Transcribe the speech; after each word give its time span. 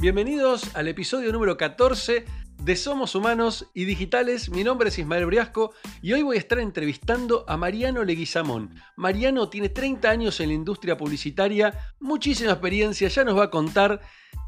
Bienvenidos 0.00 0.76
al 0.76 0.86
episodio 0.86 1.32
número 1.32 1.56
14 1.56 2.24
de 2.62 2.76
Somos 2.76 3.16
Humanos 3.16 3.68
y 3.74 3.84
Digitales. 3.84 4.48
Mi 4.48 4.62
nombre 4.62 4.90
es 4.90 4.98
Ismael 5.00 5.26
Briasco 5.26 5.72
y 6.00 6.12
hoy 6.12 6.22
voy 6.22 6.36
a 6.36 6.38
estar 6.38 6.60
entrevistando 6.60 7.44
a 7.48 7.56
Mariano 7.56 8.04
Leguizamón. 8.04 8.76
Mariano 8.94 9.48
tiene 9.48 9.70
30 9.70 10.08
años 10.08 10.38
en 10.38 10.50
la 10.50 10.54
industria 10.54 10.96
publicitaria, 10.96 11.92
muchísima 11.98 12.52
experiencia, 12.52 13.08
ya 13.08 13.24
nos 13.24 13.36
va 13.36 13.44
a 13.44 13.50
contar 13.50 14.00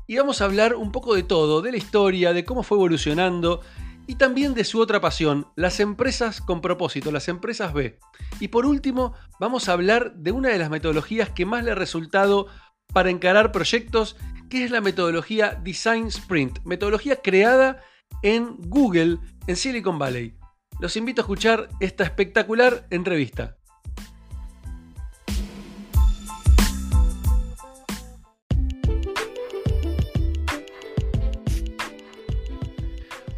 y 0.06 0.18
vamos 0.18 0.40
a 0.40 0.44
hablar 0.44 0.76
un 0.76 0.92
poco 0.92 1.16
de 1.16 1.24
todo, 1.24 1.62
de 1.62 1.72
la 1.72 1.78
historia, 1.78 2.32
de 2.32 2.44
cómo 2.44 2.62
fue 2.62 2.78
evolucionando 2.78 3.60
y 4.06 4.14
también 4.14 4.54
de 4.54 4.62
su 4.62 4.80
otra 4.80 5.00
pasión, 5.00 5.48
las 5.56 5.80
empresas 5.80 6.40
con 6.40 6.60
propósito, 6.60 7.10
las 7.10 7.26
empresas 7.26 7.72
B. 7.72 7.98
Y 8.38 8.48
por 8.48 8.66
último, 8.66 9.14
vamos 9.40 9.68
a 9.68 9.72
hablar 9.72 10.14
de 10.14 10.30
una 10.30 10.50
de 10.50 10.58
las 10.58 10.70
metodologías 10.70 11.30
que 11.30 11.44
más 11.44 11.64
le 11.64 11.72
ha 11.72 11.76
resultado 11.76 12.46
para 12.92 13.10
encarar 13.10 13.52
proyectos 13.52 14.16
que 14.48 14.64
es 14.64 14.70
la 14.70 14.80
metodología 14.80 15.58
Design 15.62 16.06
Sprint, 16.08 16.58
metodología 16.64 17.16
creada 17.16 17.82
en 18.22 18.56
Google, 18.58 19.18
en 19.46 19.56
Silicon 19.56 19.98
Valley. 19.98 20.34
Los 20.80 20.96
invito 20.96 21.20
a 21.20 21.24
escuchar 21.24 21.68
esta 21.78 22.04
espectacular 22.04 22.86
entrevista. 22.90 23.59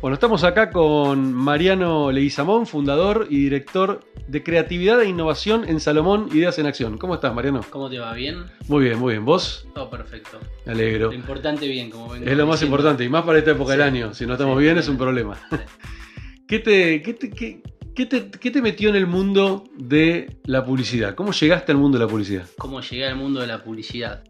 Bueno, 0.03 0.15
estamos 0.15 0.43
acá 0.43 0.71
con 0.71 1.33
Mariano 1.33 2.11
Leguizamón, 2.11 2.67
fundador 2.67 3.29
y 3.31 3.37
director 3.45 4.01
de 4.27 4.43
creatividad 4.43 5.01
e 5.01 5.09
innovación 5.09 5.65
en 5.69 5.79
Salomón 5.79 6.29
Ideas 6.33 6.59
en 6.59 6.67
Acción. 6.67 6.99
¿Cómo 6.99 7.15
estás, 7.15 7.33
Mariano? 7.33 7.61
¿Cómo 7.71 7.89
te 7.89 8.01
va? 8.01 8.13
¿Bien? 8.13 8.45
Muy 8.67 8.85
bien, 8.85 8.99
muy 8.99 9.13
bien. 9.13 9.25
¿Vos? 9.25 9.65
Todo 9.75 9.89
perfecto. 9.91 10.41
Me 10.67 10.73
alegro. 10.73 11.09
Lo 11.09 11.15
importante 11.15 11.69
bien, 11.69 11.89
como 11.89 12.09
vengo 12.09 12.27
Es 12.29 12.37
lo 12.37 12.47
más 12.47 12.57
diciendo. 12.59 12.77
importante, 12.77 13.05
y 13.05 13.09
más 13.09 13.23
para 13.25 13.39
esta 13.39 13.53
época 13.53 13.73
del 13.73 13.83
año. 13.83 14.13
Si 14.13 14.27
no 14.27 14.33
estamos 14.33 14.59
Sí, 14.59 14.65
bien 14.65 14.77
es 14.79 14.89
un 14.89 14.99
problema. 14.99 15.39
¿Qué 16.49 16.59
te, 16.59 17.01
qué, 17.01 17.15
te, 17.15 17.31
qué- 17.31 17.63
qué 17.95 18.07
te- 18.07 18.29
qué 18.31 18.51
te 18.51 18.61
metió 18.61 18.89
en 18.89 18.97
el 18.97 19.07
mundo 19.07 19.65
de 19.79 20.41
la 20.47 20.65
publicidad? 20.65 21.15
¿Cómo 21.15 21.31
llegaste 21.33 21.71
al 21.71 21.79
mundo 21.79 21.99
de 21.99 22.05
la 22.07 22.11
publicidad? 22.11 22.47
¿Cómo 22.59 22.81
llegué 22.81 23.07
al 23.07 23.15
mundo 23.15 23.41
de 23.41 23.47
la 23.47 23.63
publicidad? 23.63 24.25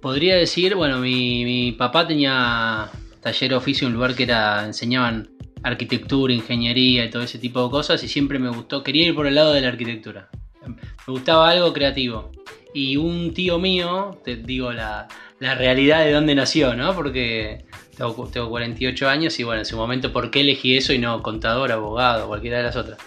Podría 0.00 0.36
decir, 0.36 0.76
bueno, 0.76 0.98
mi, 0.98 1.44
mi 1.44 1.72
papá 1.72 2.06
tenía 2.06 2.88
taller 3.22 3.54
oficio, 3.54 3.86
un 3.86 3.94
lugar 3.94 4.14
que 4.14 4.24
era, 4.24 4.64
enseñaban 4.64 5.30
arquitectura, 5.62 6.32
ingeniería 6.32 7.04
y 7.04 7.10
todo 7.10 7.22
ese 7.22 7.38
tipo 7.38 7.64
de 7.64 7.70
cosas 7.70 8.02
y 8.02 8.08
siempre 8.08 8.38
me 8.38 8.48
gustó, 8.48 8.82
quería 8.82 9.06
ir 9.06 9.14
por 9.14 9.26
el 9.26 9.34
lado 9.36 9.52
de 9.52 9.60
la 9.60 9.68
arquitectura. 9.68 10.28
Me 10.66 11.12
gustaba 11.12 11.50
algo 11.50 11.72
creativo. 11.72 12.30
Y 12.74 12.96
un 12.96 13.32
tío 13.34 13.58
mío, 13.58 14.18
te 14.24 14.36
digo 14.36 14.72
la, 14.72 15.06
la 15.38 15.54
realidad 15.54 16.04
de 16.04 16.12
dónde 16.12 16.34
nació, 16.34 16.74
¿no? 16.74 16.94
Porque 16.94 17.64
tengo, 17.96 18.28
tengo 18.28 18.48
48 18.48 19.08
años 19.08 19.38
y 19.38 19.44
bueno, 19.44 19.60
en 19.60 19.66
su 19.66 19.76
momento, 19.76 20.12
¿por 20.12 20.30
qué 20.30 20.40
elegí 20.40 20.76
eso 20.76 20.92
y 20.92 20.98
no 20.98 21.22
contador, 21.22 21.70
abogado, 21.70 22.28
cualquiera 22.28 22.58
de 22.58 22.62
las 22.64 22.76
otras? 22.76 22.98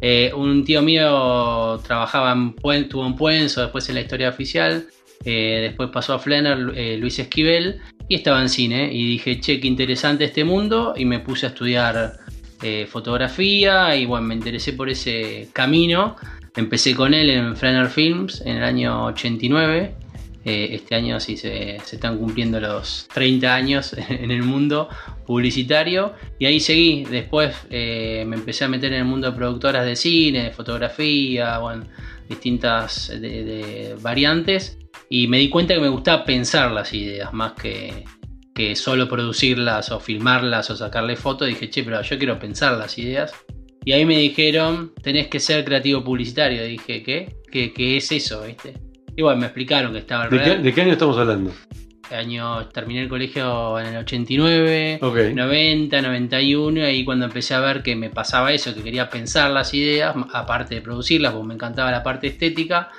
Eh, 0.00 0.32
un 0.34 0.64
tío 0.64 0.80
mío 0.82 1.80
trabajaba 1.84 2.32
en 2.32 2.52
Puen, 2.52 2.84
estuvo 2.84 3.04
en 3.04 3.16
Puenzo, 3.16 3.62
después 3.62 3.88
en 3.88 3.96
la 3.96 4.02
historia 4.02 4.28
oficial, 4.28 4.86
eh, 5.24 5.58
después 5.62 5.90
pasó 5.90 6.14
a 6.14 6.18
Flenner, 6.18 6.72
eh, 6.76 6.96
Luis 6.96 7.18
Esquivel, 7.18 7.80
y 8.08 8.16
estaba 8.16 8.40
en 8.40 8.48
cine. 8.48 8.92
Y 8.92 9.06
dije, 9.06 9.40
che, 9.40 9.60
qué 9.60 9.68
interesante 9.68 10.24
este 10.24 10.44
mundo, 10.44 10.94
y 10.96 11.04
me 11.04 11.20
puse 11.20 11.46
a 11.46 11.48
estudiar 11.50 12.18
eh, 12.62 12.86
fotografía, 12.90 13.94
y 13.94 14.06
bueno, 14.06 14.26
me 14.26 14.34
interesé 14.34 14.72
por 14.72 14.88
ese 14.88 15.48
camino. 15.52 16.16
Empecé 16.56 16.94
con 16.94 17.14
él 17.14 17.30
en 17.30 17.56
Flenner 17.56 17.88
Films 17.88 18.42
en 18.44 18.56
el 18.56 18.64
año 18.64 19.06
89. 19.06 19.94
Eh, 20.44 20.68
este 20.72 20.94
año 20.94 21.18
sí 21.20 21.36
se, 21.36 21.76
están 21.76 22.16
cumpliendo 22.16 22.60
los 22.60 23.08
30 23.12 23.54
años 23.54 23.94
en 24.08 24.30
el 24.30 24.42
mundo 24.42 24.88
publicitario 25.26 26.14
y 26.38 26.46
ahí 26.46 26.60
seguí. 26.60 27.04
Después 27.04 27.54
eh, 27.70 28.24
me 28.26 28.36
empecé 28.36 28.64
a 28.64 28.68
meter 28.68 28.92
en 28.92 29.00
el 29.00 29.04
mundo 29.04 29.30
de 29.30 29.36
productoras 29.36 29.84
de 29.84 29.96
cine, 29.96 30.52
fotografía, 30.52 31.60
distintas 32.28 33.12
variantes 34.00 34.78
y 35.10 35.26
me 35.28 35.38
di 35.38 35.48
cuenta 35.48 35.74
que 35.74 35.80
me 35.80 35.88
gustaba 35.88 36.24
pensar 36.24 36.70
las 36.70 36.92
ideas 36.92 37.32
más 37.32 37.52
que, 37.52 38.04
que 38.54 38.76
solo 38.76 39.08
producirlas 39.08 39.90
o 39.90 40.00
filmarlas 40.00 40.70
o 40.70 40.76
sacarle 40.76 41.16
fotos. 41.16 41.48
Dije, 41.48 41.70
che, 41.70 41.82
pero 41.82 42.02
yo 42.02 42.18
quiero 42.18 42.38
pensar 42.38 42.76
las 42.76 42.98
ideas. 42.98 43.32
Y 43.84 43.92
ahí 43.92 44.04
me 44.04 44.18
dijeron, 44.18 44.92
tenés 45.02 45.28
que 45.28 45.40
ser 45.40 45.64
creativo 45.64 46.04
publicitario. 46.04 46.62
dije, 46.64 47.02
¿qué? 47.02 47.36
¿Qué, 47.50 47.72
qué 47.72 47.96
es 47.96 48.12
eso? 48.12 48.42
¿viste? 48.42 48.87
Y 49.18 49.22
bueno, 49.22 49.40
me 49.40 49.46
explicaron 49.46 49.92
que 49.92 49.98
estaba 49.98 50.26
el 50.26 50.30
¿De 50.30 50.40
qué, 50.40 50.58
de 50.58 50.72
qué 50.72 50.80
año 50.80 50.92
estamos 50.92 51.18
hablando? 51.18 51.52
año 52.12 52.68
terminé 52.68 53.02
el 53.02 53.08
colegio 53.08 53.80
en 53.80 53.88
el 53.88 53.96
89, 53.96 55.00
Ok. 55.02 55.16
90, 55.34 56.00
91, 56.00 56.78
y 56.78 56.82
ahí 56.84 57.04
cuando 57.04 57.24
empecé 57.24 57.54
a 57.54 57.60
ver 57.60 57.82
que 57.82 57.96
me 57.96 58.10
pasaba 58.10 58.52
eso, 58.52 58.72
que 58.76 58.82
quería 58.84 59.10
pensar 59.10 59.50
las 59.50 59.74
ideas, 59.74 60.14
aparte 60.32 60.76
de 60.76 60.82
producirlas, 60.82 61.32
porque 61.32 61.48
me 61.48 61.54
encantaba 61.54 61.90
la 61.90 62.04
parte 62.04 62.28
estética. 62.28 62.90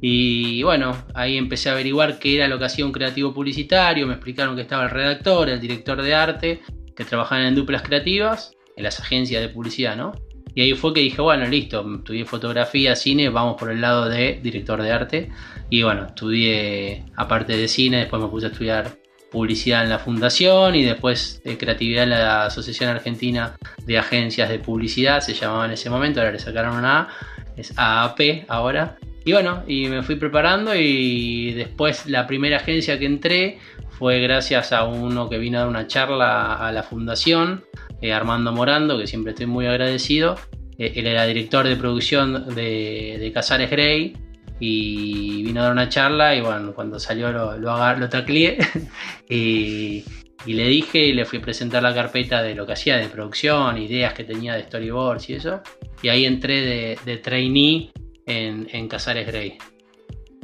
Y 0.00 0.62
bueno, 0.62 0.96
ahí 1.12 1.36
empecé 1.36 1.70
a 1.70 1.72
averiguar 1.72 2.20
qué 2.20 2.36
era 2.36 2.46
lo 2.46 2.56
que 2.56 2.66
hacía 2.66 2.86
un 2.86 2.92
creativo 2.92 3.34
publicitario, 3.34 4.06
me 4.06 4.14
explicaron 4.14 4.54
que 4.54 4.62
estaba 4.62 4.84
el 4.84 4.90
redactor, 4.90 5.48
el 5.48 5.60
director 5.60 6.00
de 6.00 6.14
arte, 6.14 6.60
que 6.94 7.04
trabajaban 7.04 7.46
en 7.46 7.56
duplas 7.56 7.82
creativas, 7.82 8.52
en 8.76 8.84
las 8.84 9.00
agencias 9.00 9.42
de 9.42 9.48
publicidad, 9.48 9.96
¿no? 9.96 10.12
Y 10.54 10.62
ahí 10.62 10.74
fue 10.74 10.92
que 10.92 11.00
dije, 11.00 11.20
bueno, 11.20 11.46
listo, 11.46 11.84
estudié 11.96 12.24
fotografía, 12.24 12.94
cine, 12.94 13.28
vamos 13.28 13.56
por 13.58 13.70
el 13.70 13.80
lado 13.80 14.08
de 14.08 14.38
director 14.42 14.80
de 14.80 14.92
arte. 14.92 15.30
Y 15.68 15.82
bueno, 15.82 16.06
estudié 16.06 17.04
aparte 17.16 17.56
de 17.56 17.66
cine, 17.68 17.98
después 17.98 18.22
me 18.22 18.28
puse 18.28 18.46
a 18.46 18.50
estudiar 18.50 18.96
publicidad 19.32 19.82
en 19.82 19.90
la 19.90 19.98
fundación 19.98 20.76
y 20.76 20.84
después 20.84 21.42
de 21.44 21.58
creatividad 21.58 22.04
en 22.04 22.10
la 22.10 22.46
Asociación 22.46 22.88
Argentina 22.90 23.56
de 23.84 23.98
Agencias 23.98 24.48
de 24.48 24.60
Publicidad, 24.60 25.20
se 25.20 25.34
llamaba 25.34 25.66
en 25.66 25.72
ese 25.72 25.90
momento, 25.90 26.20
ahora 26.20 26.32
le 26.32 26.38
sacaron 26.38 26.76
una 26.76 27.00
A, 27.00 27.08
es 27.56 27.72
AAP 27.76 28.44
ahora. 28.48 28.96
Y 29.24 29.32
bueno, 29.32 29.62
y 29.66 29.88
me 29.88 30.02
fui 30.02 30.16
preparando 30.16 30.74
y 30.74 31.52
después 31.54 32.06
la 32.06 32.26
primera 32.26 32.58
agencia 32.58 32.98
que 32.98 33.06
entré 33.06 33.58
fue 33.88 34.20
gracias 34.20 34.72
a 34.72 34.84
uno 34.84 35.30
que 35.30 35.38
vino 35.38 35.58
a 35.58 35.60
dar 35.62 35.70
una 35.70 35.86
charla 35.86 36.54
a 36.56 36.70
la 36.72 36.82
fundación, 36.82 37.64
eh, 38.02 38.12
Armando 38.12 38.52
Morando, 38.52 38.98
que 38.98 39.06
siempre 39.06 39.32
estoy 39.32 39.46
muy 39.46 39.66
agradecido. 39.66 40.36
Eh, 40.78 40.92
él 40.96 41.06
era 41.06 41.24
director 41.24 41.66
de 41.66 41.76
producción 41.76 42.54
de, 42.54 43.16
de 43.18 43.32
Casares 43.32 43.70
Grey 43.70 44.14
y 44.60 45.42
vino 45.42 45.60
a 45.60 45.64
dar 45.64 45.72
una 45.72 45.88
charla 45.88 46.34
y 46.34 46.42
bueno, 46.42 46.74
cuando 46.74 47.00
salió 47.00 47.32
lo, 47.32 47.56
lo, 47.56 47.76
lo 47.96 48.08
y, 49.28 50.04
le 50.46 50.68
dije 50.68 50.98
y 50.98 51.12
le 51.14 51.24
fui 51.24 51.38
a 51.38 51.42
presentar 51.42 51.82
la 51.82 51.94
carpeta 51.94 52.42
de 52.42 52.54
lo 52.54 52.66
que 52.66 52.74
hacía 52.74 52.98
de 52.98 53.08
producción, 53.08 53.78
ideas 53.78 54.12
que 54.12 54.24
tenía 54.24 54.54
de 54.54 54.64
storyboards 54.64 55.30
y 55.30 55.34
eso. 55.34 55.62
Y 56.02 56.08
ahí 56.10 56.26
entré 56.26 56.98
de 57.02 57.16
trainee 57.16 57.90
en, 58.26 58.68
en 58.72 58.88
Casares 58.88 59.26
Grey. 59.26 59.58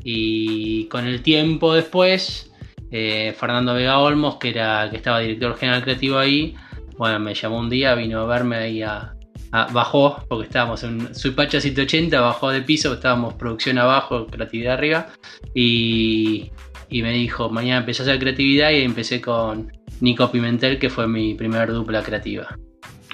Y 0.02 0.84
con 0.86 1.06
el 1.06 1.22
tiempo 1.22 1.74
después, 1.74 2.50
eh, 2.90 3.34
Fernando 3.38 3.74
Vega 3.74 3.98
Olmos, 3.98 4.36
que 4.36 4.50
era 4.50 4.88
que 4.90 4.96
estaba 4.96 5.20
director 5.20 5.56
general 5.56 5.82
creativo 5.82 6.18
ahí, 6.18 6.54
bueno, 6.96 7.18
me 7.20 7.34
llamó 7.34 7.58
un 7.58 7.68
día, 7.70 7.94
vino 7.94 8.20
a 8.20 8.24
verme 8.26 8.56
ahí 8.56 8.82
a, 8.82 9.14
a- 9.52 9.66
bajó, 9.72 10.24
porque 10.28 10.46
estábamos 10.46 10.82
en 10.84 11.14
Suipacha 11.14 11.60
180, 11.60 12.18
bajó 12.20 12.50
de 12.50 12.62
piso, 12.62 12.92
estábamos 12.94 13.34
producción 13.34 13.78
abajo, 13.78 14.26
creatividad 14.26 14.74
arriba, 14.74 15.08
y, 15.54 16.50
y 16.88 17.02
me 17.02 17.12
dijo, 17.12 17.50
mañana 17.50 17.80
empecé 17.80 18.02
a 18.02 18.06
hacer 18.06 18.18
creatividad 18.18 18.70
y 18.70 18.82
empecé 18.82 19.20
con 19.20 19.70
Nico 20.00 20.30
Pimentel, 20.30 20.78
que 20.78 20.88
fue 20.88 21.06
mi 21.06 21.34
primer 21.34 21.70
dupla 21.72 22.02
creativa. 22.02 22.56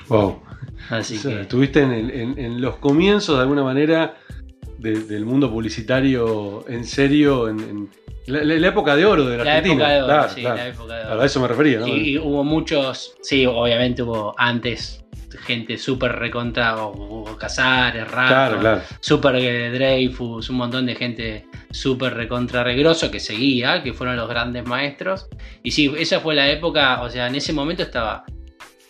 Wow. 0.09 0.41
Así 0.91 1.16
O 1.16 1.21
sea, 1.21 1.34
que... 1.37 1.41
estuviste 1.43 1.82
en, 1.82 1.91
el- 1.93 2.10
en- 2.12 2.38
en 2.38 2.60
los 2.60 2.76
comienzos 2.76 3.37
de 3.37 3.43
alguna 3.43 3.65
manera 3.65 4.15
de- 4.78 5.00
del 5.04 5.25
mundo 5.25 5.50
publicitario 5.50 6.64
en 6.69 6.84
serio, 6.84 7.49
en, 7.49 7.61
en 7.61 7.90
la, 8.26 8.69
época 8.69 8.96
de 8.96 9.05
oro 9.06 9.25
de 9.26 9.38
la, 9.38 9.44
La 9.44 9.56
Argentina. 9.56 9.75
época 9.84 9.93
de 9.93 9.99
oro, 10.02 10.06
Claro, 10.06 10.28
sí, 10.34 10.40
claro. 10.40 10.56
la 10.56 10.67
época 10.69 10.94
de 10.94 10.99
oro. 11.00 11.06
Claro, 11.08 11.23
a 11.23 11.26
eso 11.26 11.40
me 11.40 11.49
refería, 11.49 11.78
¿no? 11.81 11.87
Y, 11.88 11.93
y 12.11 12.19
hubo 12.19 12.44
muchos, 12.44 13.17
sí, 13.23 13.46
obviamente 13.46 14.02
hubo 14.02 14.34
antes 14.37 15.02
gente 15.44 15.76
súper 15.76 16.12
recontra, 16.12 16.76
o, 16.78 17.23
o 17.31 17.37
Casares, 17.37 18.11
Rafa, 18.11 18.58
claro, 18.58 19.37
eh, 19.38 19.70
Dreyfus, 19.70 20.49
un 20.49 20.56
montón 20.56 20.87
de 20.87 20.94
gente 20.94 21.46
súper 21.70 22.14
recontra 22.14 22.64
regroso 22.64 23.11
que 23.11 23.20
seguía, 23.20 23.82
que 23.82 23.93
fueron 23.93 24.17
los 24.17 24.29
grandes 24.29 24.67
maestros. 24.67 25.29
Y 25.62 25.72
sí, 25.72 25.93
esa 25.99 26.20
fue 26.20 26.34
la 26.34 26.49
época, 26.50 27.02
o 27.02 27.11
sea, 27.11 27.26
en 27.26 27.34
ese 27.34 27.52
momento 27.52 27.82
estaba. 27.82 28.25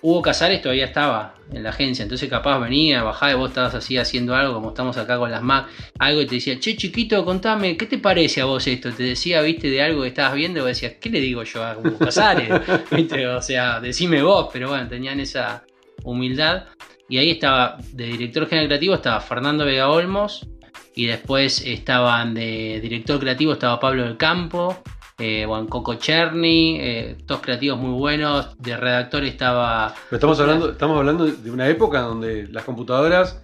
Hugo 0.07 0.23
Casares 0.23 0.63
todavía 0.63 0.85
estaba 0.85 1.35
en 1.53 1.65
la 1.65 1.71
agencia, 1.71 2.05
entonces 2.05 2.31
capaz 2.31 2.61
venía, 2.61 3.03
bajaba 3.03 3.33
y 3.33 3.35
vos 3.35 3.49
estabas 3.49 3.75
así 3.75 3.99
haciendo 3.99 4.37
algo, 4.37 4.55
como 4.55 4.69
estamos 4.69 4.97
acá 4.99 5.19
con 5.19 5.33
las 5.33 5.43
Mac, 5.43 5.67
algo 5.99 6.21
y 6.21 6.27
te 6.27 6.37
decía, 6.37 6.61
che 6.61 6.77
chiquito, 6.77 7.25
contame, 7.25 7.77
¿qué 7.77 7.87
te 7.87 7.99
parece 7.99 8.41
a 8.41 8.45
vos 8.45 8.65
esto? 8.69 8.93
Te 8.93 9.03
decía, 9.03 9.43
viste, 9.43 9.69
de 9.69 9.83
algo 9.83 10.03
que 10.03 10.09
estabas 10.09 10.35
viendo 10.35 10.61
y 10.61 10.63
vos 10.63 10.69
decías, 10.69 10.93
¿qué 11.01 11.11
le 11.11 11.19
digo 11.21 11.43
yo 11.43 11.65
a 11.65 11.77
Hugo 11.77 11.99
Casares? 11.99 12.49
¿Viste? 12.93 13.27
O 13.27 13.43
sea, 13.43 13.81
decime 13.81 14.23
vos, 14.23 14.49
pero 14.53 14.69
bueno, 14.69 14.87
tenían 14.87 15.19
esa 15.19 15.65
humildad. 16.05 16.67
Y 17.09 17.19
ahí 17.19 17.33
estaba, 17.33 17.77
de 17.93 18.07
director 18.07 18.47
general 18.47 18.69
creativo 18.69 18.95
estaba 18.95 19.21
Fernando 19.21 19.65
Vega 19.65 19.89
Olmos, 19.89 20.47
y 20.95 21.07
después 21.07 21.63
estaban 21.67 22.33
de 22.33 22.79
director 22.81 23.19
creativo 23.19 23.55
estaba 23.55 23.81
Pablo 23.81 24.05
del 24.05 24.17
Campo, 24.17 24.83
eh, 25.19 25.45
Juan 25.47 25.67
Coco 25.67 25.95
Cherny, 25.95 26.79
eh, 26.81 27.17
todos 27.27 27.41
creativos 27.41 27.79
muy 27.79 27.99
buenos. 27.99 28.57
De 28.59 28.77
redactor 28.77 29.25
estaba. 29.25 29.95
Pero 30.11 30.17
estamos 30.19 30.41
hablando, 30.41 30.71
estamos 30.73 30.99
hablando 30.99 31.27
de 31.27 31.51
una 31.51 31.69
época 31.69 32.01
donde 32.01 32.49
las 32.49 32.65
computadoras 32.65 33.41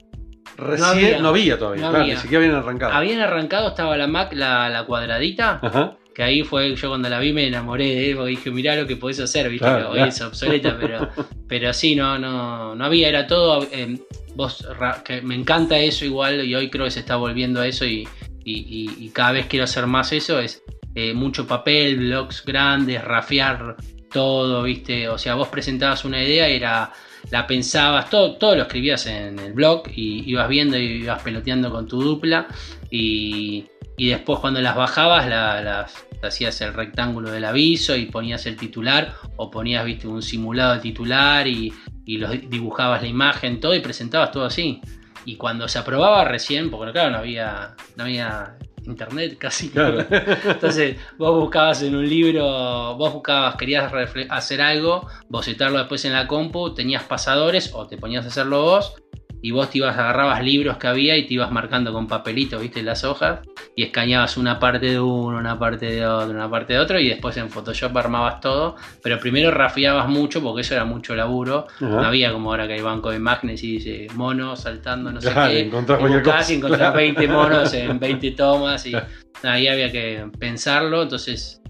recién 0.56 1.22
no 1.22 1.28
había, 1.30 1.58
todavía, 1.58 1.82
no 1.82 1.88
claro, 1.90 2.04
había. 2.04 2.14
ni 2.14 2.20
siquiera 2.20 2.44
habían 2.44 2.58
arrancado. 2.58 2.92
Habían 2.92 3.20
arrancado, 3.20 3.68
estaba 3.68 3.96
la 3.96 4.06
Mac, 4.06 4.32
la, 4.34 4.68
la 4.68 4.84
cuadradita. 4.84 5.60
Ajá. 5.62 5.96
Que 6.14 6.22
ahí 6.22 6.42
fue 6.42 6.74
yo 6.76 6.90
cuando 6.90 7.08
la 7.08 7.18
vi 7.20 7.32
me 7.32 7.46
enamoré 7.46 7.86
de 7.86 8.10
él, 8.10 8.16
porque 8.16 8.30
dije, 8.32 8.50
mirá 8.50 8.76
lo 8.76 8.86
que 8.86 8.96
podés 8.96 9.18
hacer, 9.18 9.48
viste, 9.48 9.64
Claro, 9.64 9.88
hoy 9.88 9.94
claro. 9.94 10.08
es 10.10 10.20
obsoleta, 10.20 10.76
pero, 10.80 11.08
pero 11.48 11.72
sí, 11.72 11.96
no, 11.96 12.18
no, 12.18 12.74
no 12.74 12.84
había, 12.84 13.08
era 13.08 13.26
todo. 13.26 13.66
eh, 13.72 13.98
vos, 14.34 14.66
que 15.06 15.22
me 15.22 15.34
encanta 15.34 15.78
eso 15.78 16.04
igual, 16.04 16.44
y 16.44 16.54
hoy 16.54 16.68
creo 16.68 16.84
que 16.84 16.90
se 16.90 17.00
está 17.00 17.16
volviendo 17.16 17.62
a 17.62 17.66
eso, 17.66 17.86
y, 17.86 18.06
y- 18.44 18.52
y- 18.98 19.06
y 19.06 19.08
cada 19.08 19.32
vez 19.32 19.46
quiero 19.46 19.64
hacer 19.64 19.86
más 19.86 20.12
eso, 20.12 20.38
es 20.38 20.62
eh, 20.94 21.14
mucho 21.14 21.46
papel, 21.46 21.96
blogs 21.98 22.44
grandes, 22.44 23.02
rafiar 23.04 23.76
todo, 24.10 24.62
viste, 24.64 25.08
o 25.08 25.16
sea, 25.18 25.34
vos 25.34 25.48
presentabas 25.48 26.04
una 26.04 26.22
idea 26.22 26.48
y 26.50 26.56
era. 26.56 26.92
La 27.30 27.46
pensabas, 27.46 28.10
todo, 28.10 28.34
todo 28.36 28.56
lo 28.56 28.62
escribías 28.62 29.06
en 29.06 29.38
el 29.38 29.52
blog 29.52 29.84
y 29.94 30.28
ibas 30.28 30.48
viendo 30.48 30.76
y 30.76 31.02
ibas 31.02 31.22
peloteando 31.22 31.70
con 31.70 31.86
tu 31.86 32.02
dupla 32.02 32.48
y, 32.90 33.64
y 33.96 34.08
después 34.08 34.40
cuando 34.40 34.60
las 34.60 34.74
bajabas 34.74 35.28
la- 35.28 35.62
las 35.62 35.94
hacías 36.22 36.60
el 36.60 36.74
rectángulo 36.74 37.30
del 37.30 37.44
aviso 37.44 37.96
y 37.96 38.06
ponías 38.06 38.44
el 38.46 38.56
titular 38.56 39.14
o 39.36 39.50
ponías 39.52 39.84
viste 39.84 40.08
un 40.08 40.20
simulado 40.20 40.74
de 40.74 40.80
titular 40.80 41.46
y, 41.46 41.72
y 42.04 42.18
los 42.18 42.32
dibujabas 42.50 43.02
la 43.02 43.08
imagen 43.08 43.60
todo 43.60 43.74
y 43.74 43.80
presentabas 43.80 44.32
todo 44.32 44.44
así 44.44 44.80
y 45.24 45.36
cuando 45.36 45.68
se 45.68 45.78
aprobaba 45.78 46.24
recién 46.24 46.70
porque 46.70 46.92
claro 46.92 47.10
no 47.10 47.18
había 47.18 47.76
no 47.96 48.02
había 48.04 48.56
internet 48.86 49.38
casi 49.38 49.70
Claro. 49.70 50.04
entonces 50.44 50.96
vos 51.18 51.40
buscabas 51.40 51.82
en 51.82 51.94
un 51.94 52.08
libro 52.08 52.94
vos 52.96 53.12
buscabas 53.12 53.56
querías 53.56 53.92
hacer 54.30 54.60
algo 54.60 55.06
bocetarlo 55.28 55.78
después 55.78 56.04
en 56.04 56.12
la 56.12 56.26
compu 56.26 56.74
tenías 56.74 57.02
pasadores 57.04 57.72
o 57.74 57.86
te 57.86 57.96
ponías 57.96 58.24
a 58.24 58.28
hacerlo 58.28 58.62
vos 58.62 58.94
y 59.42 59.50
vos 59.50 59.68
te 59.70 59.78
ibas, 59.78 59.98
agarrabas 59.98 60.42
libros 60.42 60.78
que 60.78 60.86
había 60.86 61.16
y 61.16 61.26
te 61.26 61.34
ibas 61.34 61.50
marcando 61.50 61.92
con 61.92 62.06
papelito, 62.06 62.58
viste, 62.60 62.82
las 62.82 63.04
hojas, 63.04 63.40
y 63.76 63.82
escaneabas 63.82 64.36
una 64.36 64.58
parte 64.58 64.86
de 64.86 65.00
uno, 65.00 65.36
una 65.38 65.58
parte 65.58 65.86
de 65.86 66.06
otro, 66.06 66.30
una 66.30 66.48
parte 66.48 66.74
de 66.74 66.78
otro, 66.78 67.00
y 67.00 67.08
después 67.08 67.36
en 67.36 67.50
Photoshop 67.50 67.96
armabas 67.96 68.40
todo, 68.40 68.76
pero 69.02 69.18
primero 69.18 69.50
rafiabas 69.50 70.08
mucho 70.08 70.40
porque 70.42 70.60
eso 70.62 70.74
era 70.74 70.84
mucho 70.84 71.14
laburo, 71.16 71.66
no 71.80 72.00
había 72.04 72.32
como 72.32 72.50
ahora 72.50 72.66
que 72.66 72.74
hay 72.74 72.80
banco 72.82 73.10
de 73.10 73.16
imágenes 73.16 73.62
y 73.64 73.72
dice 73.78 74.06
mono 74.14 74.54
saltando, 74.56 75.10
no 75.10 75.20
sé 75.20 75.28
qué, 75.48 75.60
encontrás 75.60 75.98
y 75.98 76.00
cualquier 76.00 76.22
buscás 76.22 76.40
cosa. 76.42 76.52
y 76.52 76.56
encontrás 76.56 76.80
Claro. 76.80 76.96
20 76.96 77.28
monos 77.28 77.74
en 77.74 77.98
20 78.00 78.30
tomas, 78.32 78.86
y 78.86 78.94
ahí 79.42 79.66
había 79.66 79.90
que 79.90 80.26
pensarlo, 80.38 81.02
entonces 81.02 81.61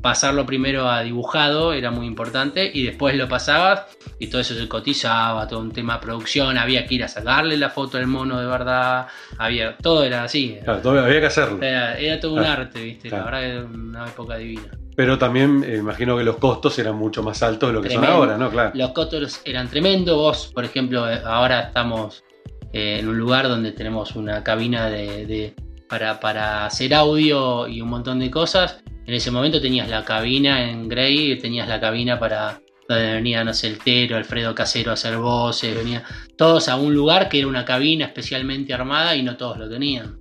pasarlo 0.00 0.46
primero 0.46 0.88
a 0.88 1.02
dibujado 1.02 1.72
era 1.72 1.90
muy 1.90 2.06
importante 2.06 2.70
y 2.72 2.84
después 2.84 3.16
lo 3.16 3.28
pasabas 3.28 3.84
y 4.18 4.28
todo 4.28 4.40
eso 4.40 4.54
se 4.54 4.68
cotizaba, 4.68 5.46
todo 5.48 5.60
un 5.60 5.72
tema 5.72 5.94
de 5.94 6.00
producción, 6.00 6.56
había 6.58 6.86
que 6.86 6.94
ir 6.96 7.04
a 7.04 7.08
sacarle 7.08 7.56
la 7.56 7.70
foto 7.70 7.98
al 7.98 8.06
mono 8.06 8.38
de 8.40 8.46
verdad, 8.46 9.06
había 9.38 9.76
todo 9.76 10.04
era 10.04 10.24
así. 10.24 10.58
Claro, 10.64 11.00
había 11.00 11.20
que 11.20 11.26
hacerlo. 11.26 11.62
Era, 11.62 11.98
era 11.98 12.20
todo 12.20 12.34
un 12.34 12.40
arte, 12.44 12.82
¿viste? 12.82 13.08
claro. 13.08 13.24
La 13.26 13.30
verdad 13.30 13.40
que 13.46 13.56
era 13.56 13.64
una 13.80 14.06
época 14.06 14.36
divina. 14.36 14.70
Pero 14.94 15.18
también 15.18 15.62
eh, 15.66 15.76
imagino 15.76 16.16
que 16.16 16.24
los 16.24 16.36
costos 16.38 16.78
eran 16.78 16.96
mucho 16.96 17.22
más 17.22 17.42
altos 17.42 17.68
de 17.68 17.72
lo 17.74 17.82
que 17.82 17.90
son 17.90 18.04
ahora, 18.04 18.38
¿no? 18.38 18.50
Claro. 18.50 18.70
Los 18.74 18.90
costos 18.92 19.42
eran 19.44 19.68
tremendos. 19.68 20.16
Vos, 20.16 20.50
por 20.54 20.64
ejemplo, 20.64 21.10
eh, 21.10 21.20
ahora 21.24 21.60
estamos 21.60 22.24
eh, 22.72 22.98
en 23.00 23.08
un 23.08 23.18
lugar 23.18 23.46
donde 23.48 23.72
tenemos 23.72 24.16
una 24.16 24.42
cabina 24.42 24.88
de, 24.88 25.26
de- 25.26 25.54
para, 25.86 26.18
para 26.18 26.64
hacer 26.66 26.94
audio 26.94 27.68
y 27.68 27.80
un 27.82 27.88
montón 27.88 28.18
de 28.20 28.30
cosas. 28.30 28.82
En 29.06 29.14
ese 29.14 29.30
momento 29.30 29.60
tenías 29.60 29.88
la 29.88 30.04
cabina 30.04 30.68
en 30.70 30.88
Grey, 30.88 31.38
tenías 31.38 31.68
la 31.68 31.80
cabina 31.80 32.18
para 32.18 32.60
donde 32.88 33.14
venía, 33.14 33.42
no 33.42 33.52
sé, 33.52 33.66
el 33.66 33.78
Tero, 33.78 34.16
Alfredo 34.16 34.54
Casero 34.54 34.92
a 34.92 34.94
hacer 34.94 35.16
voces, 35.16 35.74
venía 35.76 36.04
todos 36.36 36.68
a 36.68 36.76
un 36.76 36.94
lugar 36.94 37.28
que 37.28 37.38
era 37.40 37.48
una 37.48 37.64
cabina 37.64 38.04
especialmente 38.06 38.72
armada 38.72 39.16
y 39.16 39.24
no 39.24 39.36
todos 39.36 39.58
lo 39.58 39.68
tenían. 39.68 40.18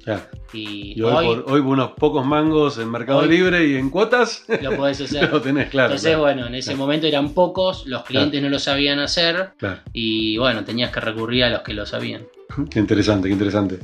Y, 0.52 0.94
Y 1.00 1.02
hoy, 1.04 1.26
por, 1.26 1.46
hoy 1.52 1.62
por 1.62 1.72
unos 1.74 1.92
pocos 1.92 2.26
mangos 2.26 2.80
en 2.80 2.90
Mercado 2.90 3.20
Hoy- 3.20 3.30
Libre 3.30 3.68
y 3.68 3.76
en 3.76 3.92
cuotas, 3.92 4.46
lo 4.64 4.76
podés 4.76 5.00
hacer. 5.02 5.32
lo 5.32 5.42
tenés, 5.42 5.70
claro. 5.70 5.90
Entonces, 5.90 6.10
claro, 6.10 6.22
bueno, 6.24 6.48
en 6.48 6.56
ese 6.56 6.72
Claro. 6.72 6.78
momento 6.80 7.06
eran 7.06 7.34
pocos, 7.36 7.86
los 7.86 8.04
clientes 8.04 8.42
no 8.42 8.50
lo 8.50 8.58
sabían 8.58 8.98
hacer 8.98 9.52
y 9.94 10.38
bueno, 10.40 10.64
tenías 10.64 10.90
que 10.92 11.00
recurrir 11.02 11.44
a 11.44 11.50
los 11.52 11.62
que 11.62 11.74
lo 11.76 11.86
sabían. 11.86 12.24
Qué 12.72 12.80
interesante, 12.80 13.28
qué 13.28 13.34
interesante. 13.34 13.80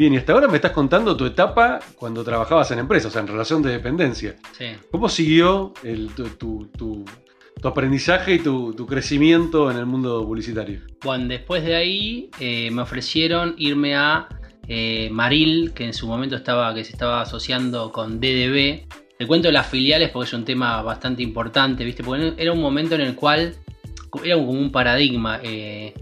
Bien, 0.00 0.14
y 0.14 0.16
hasta 0.16 0.32
ahora 0.32 0.48
me 0.48 0.56
estás 0.56 0.70
contando 0.72 1.14
tu 1.14 1.26
etapa 1.26 1.78
cuando 1.96 2.24
trabajabas 2.24 2.70
en 2.70 2.78
empresa, 2.78 3.08
o 3.08 3.10
sea, 3.10 3.20
en 3.20 3.26
relación 3.26 3.60
de 3.60 3.72
dependencia. 3.72 4.34
Sí. 4.56 4.64
¿Cómo 4.90 5.10
siguió 5.10 5.74
el- 5.82 6.08
tu, 6.14 6.24
tu- 6.30 6.70
tu- 6.74 7.04
tu 7.60 7.68
aprendizaje 7.68 8.36
y 8.36 8.38
tu, 8.38 8.72
tu 8.72 8.86
crecimiento 8.86 9.70
en 9.70 9.76
el 9.76 9.84
mundo 9.84 10.24
publicitario? 10.24 10.80
Bueno, 11.04 11.26
después 11.28 11.62
de 11.64 11.76
ahí 11.76 12.30
eh, 12.40 12.70
me 12.70 12.80
ofrecieron 12.80 13.54
irme 13.58 13.94
a 13.94 14.26
eh, 14.68 15.10
Maril, 15.12 15.72
que 15.74 15.84
en 15.84 15.92
su 15.92 16.06
momento 16.06 16.34
estaba, 16.34 16.72
que 16.74 16.82
se 16.82 16.92
estaba 16.92 17.20
asociando 17.20 17.92
con 17.92 18.20
DDB. 18.20 18.86
Te 19.18 19.26
cuento 19.26 19.52
las 19.52 19.66
filiales 19.66 20.08
porque 20.08 20.28
es 20.28 20.32
un 20.32 20.46
tema 20.46 20.80
bastante 20.80 21.22
importante, 21.22 21.84
¿viste? 21.84 22.02
Porque 22.02 22.32
era 22.38 22.52
un 22.54 22.60
momento 22.62 22.94
en 22.94 23.02
el 23.02 23.14
cual 23.14 23.54
era 24.24 24.36
como 24.36 24.52
un 24.52 24.72
paradigma. 24.72 25.40
eh, 25.42 25.92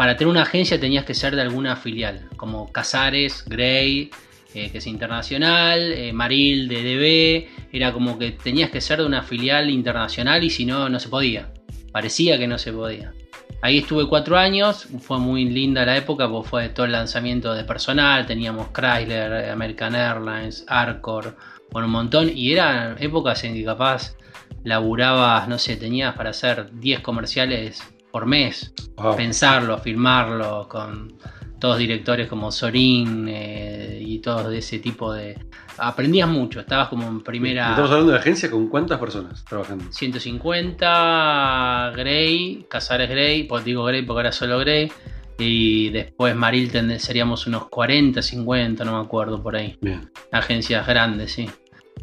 para 0.00 0.16
tener 0.16 0.30
una 0.30 0.44
agencia 0.44 0.80
tenías 0.80 1.04
que 1.04 1.12
ser 1.12 1.36
de 1.36 1.42
alguna 1.42 1.76
filial, 1.76 2.26
como 2.38 2.72
Casares, 2.72 3.44
Grey, 3.46 4.10
eh, 4.54 4.70
que 4.70 4.78
es 4.78 4.86
internacional, 4.86 5.92
eh, 5.92 6.10
Maril, 6.14 6.68
DDB, 6.68 7.46
era 7.70 7.92
como 7.92 8.18
que 8.18 8.30
tenías 8.30 8.70
que 8.70 8.80
ser 8.80 9.00
de 9.00 9.04
una 9.04 9.22
filial 9.22 9.68
internacional 9.68 10.42
y 10.42 10.48
si 10.48 10.64
no, 10.64 10.88
no 10.88 10.98
se 10.98 11.10
podía. 11.10 11.52
Parecía 11.92 12.38
que 12.38 12.46
no 12.46 12.56
se 12.56 12.72
podía. 12.72 13.12
Ahí 13.60 13.76
estuve 13.76 14.08
cuatro 14.08 14.38
años, 14.38 14.88
fue 15.02 15.18
muy 15.18 15.44
linda 15.44 15.84
la 15.84 15.98
época 15.98 16.30
porque 16.30 16.48
fue 16.48 16.68
todo 16.70 16.86
el 16.86 16.92
lanzamiento 16.92 17.52
de 17.52 17.64
personal, 17.64 18.24
teníamos 18.24 18.68
Chrysler, 18.72 19.50
American 19.50 19.94
Airlines, 19.94 20.64
Arcor, 20.66 21.36
con 21.70 21.84
un 21.84 21.90
montón, 21.90 22.32
y 22.34 22.54
eran 22.54 22.96
épocas 23.02 23.44
en 23.44 23.52
que 23.52 23.66
capaz 23.66 24.16
laburabas, 24.64 25.46
no 25.46 25.58
sé, 25.58 25.76
tenías 25.76 26.14
para 26.14 26.30
hacer 26.30 26.70
10 26.72 27.00
comerciales 27.00 27.82
por 28.10 28.26
mes, 28.26 28.72
Wow. 28.96 29.16
pensarlo, 29.16 29.78
filmarlo, 29.78 30.66
con 30.68 31.14
todos 31.60 31.78
directores 31.78 32.28
como 32.28 32.50
Sorín 32.50 33.26
eh, 33.28 34.02
y 34.04 34.18
todos 34.18 34.48
de 34.48 34.58
ese 34.58 34.78
tipo 34.78 35.12
de... 35.12 35.38
Aprendías 35.78 36.28
mucho, 36.28 36.60
estabas 36.60 36.88
como 36.88 37.06
en 37.06 37.20
primera... 37.20 37.70
Estamos 37.70 37.90
hablando 37.90 38.12
de 38.12 38.18
agencia 38.18 38.50
con 38.50 38.68
cuántas 38.68 38.98
personas 38.98 39.44
trabajando. 39.44 39.84
150 39.90 41.92
Grey, 41.96 42.66
Casares 42.68 43.08
Grey, 43.08 43.44
pues 43.44 43.64
digo 43.64 43.84
Grey 43.84 44.02
porque 44.02 44.20
era 44.20 44.32
solo 44.32 44.58
Grey. 44.58 44.90
Y 45.38 45.88
después 45.90 46.34
Maril 46.36 46.70
seríamos 46.98 47.46
unos 47.46 47.68
40, 47.68 48.20
50, 48.20 48.84
no 48.84 48.98
me 48.98 49.04
acuerdo 49.04 49.42
por 49.42 49.56
ahí. 49.56 49.78
Bien. 49.80 50.10
Agencias 50.32 50.86
grandes, 50.86 51.32
sí. 51.32 51.48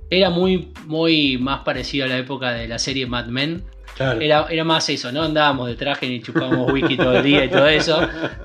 Era 0.10 0.30
muy, 0.30 0.72
muy 0.86 1.38
más 1.38 1.62
parecido 1.62 2.06
a 2.06 2.08
la 2.08 2.18
época 2.18 2.52
de 2.52 2.68
la 2.68 2.80
serie 2.80 3.06
Mad 3.06 3.28
Men. 3.28 3.64
Claro. 3.98 4.22
Era, 4.22 4.46
era 4.50 4.64
más 4.64 4.88
eso, 4.90 5.12
no 5.12 5.24
andábamos 5.24 5.68
de 5.68 5.76
traje 5.76 6.08
ni 6.08 6.22
chupábamos 6.22 6.72
whisky 6.72 6.96
todo 6.96 7.18
el 7.18 7.24
día 7.24 7.46
y 7.46 7.50
todo 7.50 7.68
eso. 7.68 8.00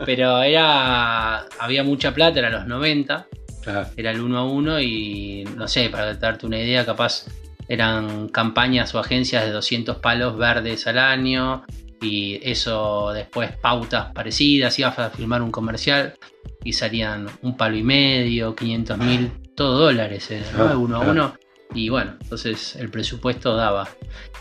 Pero 0.07 0.43
era. 0.43 1.45
Había 1.61 1.85
mucha 1.85 2.13
plata, 2.13 2.39
era 2.39 2.51
los 2.51 2.67
90 2.67 3.27
Claro. 3.63 3.89
era 3.97 4.11
el 4.11 4.21
uno 4.21 4.39
a 4.39 4.45
uno 4.45 4.81
y 4.81 5.45
no 5.57 5.69
sé, 5.69 5.89
para 5.89 6.15
darte 6.15 6.47
una 6.47 6.59
idea, 6.59 6.85
capaz 6.85 7.27
eran 7.69 8.29
campañas 8.29 8.93
o 8.95 8.99
agencias 8.99 9.45
de 9.45 9.53
200 9.53 9.99
palos 9.99 10.37
verdes 10.37 10.87
al 10.89 10.99
año 10.99 11.63
y 12.01 12.41
eso 12.43 13.13
después 13.13 13.53
pautas 13.57 14.13
parecidas, 14.13 14.77
ibas 14.79 14.99
a 14.99 15.11
filmar 15.11 15.43
un 15.43 15.53
comercial 15.53 16.15
y 16.65 16.73
salían 16.73 17.29
un 17.43 17.57
palo 17.57 17.77
y 17.77 17.83
medio, 17.85 18.55
500 18.57 18.99
mil, 18.99 19.31
todo 19.55 19.79
dólares, 19.79 20.31
eh, 20.33 20.43
¿no? 20.57 20.65
Ah, 20.65 20.77
uno 20.77 20.97
a 20.97 21.01
uno. 21.01 21.35
Y 21.75 21.89
bueno, 21.89 22.15
entonces 22.21 22.77
el 22.77 22.91
presupuesto 22.91 23.57
daba. 23.57 23.89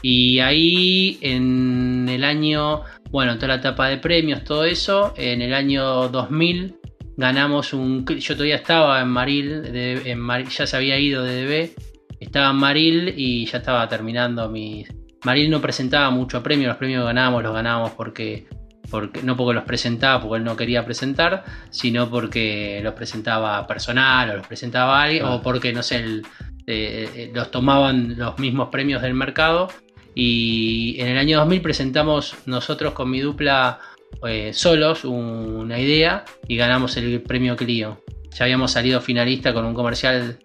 Y 0.02 0.40
ahí 0.40 1.18
en 1.22 2.08
el 2.10 2.24
año, 2.24 2.82
bueno, 3.12 3.36
toda 3.36 3.50
la 3.50 3.56
etapa 3.56 3.88
de 3.90 3.98
premios, 3.98 4.44
todo 4.44 4.66
eso, 4.66 5.14
en 5.18 5.42
el 5.42 5.54
año 5.54 6.10
2000 6.10 6.76
ganamos 7.18 7.74
un... 7.74 8.06
Yo 8.06 8.34
todavía 8.36 8.56
estaba 8.56 9.02
en 9.02 9.10
Maril, 9.10 9.62
de- 9.64 10.12
en 10.12 10.20
Maril- 10.20 10.50
ya 10.50 10.66
se 10.66 10.76
había 10.78 10.98
ido 10.98 11.24
de 11.24 11.46
DB, 11.46 11.72
estaba 12.20 12.50
en 12.52 12.56
Maril 12.58 13.14
y 13.16 13.46
ya 13.46 13.60
estaba 13.60 13.88
terminando 13.88 14.50
mi... 14.50 14.86
Maril 15.24 15.52
no 15.52 15.62
presentaba 15.62 16.10
mucho 16.10 16.42
premio, 16.42 16.68
los 16.68 16.78
premios 16.78 17.02
que 17.02 17.06
ganábamos 17.06 17.44
los 17.44 17.54
ganábamos 17.54 17.92
porque, 17.92 18.48
porque 18.90 19.22
no 19.22 19.38
porque 19.38 19.54
los 19.54 19.66
presentaba, 19.66 20.20
porque 20.20 20.38
él 20.40 20.44
no 20.44 20.56
quería 20.58 20.84
presentar, 20.84 21.44
sino 21.70 22.10
porque 22.10 22.80
los 22.84 22.96
presentaba 22.96 23.68
personal 23.68 24.32
o 24.32 24.38
los 24.38 24.48
presentaba 24.48 25.04
alguien, 25.04 25.26
Ah. 25.26 25.36
o 25.36 25.42
porque, 25.44 25.74
no 25.74 25.84
sé, 25.84 25.98
el- 25.98 26.24
eh, 26.72 27.32
los 27.34 27.52
tomaban 27.52 28.18
los 28.18 28.40
mismos 28.40 28.70
premios 28.70 29.02
del 29.02 29.14
mercado. 29.14 29.70
Y 30.14 30.96
en 31.00 31.08
el 31.08 31.18
año 31.18 31.40
2000 31.40 31.62
presentamos 31.62 32.36
nosotros 32.46 32.94
con 32.94 33.10
mi 33.10 33.22
dupla 33.22 33.80
eh, 34.28 34.52
solos 34.54 35.06
una 35.06 35.80
idea 35.80 36.26
y 36.48 36.58
ganamos 36.58 36.98
el 36.98 37.22
premio 37.22 37.56
Clio. 37.56 38.04
Ya 38.34 38.46
habíamos 38.46 38.72
salido 38.72 39.02
finalista 39.02 39.54
con 39.54 39.66
un 39.66 39.74
comercial 39.74 40.40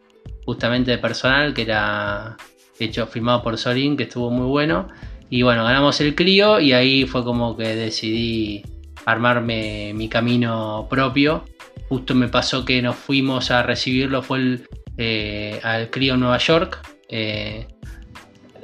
justamente 0.44 0.92
de 0.92 0.98
personal, 0.98 1.52
que 1.52 1.62
era 1.62 2.36
hecho, 2.78 3.06
filmado 3.06 3.42
por 3.42 3.58
Solín, 3.58 3.96
que 3.96 4.04
estuvo 4.04 4.30
muy 4.30 4.46
bueno. 4.46 4.88
Y 5.28 5.42
bueno, 5.42 5.64
ganamos 5.64 6.00
el 6.00 6.14
Clio 6.14 6.60
y 6.60 6.72
ahí 6.72 7.04
fue 7.06 7.24
como 7.24 7.56
que 7.56 7.74
decidí 7.74 8.64
armarme 9.04 9.92
mi 9.94 10.08
camino 10.08 10.86
propio. 10.88 11.44
Justo 11.88 12.14
me 12.14 12.28
pasó 12.28 12.64
que 12.64 12.80
nos 12.82 12.96
fuimos 12.96 13.50
a 13.50 13.62
recibirlo, 13.62 14.22
fue 14.22 14.38
el, 14.38 14.68
eh, 14.98 15.60
al 15.62 15.90
Clio 15.90 16.16
Nueva 16.16 16.38
York, 16.38 16.80
eh, 17.08 17.66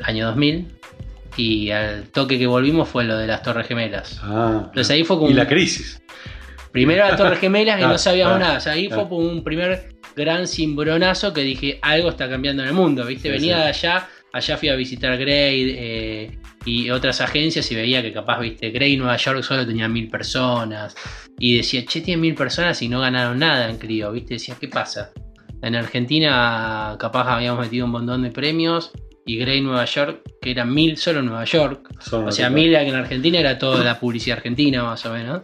año 0.02 0.26
2000. 0.26 0.68
Y 1.36 1.70
al 1.70 2.10
toque 2.10 2.38
que 2.38 2.46
volvimos 2.46 2.88
fue 2.88 3.04
lo 3.04 3.16
de 3.16 3.26
las 3.26 3.42
Torres 3.42 3.66
Gemelas. 3.66 4.20
Ah, 4.22 4.64
Entonces 4.66 4.90
ahí 4.90 5.02
fue 5.02 5.16
como 5.16 5.30
y 5.30 5.34
la 5.34 5.46
crisis. 5.46 6.02
Primero 6.72 7.06
las 7.06 7.16
Torres 7.16 7.38
Gemelas 7.38 7.80
y 7.80 7.82
Ah, 7.84 7.88
no 7.88 7.98
sabíamos 7.98 8.36
ah, 8.36 8.38
nada. 8.38 8.58
O 8.58 8.60
sea, 8.60 8.74
ahí 8.74 8.88
ah. 8.90 8.94
fue 8.94 9.08
como 9.08 9.28
un 9.28 9.42
primer 9.42 9.92
gran 10.14 10.46
cimbronazo 10.46 11.32
que 11.32 11.42
dije, 11.42 11.78
algo 11.82 12.10
está 12.10 12.28
cambiando 12.28 12.62
en 12.62 12.68
el 12.68 12.74
mundo, 12.74 13.06
¿viste? 13.06 13.28
Sí, 13.28 13.32
Venía 13.32 13.56
sí. 13.56 13.62
de 13.62 13.68
allá, 13.68 14.08
allá 14.32 14.56
fui 14.56 14.68
a 14.68 14.76
visitar 14.76 15.16
Grey 15.16 15.74
eh, 15.76 16.38
y 16.64 16.90
otras 16.90 17.20
agencias 17.20 17.70
y 17.72 17.74
veía 17.74 18.02
que 18.02 18.12
capaz, 18.12 18.40
¿viste? 18.40 18.70
Grey 18.70 18.96
Nueva 18.96 19.16
York 19.16 19.42
solo 19.42 19.66
tenía 19.66 19.88
mil 19.88 20.08
personas. 20.08 20.94
Y 21.38 21.56
decía, 21.56 21.84
che, 21.86 22.02
tiene 22.02 22.20
mil 22.20 22.34
personas 22.34 22.80
y 22.82 22.88
no 22.88 23.00
ganaron 23.00 23.38
nada 23.38 23.70
en 23.70 23.78
Clio, 23.78 24.12
¿viste? 24.12 24.34
Decía, 24.34 24.56
¿qué 24.60 24.68
pasa? 24.68 25.12
En 25.62 25.76
Argentina 25.76 26.96
capaz 26.98 27.32
habíamos 27.32 27.60
metido 27.60 27.86
un 27.86 27.92
montón 27.92 28.22
de 28.22 28.30
premios 28.30 28.92
y 29.24 29.38
Grey 29.38 29.60
Nueva 29.60 29.84
York, 29.84 30.22
que 30.40 30.50
eran 30.50 30.74
mil 30.74 30.96
solo 30.96 31.20
en 31.20 31.26
Nueva 31.26 31.44
York, 31.44 31.88
Son 32.00 32.26
o 32.26 32.32
sea, 32.32 32.50
mil 32.50 32.74
en 32.74 32.94
Argentina 32.94 33.38
era 33.38 33.56
toda 33.56 33.84
la 33.84 34.00
publicidad 34.00 34.38
argentina, 34.38 34.82
más 34.82 35.06
o 35.06 35.12
menos. 35.12 35.42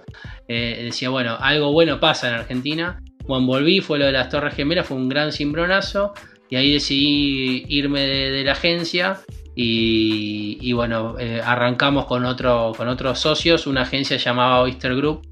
Eh, 0.49 0.81
decía, 0.85 1.11
bueno, 1.11 1.37
algo 1.39 1.73
bueno 1.73 2.01
pasa 2.01 2.29
en 2.29 2.35
Argentina. 2.35 3.01
Cuando 3.25 3.47
volví, 3.47 3.81
fue 3.81 3.99
lo 3.99 4.07
de 4.07 4.13
las 4.13 4.29
Torres 4.31 4.55
Gemelas, 4.55 4.87
fue 4.87 4.97
un 4.97 5.09
gran 5.09 5.33
cimbronazo. 5.33 6.13
Y 6.51 6.57
ahí 6.57 6.73
decidí 6.73 7.67
irme 7.69 8.01
de, 8.01 8.31
de 8.31 8.45
la 8.45 8.53
agencia. 8.53 9.21
Y, 9.55 10.59
y 10.61 10.73
bueno, 10.73 11.17
eh, 11.19 11.41
arrancamos 11.45 12.07
con, 12.07 12.25
otro, 12.25 12.73
con 12.77 12.89
otros 12.89 13.21
socios, 13.21 13.67
una 13.67 13.83
agencia 13.83 14.17
llamada 14.17 14.61
Oyster 14.61 14.97
Group, 14.97 15.27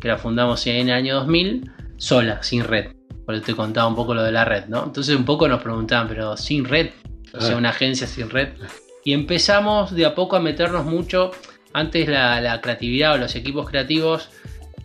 que 0.00 0.08
la 0.08 0.18
fundamos 0.18 0.64
en 0.66 0.88
el 0.88 0.94
año 0.94 1.14
2000, 1.16 1.70
sola, 1.96 2.42
sin 2.42 2.64
red. 2.64 2.99
Eso 3.34 3.44
te 3.44 3.54
contaba 3.54 3.86
un 3.88 3.94
poco 3.96 4.14
lo 4.14 4.22
de 4.22 4.32
la 4.32 4.44
red, 4.44 4.66
¿no? 4.66 4.84
Entonces 4.84 5.16
un 5.16 5.24
poco 5.24 5.48
nos 5.48 5.62
preguntaban, 5.62 6.08
pero 6.08 6.36
sin 6.36 6.64
red, 6.64 6.90
o 7.32 7.40
sea, 7.40 7.54
Ah. 7.54 7.58
una 7.58 7.70
agencia 7.70 8.06
sin 8.06 8.30
red. 8.30 8.48
Y 9.04 9.12
empezamos 9.12 9.94
de 9.94 10.04
a 10.06 10.14
poco 10.14 10.36
a 10.36 10.40
meternos 10.40 10.84
mucho. 10.84 11.30
Antes 11.72 12.08
la, 12.08 12.40
la 12.40 12.60
creatividad 12.60 13.14
o 13.14 13.18
los 13.18 13.34
equipos 13.36 13.68
creativos 13.68 14.28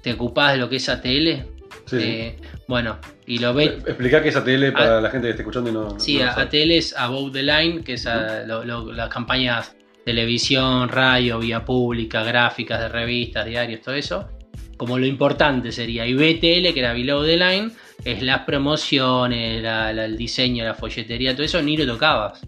te 0.02 0.14
ocupabas 0.14 0.54
de 0.54 0.60
lo 0.60 0.70
que 0.70 0.76
es 0.78 0.88
ATL. 0.88 1.44
Sí, 1.88 2.00
sí. 2.00 2.04
eh, 2.04 2.38
bueno, 2.68 2.98
y 3.28 3.40
lo 3.40 3.54
ves. 3.54 3.72
Explica 3.86 4.22
qué 4.24 4.30
es 4.30 4.36
ATL 4.36 4.72
para 4.72 5.02
la 5.02 5.10
gente 5.10 5.28
que 5.28 5.32
esté 5.32 5.42
escuchando 5.44 5.70
y 5.70 5.74
no. 5.74 6.00
Sí, 6.00 6.18
no. 6.20 6.32
ATL 6.32 6.72
es 6.72 6.96
Above 6.98 7.32
the 7.34 7.44
Line, 7.44 7.84
que 7.84 7.94
es 7.94 8.08
a- 8.08 8.44
lo- 8.46 8.64
lo- 8.64 8.92
las 8.92 9.10
campañas 9.10 9.76
televisión, 10.06 10.88
radio, 10.90 11.40
vía 11.40 11.66
pública, 11.66 12.24
gráficas 12.24 12.80
de 12.80 12.90
revistas, 12.90 13.46
diarios, 13.46 13.82
todo 13.82 13.96
eso. 13.96 14.30
Como 14.78 14.98
lo 15.00 15.06
importante 15.06 15.72
sería. 15.72 16.06
Y 16.08 16.14
BTL, 16.14 16.74
que 16.74 16.80
era 16.80 16.94
Below 16.94 17.24
the 17.26 17.38
Line, 17.38 17.72
es 18.06 18.22
las 18.22 18.42
promociones, 18.42 19.62
la- 19.62 19.92
la- 19.92 20.06
el 20.06 20.16
diseño, 20.18 20.64
la 20.64 20.74
folletería, 20.76 21.34
todo 21.34 21.44
eso, 21.44 21.62
ni 21.62 21.76
lo 21.76 21.86
tocabas. 21.86 22.42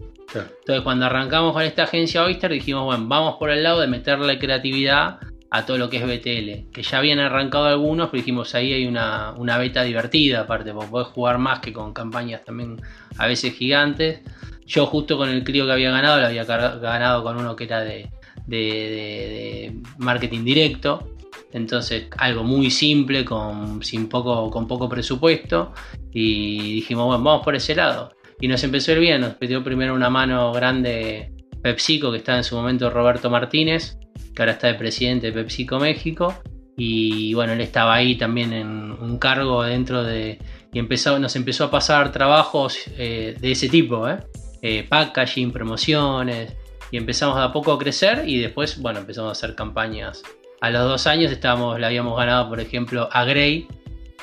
Entonces, 0.60 0.82
cuando 0.82 1.06
arrancamos 1.06 1.52
con 1.52 1.62
esta 1.62 1.84
agencia 1.84 2.22
Oyster, 2.24 2.50
dijimos, 2.52 2.84
bueno, 2.84 3.04
vamos 3.08 3.36
por 3.38 3.50
el 3.50 3.62
lado 3.62 3.80
de 3.80 3.86
meterle 3.88 4.38
creatividad 4.38 5.18
a 5.50 5.64
todo 5.64 5.78
lo 5.78 5.88
que 5.88 5.96
es 5.96 6.04
BTL. 6.04 6.70
Que 6.72 6.82
ya 6.82 6.98
habían 6.98 7.18
arrancado 7.18 7.64
algunos, 7.66 8.10
pero 8.10 8.20
dijimos, 8.20 8.54
ahí 8.54 8.72
hay 8.74 8.86
una, 8.86 9.32
una 9.36 9.56
beta 9.58 9.82
divertida, 9.82 10.40
aparte, 10.40 10.72
porque 10.72 10.90
podés 10.90 11.08
jugar 11.08 11.38
más 11.38 11.60
que 11.60 11.72
con 11.72 11.92
campañas 11.94 12.44
también 12.44 12.80
a 13.16 13.26
veces 13.26 13.54
gigantes. 13.54 14.20
Yo, 14.66 14.84
justo 14.84 15.16
con 15.16 15.30
el 15.30 15.42
crío 15.44 15.64
que 15.64 15.72
había 15.72 15.90
ganado, 15.90 16.20
lo 16.20 16.26
había 16.26 16.44
ganado 16.44 17.24
con 17.24 17.38
uno 17.38 17.56
que 17.56 17.64
era 17.64 17.80
de, 17.80 18.10
de- 18.46 18.56
de- 18.58 19.72
de 19.72 19.72
marketing 19.96 20.44
directo. 20.44 21.08
Entonces, 21.52 22.08
algo 22.18 22.44
muy 22.44 22.70
simple, 22.70 23.24
con, 23.24 23.82
sin 23.82 24.08
poco, 24.08 24.50
con 24.50 24.66
poco 24.66 24.88
presupuesto. 24.88 25.72
Y 26.12 26.74
dijimos, 26.74 27.06
bueno, 27.06 27.22
vamos 27.22 27.44
por 27.44 27.54
ese 27.54 27.74
lado. 27.74 28.12
Y 28.40 28.48
nos 28.48 28.62
empezó 28.62 28.92
ir 28.92 29.00
bien, 29.00 29.20
nos 29.20 29.34
pidió 29.34 29.64
primero 29.64 29.94
una 29.94 30.10
mano 30.10 30.52
grande 30.52 31.32
PepsiCo, 31.62 32.10
que 32.12 32.18
estaba 32.18 32.38
en 32.38 32.44
su 32.44 32.54
momento 32.54 32.90
Roberto 32.90 33.30
Martínez, 33.30 33.98
que 34.34 34.42
ahora 34.42 34.52
está 34.52 34.68
de 34.68 34.74
presidente 34.74 35.28
de 35.28 35.32
PepsiCo 35.32 35.78
México. 35.78 36.34
Y 36.76 37.34
bueno, 37.34 37.54
él 37.54 37.60
estaba 37.60 37.94
ahí 37.94 38.16
también 38.16 38.52
en 38.52 38.92
un 38.92 39.18
cargo 39.18 39.64
dentro 39.64 40.04
de... 40.04 40.38
Y 40.72 40.78
empezó, 40.78 41.18
nos 41.18 41.34
empezó 41.34 41.64
a 41.64 41.70
pasar 41.70 42.12
trabajos 42.12 42.78
eh, 42.96 43.36
de 43.40 43.50
ese 43.50 43.68
tipo, 43.68 44.08
¿eh? 44.08 44.18
Eh, 44.62 44.86
packaging, 44.88 45.50
promociones. 45.50 46.54
Y 46.92 46.96
empezamos 46.96 47.36
a 47.38 47.52
poco 47.52 47.72
a 47.72 47.78
crecer 47.78 48.28
y 48.28 48.38
después, 48.38 48.80
bueno, 48.80 49.00
empezamos 49.00 49.30
a 49.30 49.32
hacer 49.32 49.56
campañas. 49.56 50.22
A 50.60 50.70
los 50.70 50.82
dos 50.82 51.06
años 51.06 51.30
estábamos, 51.30 51.78
le 51.78 51.86
habíamos 51.86 52.16
ganado, 52.16 52.48
por 52.48 52.60
ejemplo, 52.60 53.08
a 53.12 53.24
Grey 53.24 53.68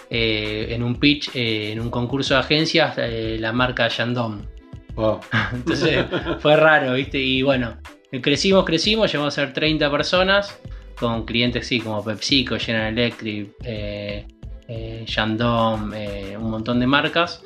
eh, 0.10 0.68
en 0.70 0.84
un 0.84 0.96
pitch, 1.00 1.32
eh, 1.34 1.72
en 1.72 1.80
un 1.80 1.90
concurso 1.90 2.34
de 2.34 2.42
agencias, 2.42 2.96
eh, 2.98 3.38
la 3.40 3.52
marca 3.54 3.88
Shandong. 3.88 4.46
Wow. 4.96 5.20
Entonces 5.54 6.06
fue 6.40 6.56
raro, 6.58 6.94
¿viste? 6.94 7.20
Y 7.20 7.42
bueno, 7.42 7.78
crecimos, 8.22 8.66
crecimos, 8.66 9.12
llegamos 9.12 9.38
a 9.38 9.46
ser 9.46 9.54
30 9.54 9.90
personas 9.90 10.60
con 11.00 11.26
clientes, 11.26 11.68
sí, 11.68 11.80
como 11.80 12.04
PepsiCo, 12.04 12.58
General 12.60 12.98
Electric, 12.98 13.52
Shandong, 15.06 15.94
un 16.40 16.50
montón 16.50 16.80
de 16.80 16.88
marcas. 16.88 17.44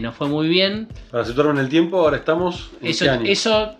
Nos 0.00 0.14
fue 0.14 0.28
muy 0.28 0.48
bien. 0.48 0.88
Para 1.10 1.24
en 1.24 1.58
el 1.58 1.68
tiempo, 1.68 1.98
ahora 1.98 2.18
estamos. 2.18 2.70
¿En 2.80 2.88
Eso, 2.88 3.04
qué 3.04 3.10
año? 3.10 3.24
eso 3.26 3.76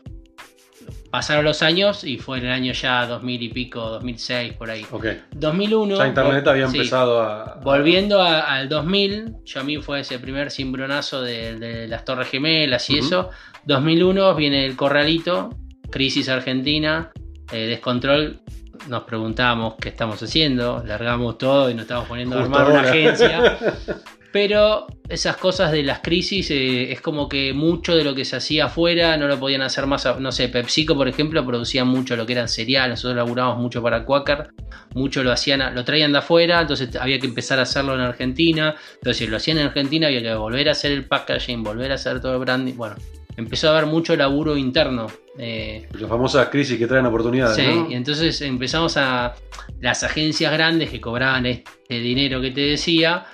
pasaron 1.12 1.44
los 1.44 1.62
años 1.62 2.04
y 2.04 2.16
fue 2.16 2.38
en 2.38 2.46
el 2.46 2.52
año 2.52 2.72
ya 2.72 3.06
2000 3.06 3.42
y 3.42 3.48
pico, 3.50 3.80
2006, 3.90 4.54
por 4.54 4.70
ahí. 4.70 4.84
Ok. 4.90 5.06
2001. 5.32 5.98
Ya 5.98 6.06
Internet 6.08 6.48
había 6.48 6.66
sí. 6.68 6.78
empezado 6.78 7.20
a. 7.22 7.60
Volviendo 7.62 8.20
a- 8.22 8.40
al 8.40 8.68
2000, 8.70 9.34
yo 9.44 9.60
a 9.60 9.62
mí 9.62 9.76
fue 9.76 10.00
ese 10.00 10.18
primer 10.18 10.50
cimbronazo 10.50 11.20
de, 11.22 11.58
de 11.58 11.86
las 11.86 12.04
Torres 12.06 12.28
Gemelas 12.28 12.88
y 12.90 12.98
Ujú. 12.98 13.06
eso. 13.06 13.30
2001 13.66 14.34
viene 14.34 14.64
el 14.64 14.74
corralito, 14.74 15.50
crisis 15.90 16.28
argentina, 16.30 17.12
eh, 17.52 17.66
descontrol. 17.66 18.40
Nos 18.88 19.02
preguntábamos 19.04 19.74
qué 19.80 19.90
estamos 19.90 20.20
haciendo, 20.22 20.82
largamos 20.84 21.36
todo 21.38 21.70
y 21.70 21.74
nos 21.74 21.82
estamos 21.82 22.08
poniendo 22.08 22.38
a 22.38 22.42
armar 22.42 22.68
una 22.70 22.80
agencia. 22.80 23.58
Pero 24.32 24.86
esas 25.08 25.36
cosas 25.36 25.70
de 25.72 25.82
las 25.82 25.98
crisis 26.00 26.50
eh, 26.50 26.90
es 26.90 27.00
como 27.02 27.28
que 27.28 27.52
mucho 27.52 27.94
de 27.94 28.02
lo 28.02 28.14
que 28.14 28.24
se 28.24 28.36
hacía 28.36 28.64
afuera 28.64 29.16
no 29.18 29.28
lo 29.28 29.38
podían 29.38 29.60
hacer 29.62 29.86
más. 29.86 30.06
a- 30.06 30.18
No 30.18 30.32
sé, 30.32 30.48
PepsiCo, 30.48 30.94
por 30.96 31.06
ejemplo, 31.06 31.44
producía 31.44 31.84
mucho 31.84 32.16
lo 32.16 32.24
que 32.24 32.32
eran 32.32 32.48
cereal. 32.48 32.88
Nosotros 32.90 33.16
laburábamos 33.16 33.58
mucho 33.58 33.82
para 33.82 34.04
Quaker. 34.04 34.48
Mucho 34.94 35.22
lo 35.22 35.32
hacían, 35.32 35.60
a- 35.60 35.70
lo 35.70 35.84
traían 35.84 36.12
de 36.12 36.18
afuera, 36.18 36.62
entonces 36.62 36.96
había 36.96 37.18
que 37.18 37.26
empezar 37.26 37.58
a 37.58 37.62
hacerlo 37.62 37.94
en 37.94 38.00
Argentina. 38.00 38.74
Entonces, 38.94 39.18
si 39.18 39.26
lo 39.26 39.36
hacían 39.36 39.58
en 39.58 39.66
Argentina, 39.66 40.06
había 40.06 40.22
que 40.22 40.34
volver 40.34 40.68
a 40.68 40.72
hacer 40.72 40.92
el 40.92 41.04
packaging, 41.06 41.62
volver 41.62 41.92
a 41.92 41.96
hacer 41.96 42.20
todo 42.20 42.32
el 42.34 42.38
branding. 42.40 42.74
Bueno, 42.74 42.96
empezó 43.36 43.68
a 43.68 43.72
haber 43.78 43.86
mucho 43.86 44.16
laburo 44.16 44.56
interno. 44.56 45.08
eh, 45.38 45.88
Las 45.98 46.10
famosas 46.10 46.48
crisis 46.48 46.78
que 46.78 46.86
traen 46.86 47.06
oportunidades. 47.06 47.56
Sí, 47.56 47.62
¿no? 47.66 47.90
y 47.90 47.94
entonces 47.94 48.40
empezamos 48.42 48.96
a. 48.96 49.34
Las 49.80 50.04
agencias 50.04 50.52
grandes 50.52 50.90
que 50.90 51.00
cobraban 51.00 51.44
este 51.46 51.98
dinero 51.98 52.40
que 52.40 52.50
te 52.52 52.60
decía, 52.60 53.24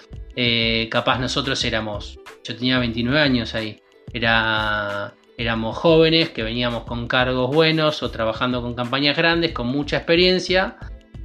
eh, 0.41 0.89
capaz 0.89 1.19
nosotros 1.19 1.65
éramos. 1.65 2.21
Yo 2.45 2.55
tenía 2.55 2.79
29 2.79 3.19
años 3.19 3.57
ahí. 3.57 3.83
Era, 4.13 5.13
éramos 5.37 5.77
jóvenes 5.77 6.29
que 6.29 6.45
veníamos 6.45 6.85
con 6.85 7.09
cargos 7.09 7.53
buenos 7.53 8.05
o 8.05 8.11
trabajando 8.13 8.63
con 8.63 8.77
campañas 8.77 9.17
grandes, 9.17 9.51
con 9.51 9.67
mucha 9.67 9.97
experiencia, 9.97 10.77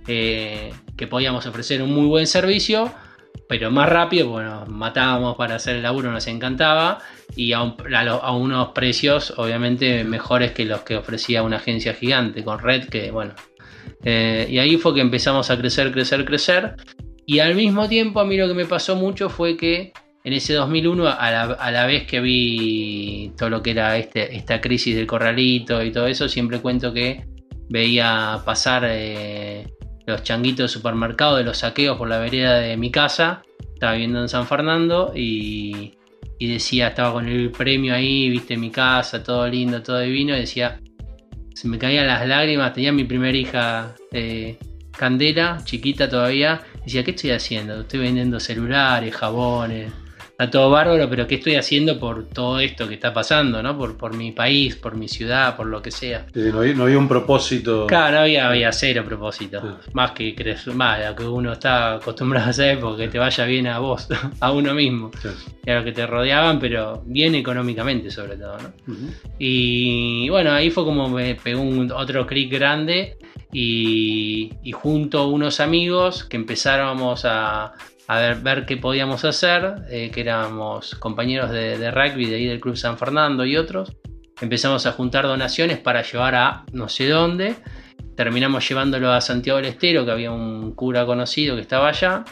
eh, 0.07 0.73
que 0.97 1.05
podíamos 1.05 1.45
ofrecer 1.45 1.83
un 1.83 1.93
muy 1.93 2.07
buen 2.07 2.25
servicio, 2.25 2.91
pero 3.47 3.69
más 3.69 3.87
rápido, 3.87 4.29
bueno, 4.29 4.65
matábamos 4.67 5.35
para 5.35 5.55
hacer 5.57 5.75
el 5.75 5.83
laburo, 5.83 6.11
nos 6.11 6.25
encantaba, 6.25 6.97
y 7.35 7.53
a, 7.53 7.61
unos 7.61 8.69
precios 8.69 9.35
obviamente 9.37 10.03
mejores 10.05 10.53
que 10.53 10.65
los 10.65 10.81
que 10.81 10.95
ofrecía 10.95 11.43
una 11.43 11.57
agencia 11.57 11.93
gigante 11.93 12.43
con 12.43 12.57
red, 12.57 12.89
que 12.89 13.11
bueno. 13.11 13.35
Eh, 14.03 14.47
y 14.49 14.57
ahí 14.57 14.77
fue 14.77 14.95
que 14.95 15.01
empezamos 15.01 15.51
a 15.51 15.57
crecer, 15.59 15.91
crecer, 15.91 16.25
crecer. 16.25 16.77
Y 17.25 17.39
al 17.39 17.55
mismo 17.55 17.87
tiempo 17.87 18.19
a 18.19 18.25
mí 18.25 18.37
lo 18.37 18.47
que 18.47 18.53
me 18.53 18.65
pasó 18.65 18.95
mucho 18.95 19.29
fue 19.29 19.55
que 19.55 19.93
en 20.23 20.33
ese 20.33 20.53
2001, 20.53 21.07
a 21.07 21.31
la, 21.31 21.41
a 21.43 21.71
la 21.71 21.85
vez 21.85 22.05
que 22.05 22.21
vi 22.21 23.31
todo 23.37 23.49
lo 23.49 23.61
que 23.61 23.71
era 23.71 23.97
este, 23.97 24.35
esta 24.35 24.61
crisis 24.61 24.95
del 24.95 25.05
corralito 25.05 25.83
y 25.83 25.91
todo 25.91 26.07
eso, 26.07 26.29
siempre 26.29 26.59
cuento 26.59 26.93
que 26.93 27.25
veía 27.69 28.39
pasar 28.45 28.85
eh, 28.87 29.67
los 30.05 30.23
changuitos 30.23 30.65
de 30.65 30.67
supermercado 30.69 31.37
de 31.37 31.43
los 31.43 31.57
saqueos 31.57 31.97
por 31.97 32.07
la 32.07 32.19
vereda 32.19 32.59
de 32.59 32.77
mi 32.77 32.89
casa. 32.89 33.41
Estaba 33.73 33.93
viviendo 33.93 34.21
en 34.21 34.29
San 34.29 34.47
Fernando 34.47 35.11
y, 35.13 35.93
y 36.39 36.47
decía, 36.47 36.89
estaba 36.89 37.13
con 37.13 37.27
el 37.27 37.51
premio 37.51 37.93
ahí, 37.93 38.29
viste 38.29 38.55
mi 38.55 38.69
casa, 38.69 39.23
todo 39.23 39.47
lindo, 39.47 39.81
todo 39.81 39.99
divino, 39.99 40.35
y 40.35 40.41
decía, 40.41 40.79
se 41.53 41.67
me 41.67 41.77
caían 41.77 42.07
las 42.07 42.25
lágrimas, 42.27 42.73
tenía 42.73 42.91
mi 42.91 43.03
primera 43.03 43.37
hija 43.37 43.95
eh, 44.11 44.57
Candela, 44.97 45.59
chiquita 45.63 46.07
todavía, 46.09 46.61
decía, 46.85 47.03
¿qué 47.03 47.11
estoy 47.11 47.31
haciendo? 47.31 47.81
Estoy 47.81 47.99
vendiendo 48.01 48.39
celulares, 48.39 49.15
jabones, 49.15 49.91
está 50.43 50.51
todo 50.51 50.69
bárbaro, 50.69 51.09
pero 51.09 51.27
¿qué 51.27 51.35
estoy 51.35 51.55
haciendo 51.55 51.99
por 51.99 52.27
todo 52.27 52.59
esto 52.59 52.87
que 52.87 52.95
está 52.95 53.13
pasando, 53.13 53.61
¿no? 53.63 53.77
Por, 53.77 53.97
por 53.97 54.15
mi 54.15 54.31
país, 54.31 54.75
por 54.75 54.95
mi 54.95 55.07
ciudad, 55.07 55.55
por 55.55 55.67
lo 55.67 55.81
que 55.81 55.91
sea. 55.91 56.25
no, 56.33 56.59
había, 56.59 56.97
un 56.97 57.07
propósito. 57.07 57.87
Claro, 57.87 58.15
no 58.15 58.19
había, 58.21 58.49
había 58.49 58.71
cero 58.71 59.03
propósito. 59.05 59.79
Más 59.93 60.11
que 60.11 60.33
más 60.73 60.99
lo 61.05 61.15
que 61.15 61.23
uno 61.23 61.53
está 61.53 61.95
acostumbrado 61.95 62.47
a 62.47 62.49
hacer, 62.49 62.79
porque 62.79 63.07
te 63.07 63.19
vaya 63.19 63.45
bien 63.45 63.67
a 63.67 63.79
vos, 63.79 64.07
a 64.39 64.51
uno 64.51 64.73
mismo. 64.73 65.11
Y 65.65 65.69
a 65.69 65.75
los 65.75 65.83
que 65.83 65.91
te 65.91 66.05
rodeaban, 66.05 66.59
pero 66.59 67.01
bien 67.05 67.35
económicamente 67.35 68.11
sobre 68.11 68.37
todo, 68.37 68.57
¿no? 68.57 68.73
Y 69.39 70.29
bueno, 70.29 70.51
ahí 70.51 70.69
fue 70.69 70.83
como 70.83 71.09
me 71.09 71.35
pegó 71.35 71.61
un, 71.61 71.91
otro 71.91 72.25
clic 72.27 72.51
grande 72.51 73.17
y, 73.51 74.51
y 74.63 74.71
junto 74.71 75.19
a 75.19 75.27
unos 75.27 75.59
amigos 75.59 76.23
que 76.23 76.37
empezábamos 76.37 77.23
a 77.25 77.73
a 78.07 78.19
ver, 78.19 78.41
ver 78.41 78.65
qué 78.65 78.77
podíamos 78.77 79.23
hacer, 79.25 79.75
eh, 79.89 80.11
que 80.11 80.21
éramos 80.21 80.95
compañeros 80.95 81.51
de, 81.51 81.91
rugby 81.91 82.25
de 82.25 82.35
ahí 82.35 82.45
del 82.45 82.59
Club 82.59 82.75
San 82.75 82.97
Fernando 82.97 83.45
y 83.45 83.55
otros. 83.55 83.93
Empezamos 84.41 84.85
a 84.85 84.91
juntar 84.91 85.25
donaciones 85.25 85.79
para 85.79 86.01
llevar 86.01 86.35
a 86.35 86.65
no 86.73 86.89
sé 86.89 87.07
dónde. 87.07 87.55
Terminamos 88.15 88.67
llevándolo 88.67 89.11
a 89.11 89.21
Santiago 89.21 89.57
del 89.57 89.67
Estero, 89.67 90.05
que 90.05 90.11
había 90.11 90.31
un 90.31 90.73
cura 90.73 91.05
conocido 91.05 91.55
que 91.55 91.61
estaba 91.61 91.89
allá. 91.89 92.25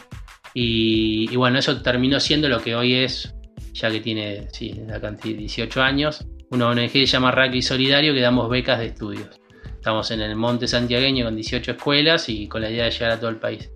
Y, 0.54 1.34
bueno, 1.36 1.58
eso 1.58 1.80
terminó 1.80 2.20
siendo 2.20 2.48
lo 2.48 2.60
que 2.60 2.74
hoy 2.74 2.94
es, 2.94 3.34
ya 3.72 3.90
que 3.90 4.00
tiene 4.00 4.48
la 4.86 5.00
cantidad 5.00 5.34
de 5.34 5.40
18 5.40 5.82
años, 5.82 6.26
una 6.50 6.68
ONG 6.68 6.92
que 6.92 7.06
se 7.06 7.12
llama 7.12 7.30
Rugby 7.30 7.62
Solidario 7.62 8.12
que 8.12 8.20
damos 8.20 8.50
becas 8.50 8.78
de 8.78 8.86
estudios. 8.86 9.40
Estamos 9.64 10.10
en 10.10 10.20
el 10.20 10.36
Monte 10.36 10.68
Santiagueño 10.68 11.24
con 11.24 11.34
18 11.34 11.72
escuelas 11.72 12.28
y 12.28 12.46
con 12.46 12.60
la 12.60 12.70
idea 12.70 12.84
de 12.84 12.90
llegar 12.90 13.12
a 13.12 13.18
todo 13.18 13.30
el 13.30 13.36
país. 13.36 13.70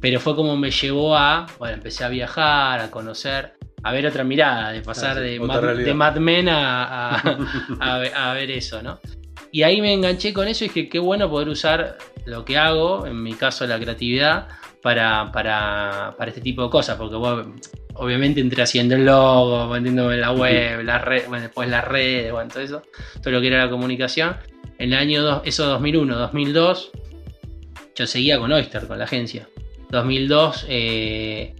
Pero 0.00 0.20
fue 0.20 0.36
como 0.36 0.56
me 0.56 0.70
llevó 0.70 1.16
a, 1.16 1.46
bueno, 1.58 1.74
empecé 1.74 2.04
a 2.04 2.08
viajar, 2.08 2.80
a 2.80 2.90
conocer, 2.90 3.54
a 3.82 3.92
ver 3.92 4.06
otra 4.06 4.24
mirada, 4.24 4.72
de 4.72 4.82
pasar 4.82 5.18
ah, 5.18 5.20
de, 5.20 5.94
Mad, 5.94 6.16
Men 6.16 6.48
a, 6.50 7.16
a, 7.80 8.34
ver 8.34 8.50
eso, 8.50 8.82
¿no? 8.82 9.00
Y 9.52 9.62
ahí 9.62 9.80
me 9.80 9.92
enganché 9.92 10.34
con 10.34 10.48
eso 10.48 10.64
y 10.64 10.68
dije, 10.68 10.88
qué 10.88 10.98
bueno 10.98 11.30
poder 11.30 11.48
usar 11.48 11.96
lo 12.24 12.44
que 12.44 12.58
hago, 12.58 13.06
en 13.06 13.22
mi 13.22 13.34
caso 13.34 13.66
la 13.66 13.78
creatividad, 13.78 14.48
para, 14.82 15.32
para, 15.32 16.14
para 16.16 16.30
este 16.30 16.40
tipo 16.40 16.62
de 16.62 16.70
cosas, 16.70 16.96
porque 16.96 17.16
obviamente 17.94 18.40
entré 18.40 18.62
haciendo 18.62 18.94
el 18.94 19.04
logo, 19.04 19.68
vendiéndome 19.68 20.16
la 20.16 20.32
web, 20.32 20.84
la 20.84 20.98
red, 20.98 21.26
bueno, 21.28 21.44
después 21.44 21.68
las 21.68 21.84
redes, 21.84 22.30
bueno, 22.32 22.50
todo 22.52 22.62
eso, 22.62 22.82
todo 23.22 23.32
lo 23.32 23.40
que 23.40 23.48
era 23.48 23.64
la 23.64 23.70
comunicación. 23.70 24.36
En 24.78 24.92
el 24.92 24.98
año 24.98 25.42
eso 25.44 25.66
2001, 25.66 26.16
2002, 26.16 26.90
yo 27.96 28.06
seguía 28.06 28.38
con 28.38 28.52
Oyster, 28.52 28.86
con 28.86 28.98
la 28.98 29.04
agencia. 29.04 29.48
2002 29.90 30.66
eh, 30.68 31.54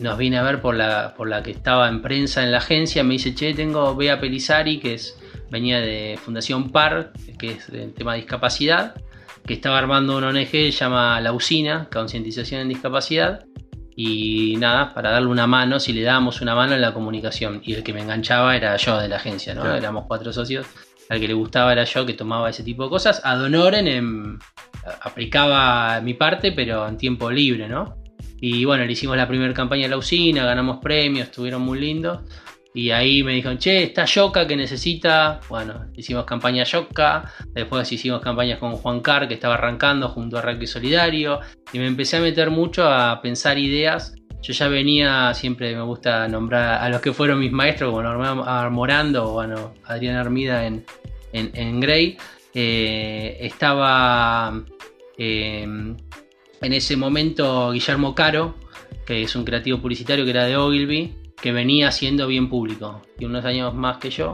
nos 0.00 0.18
vine 0.18 0.38
a 0.38 0.42
ver 0.42 0.60
por 0.60 0.74
la, 0.74 1.14
por 1.16 1.28
la 1.28 1.42
que 1.42 1.52
estaba 1.52 1.88
en 1.88 2.02
prensa 2.02 2.42
en 2.42 2.52
la 2.52 2.58
agencia. 2.58 3.04
Me 3.04 3.14
dice, 3.14 3.34
che, 3.34 3.54
tengo 3.54 3.94
Bea 3.94 4.20
Pelizari, 4.20 4.78
que 4.80 4.94
es, 4.94 5.18
venía 5.50 5.80
de 5.80 6.18
Fundación 6.22 6.70
PAR, 6.70 7.12
que 7.38 7.52
es 7.52 7.68
el 7.68 7.92
tema 7.94 8.12
de 8.12 8.20
discapacidad, 8.20 8.94
que 9.46 9.54
estaba 9.54 9.78
armando 9.78 10.16
una 10.16 10.28
ONG 10.28 10.50
que 10.50 10.72
se 10.72 10.78
llama 10.78 11.20
La 11.20 11.32
Usina, 11.32 11.88
Concientización 11.92 12.62
en 12.62 12.68
Discapacidad. 12.68 13.44
Y 13.96 14.56
nada, 14.58 14.92
para 14.92 15.12
darle 15.12 15.28
una 15.28 15.46
mano, 15.46 15.78
si 15.78 15.92
le 15.92 16.02
dábamos 16.02 16.40
una 16.40 16.56
mano 16.56 16.74
en 16.74 16.80
la 16.80 16.92
comunicación. 16.92 17.60
Y 17.62 17.74
el 17.74 17.84
que 17.84 17.92
me 17.92 18.00
enganchaba 18.00 18.56
era 18.56 18.76
yo 18.76 18.98
de 18.98 19.08
la 19.08 19.16
agencia, 19.16 19.54
¿no? 19.54 19.72
Éramos 19.72 20.06
cuatro 20.08 20.32
socios. 20.32 20.66
Al 21.08 21.20
que 21.20 21.28
le 21.28 21.34
gustaba 21.34 21.70
era 21.70 21.84
yo, 21.84 22.04
que 22.04 22.14
tomaba 22.14 22.50
ese 22.50 22.64
tipo 22.64 22.84
de 22.84 22.90
cosas. 22.90 23.20
Ad 23.22 23.42
honorem 23.44 23.86
en, 23.86 24.38
aplicaba 25.02 26.00
mi 26.00 26.14
parte, 26.14 26.52
pero 26.52 26.86
en 26.86 26.96
tiempo 26.96 27.30
libre, 27.30 27.68
¿no? 27.68 27.96
Y 28.40 28.64
bueno, 28.64 28.84
le 28.84 28.92
hicimos 28.92 29.16
la 29.16 29.26
primera 29.26 29.54
campaña 29.54 29.84
en 29.84 29.90
la 29.90 29.96
usina, 29.96 30.44
ganamos 30.44 30.78
premios, 30.78 31.28
estuvieron 31.28 31.62
muy 31.62 31.80
lindos. 31.80 32.20
Y 32.76 32.90
ahí 32.90 33.22
me 33.22 33.32
dijeron, 33.32 33.56
che, 33.56 33.84
está 33.84 34.04
Yoka 34.04 34.48
que 34.48 34.56
necesita. 34.56 35.38
Bueno, 35.48 35.86
hicimos 35.96 36.24
campaña 36.24 36.64
Yoka. 36.64 37.32
Después 37.52 37.90
hicimos 37.92 38.20
campañas 38.20 38.58
con 38.58 38.72
Juan 38.72 39.00
Carr, 39.00 39.28
que 39.28 39.34
estaba 39.34 39.54
arrancando 39.54 40.08
junto 40.08 40.38
a 40.38 40.42
Rugby 40.42 40.66
Solidario. 40.66 41.38
Y 41.72 41.78
me 41.78 41.86
empecé 41.86 42.16
a 42.16 42.20
meter 42.20 42.50
mucho 42.50 42.88
a 42.88 43.22
pensar 43.22 43.58
ideas. 43.58 44.16
Yo 44.42 44.52
ya 44.52 44.66
venía, 44.66 45.32
siempre 45.34 45.74
me 45.74 45.82
gusta 45.82 46.26
nombrar 46.26 46.82
a 46.82 46.88
los 46.88 47.00
que 47.00 47.12
fueron 47.12 47.38
mis 47.38 47.52
maestros, 47.52 47.90
como 47.90 48.02
Norman 48.02 48.72
Morando 48.72 49.24
o 49.24 49.32
bueno, 49.34 49.72
Adrián 49.84 50.16
Armida 50.16 50.66
en, 50.66 50.84
en, 51.32 51.52
en 51.54 51.80
Grey. 51.80 52.18
Eh, 52.54 53.36
estaba 53.40 54.62
eh, 55.18 55.62
en 55.62 56.72
ese 56.72 56.96
momento 56.96 57.72
Guillermo 57.72 58.14
Caro, 58.14 58.54
que 59.04 59.22
es 59.22 59.34
un 59.34 59.44
creativo 59.44 59.80
publicitario 59.80 60.24
que 60.24 60.30
era 60.30 60.46
de 60.46 60.56
Ogilvy, 60.56 61.14
que 61.40 61.52
venía 61.52 61.88
haciendo 61.88 62.26
bien 62.26 62.48
público, 62.48 63.02
y 63.18 63.24
unos 63.24 63.44
años 63.44 63.74
más 63.74 63.98
que 63.98 64.10
yo, 64.10 64.32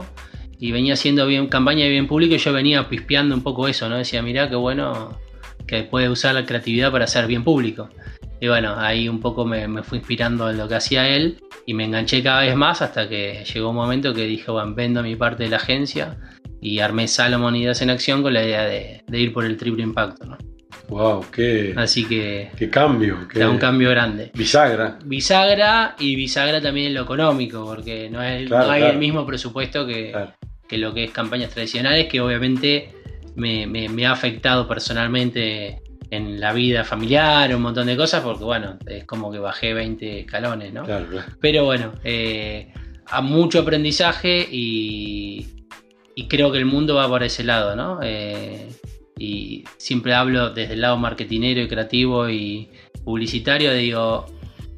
y 0.59 0.71
venía 0.71 0.93
haciendo 0.93 1.25
bien 1.25 1.47
campaña 1.47 1.83
de 1.83 1.89
bien 1.89 2.07
público 2.07 2.35
y 2.35 2.37
yo 2.37 2.53
venía 2.53 2.87
pispeando 2.87 3.33
un 3.33 3.41
poco 3.41 3.67
eso, 3.67 3.89
¿no? 3.89 3.97
Decía, 3.97 4.21
mirá 4.21 4.47
qué 4.49 4.55
bueno 4.55 5.19
que 5.67 5.83
puede 5.83 6.07
usar 6.07 6.35
la 6.35 6.45
creatividad 6.45 6.91
para 6.91 7.05
hacer 7.05 7.25
bien 7.25 7.43
público. 7.43 7.89
Y 8.39 8.47
bueno, 8.47 8.75
ahí 8.77 9.09
un 9.09 9.19
poco 9.19 9.45
me, 9.45 9.67
me 9.67 9.83
fui 9.83 9.97
inspirando 9.97 10.49
en 10.49 10.57
lo 10.57 10.67
que 10.67 10.75
hacía 10.75 11.07
él 11.09 11.41
y 11.65 11.73
me 11.73 11.85
enganché 11.85 12.23
cada 12.23 12.41
vez 12.41 12.55
más 12.55 12.81
hasta 12.81 13.07
que 13.09 13.43
llegó 13.43 13.69
un 13.69 13.75
momento 13.75 14.13
que 14.13 14.25
dije, 14.25 14.51
bueno, 14.51 14.73
vendo 14.73 15.03
mi 15.03 15.15
parte 15.15 15.43
de 15.43 15.49
la 15.49 15.57
agencia 15.57 16.17
y 16.61 16.79
armé 16.79 17.07
Salomon 17.07 17.55
Ideas 17.55 17.81
en 17.81 17.89
Acción 17.89 18.21
con 18.21 18.33
la 18.33 18.43
idea 18.43 18.63
de, 18.63 19.03
ir 19.11 19.33
por 19.33 19.43
el 19.43 19.57
triple 19.57 19.81
impacto. 19.81 20.25
¿no? 20.25 20.37
Wow, 20.87 21.25
qué, 21.31 21.73
Así 21.75 22.05
que, 22.05 22.51
qué 22.55 22.69
cambio. 22.69 23.27
Qué, 23.27 23.45
un 23.45 23.57
cambio 23.57 23.89
grande. 23.89 24.31
Bisagra. 24.33 24.99
Bisagra 25.03 25.95
y 25.97 26.15
bisagra 26.15 26.61
también 26.61 26.87
en 26.87 26.93
lo 26.93 27.01
económico, 27.01 27.65
porque 27.65 28.09
no, 28.09 28.19
hay 28.19 28.83
el 28.83 28.97
mismo 28.97 29.25
presupuesto 29.25 29.87
que, 29.87 30.13
que, 30.67 30.77
lo 30.77 30.93
que 30.93 31.05
es 31.05 31.11
campañas 31.11 31.49
tradicionales, 31.49 32.07
que 32.07 32.21
obviamente 32.21 32.93
me, 33.35 33.65
me, 33.65 34.05
ha 34.05 34.11
afectado 34.11 34.67
personalmente 34.67 35.81
en 36.11 36.39
la 36.39 36.53
vida 36.53 36.83
familiar, 36.83 37.55
un 37.55 37.61
montón 37.61 37.87
de 37.87 37.95
cosas, 37.95 38.21
porque 38.21 38.43
bueno, 38.43 38.77
es 38.85 39.05
como 39.05 39.31
que 39.31 39.39
bajé 39.39 39.73
20 39.73 40.19
escalones, 40.19 40.73
¿no? 40.73 40.83
Claro, 40.83 41.07
Pero 41.39 41.63
bueno, 41.63 41.93
eh, 42.03 42.73
a 43.07 43.21
mucho 43.21 43.61
aprendizaje 43.61 44.45
y, 44.51 45.60
y 46.15 46.27
creo 46.27 46.51
que 46.51 46.57
el 46.57 46.65
mundo 46.65 46.95
va 46.95 47.07
por 47.07 47.23
ese 47.23 47.43
lado, 47.43 47.75
¿no? 47.75 47.99
Eh, 48.03 48.69
y 49.17 49.63
siempre 49.77 50.13
hablo 50.13 50.49
desde 50.49 50.73
el 50.73 50.81
lado 50.81 50.97
marketinero 50.97 51.61
y 51.61 51.67
creativo 51.67 52.29
y 52.29 52.69
publicitario, 53.03 53.73
digo, 53.73 54.25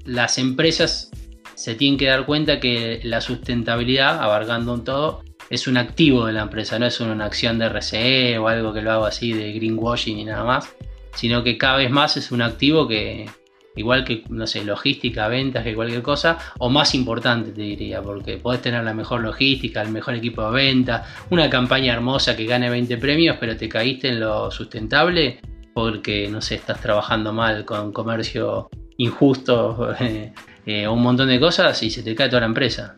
las 0.05 0.37
empresas 0.37 1.11
se 1.55 1.75
tienen 1.75 1.97
que 1.97 2.07
dar 2.07 2.25
cuenta 2.25 2.59
que 2.59 2.99
la 3.03 3.21
sustentabilidad, 3.21 4.21
abarcando 4.21 4.73
un 4.73 4.83
todo, 4.83 5.23
es 5.49 5.67
un 5.67 5.77
activo 5.77 6.25
de 6.25 6.33
la 6.33 6.41
empresa, 6.41 6.79
no 6.79 6.85
es 6.85 6.99
una 6.99 7.25
acción 7.25 7.59
de 7.59 7.69
RCE 7.69 8.37
o 8.37 8.47
algo 8.47 8.73
que 8.73 8.81
lo 8.81 8.91
hago 8.91 9.05
así 9.05 9.33
de 9.33 9.53
greenwashing 9.53 10.19
y 10.19 10.25
nada 10.25 10.43
más, 10.43 10.75
sino 11.15 11.43
que 11.43 11.57
cada 11.57 11.77
vez 11.77 11.91
más 11.91 12.17
es 12.17 12.31
un 12.31 12.41
activo 12.41 12.87
que, 12.87 13.29
igual 13.75 14.03
que, 14.03 14.23
no 14.29 14.47
sé, 14.47 14.63
logística, 14.63 15.27
ventas, 15.27 15.63
que 15.63 15.75
cualquier 15.75 16.01
cosa, 16.01 16.37
o 16.59 16.69
más 16.69 16.93
importante 16.95 17.51
te 17.51 17.61
diría, 17.61 18.01
porque 18.01 18.37
podés 18.37 18.61
tener 18.61 18.83
la 18.83 18.93
mejor 18.93 19.21
logística, 19.21 19.81
el 19.81 19.89
mejor 19.89 20.15
equipo 20.15 20.43
de 20.49 20.51
venta, 20.51 21.05
una 21.29 21.49
campaña 21.49 21.93
hermosa 21.93 22.35
que 22.35 22.45
gane 22.45 22.69
20 22.69 22.97
premios, 22.97 23.37
pero 23.39 23.57
te 23.57 23.67
caíste 23.67 24.09
en 24.09 24.19
lo 24.19 24.51
sustentable 24.51 25.39
porque, 25.73 26.27
no 26.29 26.41
sé, 26.41 26.55
estás 26.55 26.79
trabajando 26.79 27.33
mal 27.33 27.65
con 27.65 27.91
comercio 27.91 28.69
injusto 28.97 29.93
eh, 29.99 30.33
eh, 30.65 30.87
un 30.87 31.01
montón 31.01 31.27
de 31.27 31.39
cosas 31.39 31.81
y 31.83 31.89
se 31.89 32.03
te 32.03 32.15
cae 32.15 32.29
toda 32.29 32.41
la 32.41 32.47
empresa. 32.47 32.95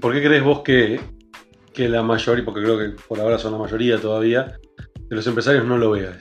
¿Por 0.00 0.12
qué 0.12 0.22
crees 0.22 0.42
vos 0.42 0.60
que, 0.60 1.00
que 1.72 1.88
la 1.88 2.02
mayoría, 2.02 2.44
porque 2.44 2.62
creo 2.62 2.78
que 2.78 2.88
por 3.08 3.20
ahora 3.20 3.38
son 3.38 3.52
la 3.52 3.58
mayoría 3.58 3.98
todavía, 3.98 4.58
de 5.08 5.16
los 5.16 5.26
empresarios 5.26 5.64
no 5.64 5.76
lo 5.76 5.90
vean? 5.90 6.18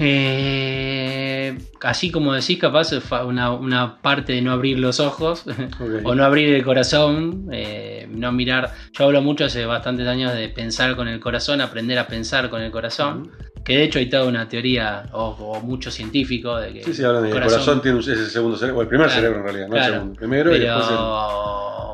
Eh, 0.00 1.58
así 1.82 2.10
como 2.10 2.32
decís, 2.32 2.58
capaz 2.58 2.92
una, 3.24 3.52
una 3.52 4.00
parte 4.00 4.32
de 4.32 4.42
no 4.42 4.52
abrir 4.52 4.78
los 4.78 5.00
ojos 5.00 5.44
o 6.04 6.14
no 6.14 6.24
abrir 6.24 6.54
el 6.54 6.64
corazón, 6.64 7.48
eh, 7.52 8.06
no 8.10 8.32
mirar. 8.32 8.72
Yo 8.92 9.06
hablo 9.06 9.22
mucho 9.22 9.44
hace 9.44 9.66
bastantes 9.66 10.06
años 10.06 10.34
de 10.34 10.48
pensar 10.48 10.96
con 10.96 11.08
el 11.08 11.20
corazón, 11.20 11.60
aprender 11.60 11.98
a 11.98 12.06
pensar 12.06 12.50
con 12.50 12.62
el 12.62 12.70
corazón. 12.70 13.30
Que 13.64 13.76
de 13.76 13.84
hecho 13.84 13.98
hay 13.98 14.08
toda 14.08 14.24
una 14.24 14.48
teoría, 14.48 15.10
o, 15.12 15.60
mucho 15.62 15.90
científico, 15.90 16.56
de 16.56 16.72
que. 16.72 16.84
Sí, 16.84 16.94
sí, 16.94 17.04
hablan 17.04 17.24
de 17.24 17.30
el 17.30 17.42
corazón 17.42 17.82
tiene 17.82 17.98
ese 17.98 18.30
segundo 18.30 18.56
cerebro, 18.56 18.78
o 18.78 18.82
el 18.82 18.88
primer 18.88 19.10
cerebro 19.10 19.40
en 19.40 19.44
realidad, 19.44 19.68
no 19.68 19.76
el 19.76 19.84
segundo. 19.84 20.14
Primero 20.14 20.56
y 20.56 20.60
después 20.60 20.86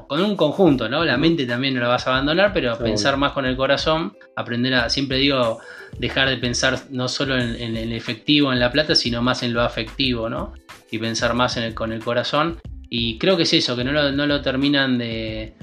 Con 0.09 0.21
un 0.21 0.37
conjunto, 0.37 0.89
¿no? 0.89 1.05
La 1.05 1.17
mente 1.17 1.47
también 1.47 1.75
no 1.75 1.81
la 1.81 1.89
vas 1.89 2.07
a 2.07 2.11
abandonar, 2.11 2.53
pero 2.53 2.79
pensar 2.79 3.17
más 3.17 3.33
con 3.33 3.47
el 3.47 3.57
corazón, 3.57 4.17
aprender 4.37 4.75
a. 4.75 4.89
Siempre 4.89 5.19
digo 5.19 5.61
dejar 5.99 6.29
de 6.29 6.37
pensar 6.37 6.79
no 6.91 7.09
solo 7.09 7.39
en, 7.39 7.77
el 7.77 7.93
efectivo, 7.93 8.53
en 8.53 8.61
la 8.61 8.71
plata, 8.71 8.95
sino 8.95 9.23
más 9.23 9.43
en 9.43 9.53
lo 9.53 9.63
afectivo, 9.63 10.29
¿no? 10.29 10.53
Y 10.91 10.99
pensar 10.99 11.35
más 11.35 11.57
en 11.57 11.65
el, 11.65 11.75
con 11.75 11.93
el 11.93 12.03
corazón. 12.03 12.61
Y 12.89 13.19
creo 13.19 13.37
que 13.37 13.45
es 13.45 13.53
eso, 13.53 13.77
que 13.77 13.85
no 13.85 13.93
lo, 13.93 14.41
terminan 14.41 14.99
de, 14.99 15.55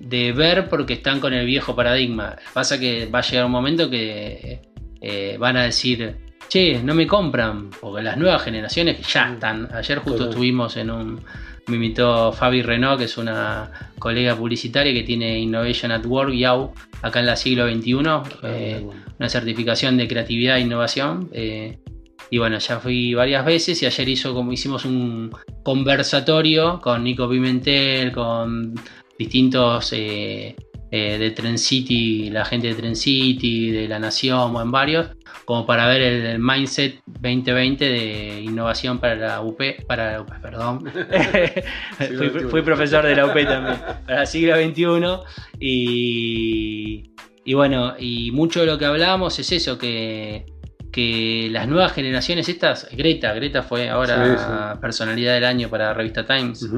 ver 0.00 0.68
porque 0.68 0.94
están 0.94 1.20
con 1.20 1.32
el 1.32 1.46
viejo 1.46 1.74
paradigma. 1.74 2.36
Pasa 2.52 2.78
que 2.78 3.06
va 3.06 3.20
a 3.20 3.22
llegar 3.22 3.46
un 3.46 3.52
momento 3.52 3.88
que 3.88 4.60
eh, 5.00 5.36
van 5.38 5.56
a 5.56 5.64
decir, 5.64 6.16
che, 6.48 6.82
no 6.82 6.94
me 6.94 7.06
compran, 7.06 7.70
porque 7.80 8.02
las 8.02 8.16
nuevas 8.16 8.42
generaciones 8.42 9.00
ya 9.06 9.32
están. 9.32 9.68
Ayer 9.72 9.98
justo 9.98 10.28
estuvimos 10.28 10.76
en 10.76 10.90
un, 10.90 11.20
me 11.66 11.76
invitó 11.76 12.32
Fabi 12.32 12.62
Renault, 12.62 12.98
que 12.98 13.04
es 13.04 13.16
una 13.16 13.70
colega 13.98 14.36
publicitaria 14.36 14.92
que 14.92 15.02
tiene 15.02 15.38
Innovation 15.38 15.92
at 15.92 16.04
Work, 16.04 16.34
acá 17.02 17.20
en 17.20 17.26
la 17.26 17.36
siglo 17.36 17.68
XXI, 17.68 17.94
eh, 18.42 18.86
una 19.18 19.28
certificación 19.28 19.96
de 19.96 20.08
creatividad 20.08 20.58
e 20.58 20.60
innovación. 20.60 21.30
Eh, 21.32 21.78
y 22.30 22.38
bueno, 22.38 22.58
ya 22.58 22.80
fui 22.80 23.14
varias 23.14 23.44
veces 23.44 23.82
y 23.82 23.86
ayer 23.86 24.08
hizo 24.08 24.34
como 24.34 24.52
hicimos 24.52 24.84
un 24.84 25.30
conversatorio 25.62 26.80
con 26.80 27.04
Nico 27.04 27.28
Pimentel, 27.28 28.12
con 28.12 28.74
distintos 29.18 29.92
eh, 29.92 30.56
eh, 30.96 31.18
de 31.18 31.32
Trend 31.32 31.58
City, 31.58 32.30
la 32.30 32.44
gente 32.44 32.68
de 32.68 32.74
Trend 32.76 32.94
City, 32.94 33.72
de 33.72 33.88
La 33.88 33.98
Nación 33.98 34.54
o 34.54 34.62
en 34.62 34.70
varios, 34.70 35.08
como 35.44 35.66
para 35.66 35.88
ver 35.88 36.02
el, 36.02 36.38
mindset 36.38 37.02
2020 37.06 37.84
de 37.84 38.40
innovación 38.42 39.00
para 39.00 39.16
la 39.16 39.40
UP, 39.40 39.60
para 39.88 40.12
la 40.12 40.20
UP, 40.20 40.30
perdón. 40.40 40.84
fui, 42.48 42.62
profesor 42.62 43.04
de 43.04 43.16
la 43.16 43.26
UP 43.26 43.34
también, 43.44 43.76
para 44.06 44.20
el 44.20 44.26
siglo 44.28 44.54
XXI. 44.54 45.56
Y, 45.58 47.10
y 47.44 47.54
bueno, 47.54 47.94
y 47.98 48.30
mucho 48.30 48.60
de 48.60 48.66
lo 48.66 48.78
que 48.78 48.84
hablábamos 48.84 49.36
es 49.40 49.50
eso, 49.50 49.76
que 49.76 50.46
que 50.94 51.48
las 51.50 51.66
nuevas 51.66 51.92
generaciones 51.92 52.48
estas, 52.48 52.88
Greta, 52.92 53.34
Greta 53.34 53.64
fue 53.64 53.88
ahora 53.88 54.78
personalidad 54.80 55.34
del 55.34 55.44
año 55.44 55.68
para 55.68 55.86
la 55.86 55.94
revista 55.94 56.24
Times, 56.24 56.70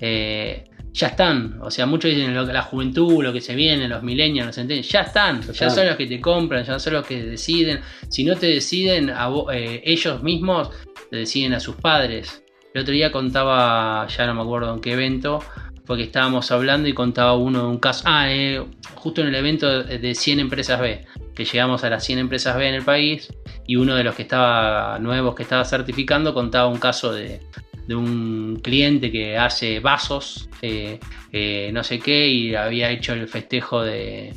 eh, 0.00 0.64
ya 0.92 1.08
están, 1.08 1.58
o 1.62 1.70
sea, 1.70 1.86
muchos 1.86 2.10
dicen 2.10 2.34
lo, 2.34 2.44
la 2.44 2.62
juventud, 2.62 3.22
lo 3.22 3.32
que 3.32 3.40
se 3.40 3.54
viene, 3.54 3.88
los 3.88 4.02
millennials, 4.02 4.46
los 4.46 4.56
centennials, 4.56 4.88
ya 4.88 5.00
están, 5.02 5.40
ya, 5.40 5.70
son 5.70 5.86
los 5.86 5.96
que 5.96 6.06
te 6.06 6.20
compran, 6.20 6.64
ya 6.64 6.78
son 6.78 6.94
los 6.94 7.06
que 7.06 7.22
deciden, 7.22 7.80
si 8.08 8.24
no 8.24 8.36
te 8.36 8.46
deciden, 8.46 9.12
eh, 9.52 9.82
ellos 9.84 10.22
mismos 10.22 10.70
te 11.10 11.18
deciden 11.18 11.54
a 11.54 11.60
sus 11.60 11.76
padres. 11.76 12.42
El 12.74 12.82
otro 12.82 12.92
día 12.92 13.10
contaba, 13.10 14.06
ya 14.08 14.26
no 14.26 14.34
me 14.34 14.42
acuerdo 14.42 14.74
en 14.74 14.80
qué 14.80 14.92
evento, 14.92 15.40
fue 15.84 15.96
que 15.96 16.04
estábamos 16.04 16.50
hablando 16.52 16.88
y 16.88 16.92
contaba 16.92 17.36
uno 17.36 17.62
de 17.62 17.66
un 17.66 17.78
caso, 17.78 18.04
ah, 18.06 18.26
eh, 18.30 18.64
justo 18.94 19.22
en 19.22 19.28
el 19.28 19.34
evento 19.34 19.82
de 19.82 20.14
100 20.14 20.40
empresas 20.40 20.80
B, 20.80 21.04
que 21.34 21.44
llegamos 21.44 21.84
a 21.84 21.90
las 21.90 22.04
100 22.04 22.18
empresas 22.18 22.56
B 22.56 22.68
en 22.68 22.74
el 22.74 22.84
país 22.84 23.32
y 23.66 23.76
uno 23.76 23.94
de 23.94 24.04
los 24.04 24.14
que 24.14 24.22
estaba 24.22 24.98
nuevos 24.98 25.34
que 25.34 25.42
estaba 25.42 25.64
certificando 25.64 26.34
contaba 26.34 26.68
un 26.68 26.78
caso 26.78 27.12
de, 27.12 27.40
un 27.88 28.60
cliente 28.62 29.10
que 29.10 29.36
hace 29.36 29.80
vasos, 29.80 30.48
eh, 30.62 30.98
eh, 31.32 31.70
no 31.72 31.82
sé 31.82 31.98
qué, 31.98 32.28
y 32.28 32.54
había 32.54 32.90
hecho 32.90 33.12
el 33.12 33.28
festejo 33.28 33.82
de, 33.82 34.34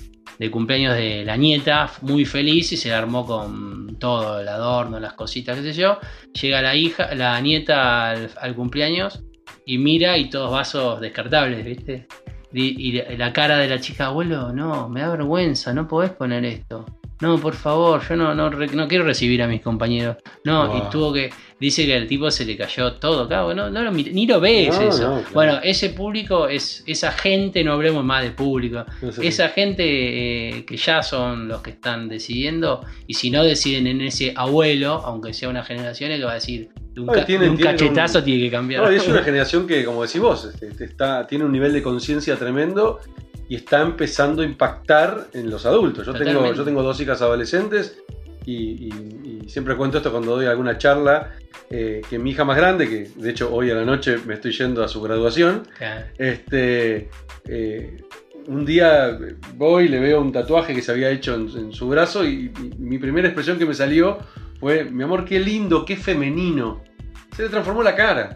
cumpleaños 0.51 0.95
de 0.95 1.23
la 1.23 1.37
nieta, 1.37 1.89
muy 2.01 2.25
feliz 2.25 2.73
y 2.73 2.77
se 2.77 2.91
armó 2.93 3.25
con 3.25 3.97
todo 3.97 4.41
el 4.41 4.47
adorno, 4.47 4.99
las 4.99 5.13
cositas, 5.13 5.57
qué 5.57 5.73
sé 5.73 5.73
yo. 5.73 5.99
Llega 6.33 6.61
la 6.61 6.75
hija, 6.75 7.15
la 7.15 7.39
nieta 7.39 8.11
al, 8.11 8.55
cumpleaños 8.55 9.23
y 9.65 9.77
mira 9.77 10.17
y 10.17 10.29
todos 10.29 10.51
vasos 10.51 10.99
descartables, 10.99 11.63
¿viste? 11.63 12.07
Y, 12.51 12.91
la 13.17 13.31
cara 13.31 13.57
de 13.57 13.69
la 13.69 13.79
chica, 13.79 14.07
abuelo, 14.07 14.51
no, 14.51 14.89
me 14.89 14.99
da 14.99 15.11
vergüenza, 15.11 15.73
no 15.73 15.87
podés 15.87 16.11
poner 16.11 16.43
esto. 16.43 16.85
No, 17.23 17.39
por 17.39 17.55
favor, 17.55 18.01
yo 18.05 18.17
no, 18.17 18.35
no, 18.35 18.49
no 18.49 18.87
quiero 18.89 19.05
recibir 19.05 19.41
a 19.41 19.47
mis 19.47 19.61
compañeros. 19.61 20.17
No, 20.43 20.77
y 20.77 20.89
tuvo 20.91 21.13
que. 21.13 21.29
Dice 21.57 21.85
que 21.85 21.95
al 21.95 22.05
tipo 22.05 22.29
se 22.29 22.43
le 22.43 22.57
cayó 22.57 22.95
todo, 22.95 23.25
claro, 23.29 23.55
no, 23.55 23.69
no 23.69 23.91
ni 23.91 24.27
lo 24.27 24.41
ves 24.41 24.77
eso. 24.77 25.23
Bueno, 25.33 25.59
ese 25.63 25.91
público 25.91 26.49
es 26.49 26.83
esa 26.85 27.13
gente, 27.13 27.63
no 27.63 27.71
hablemos 27.71 28.03
más 28.03 28.23
de 28.23 28.31
público, 28.31 28.83
esa 29.21 29.47
gente 29.47 29.83
eh, 29.85 30.65
que 30.65 30.75
ya 30.75 31.01
son 31.01 31.47
los 31.47 31.61
que 31.61 31.69
están 31.69 32.09
decidiendo, 32.09 32.85
y 33.07 33.13
si 33.13 33.31
no 33.31 33.45
deciden 33.45 33.87
en 33.87 34.01
ese 34.01 34.33
abuelo, 34.35 35.01
aunque 35.05 35.33
sea 35.33 35.47
una 35.47 35.63
generación, 35.63 36.09
que 36.09 36.25
va 36.25 36.31
a 36.31 36.35
decir, 36.35 36.71
un, 36.97 37.07
cachetazo 37.57 38.21
tiene 38.21 38.43
que 38.43 38.51
cambiar. 38.51 38.91
es 38.91 39.07
una 39.07 39.23
generación 39.23 39.65
que, 39.65 39.85
como 39.85 40.03
decís 40.03 40.19
vos, 40.19 40.43
este, 40.43 40.67
este, 40.67 40.83
está, 40.83 41.25
tiene 41.25 41.45
un 41.45 41.53
nivel 41.53 41.71
de 41.71 41.81
conciencia 41.81 42.35
tremendo 42.35 42.99
y 43.53 43.57
está 43.57 43.83
empezando 43.83 44.41
a 44.41 44.45
impactar 44.45 45.27
en 45.31 45.51
los 45.51 45.67
adultos. 45.67 46.07
Yo, 46.07 46.13
tengo, 46.15 46.51
yo 46.55 46.63
tengo 46.63 46.81
dos 46.81 46.99
hijas 46.99 47.21
adolescentes 47.21 48.01
y, 48.47 48.89
siempre 49.45 49.75
cuento 49.75 49.97
esto 49.97 50.11
cuando 50.11 50.35
doy 50.35 50.47
alguna 50.47 50.79
charla, 50.79 51.33
eh, 51.69 52.01
que 52.09 52.17
mi 52.17 52.31
hija 52.31 52.45
más 52.45 52.57
grande, 52.57 52.89
que 52.89 53.11
de 53.15 53.29
hecho 53.29 53.53
hoy 53.53 53.69
a 53.69 53.75
la 53.75 53.85
noche 53.85 54.17
me 54.25 54.33
estoy 54.33 54.53
yendo 54.53 54.83
a 54.83 54.87
su 54.87 55.03
graduación, 55.03 55.67
este, 56.17 57.11
eh, 57.47 58.01
un 58.47 58.65
día 58.65 59.19
voy 59.53 59.83
y 59.83 59.87
le 59.89 59.99
veo 59.99 60.19
un 60.19 60.31
tatuaje 60.31 60.73
que 60.73 60.81
se 60.81 60.91
había 60.91 61.11
hecho 61.11 61.35
en 61.35 61.71
su 61.73 61.87
brazo 61.87 62.25
y, 62.25 62.51
mi 62.79 62.97
primera 62.97 63.27
expresión 63.27 63.59
que 63.59 63.67
me 63.67 63.75
salió 63.75 64.17
fue, 64.59 64.83
mi 64.85 65.03
amor, 65.03 65.25
qué 65.25 65.39
lindo, 65.39 65.85
qué 65.85 65.95
femenino. 65.95 66.83
Se 67.35 67.43
le 67.43 67.49
transformó 67.49 67.83
la 67.83 67.95
cara. 67.95 68.35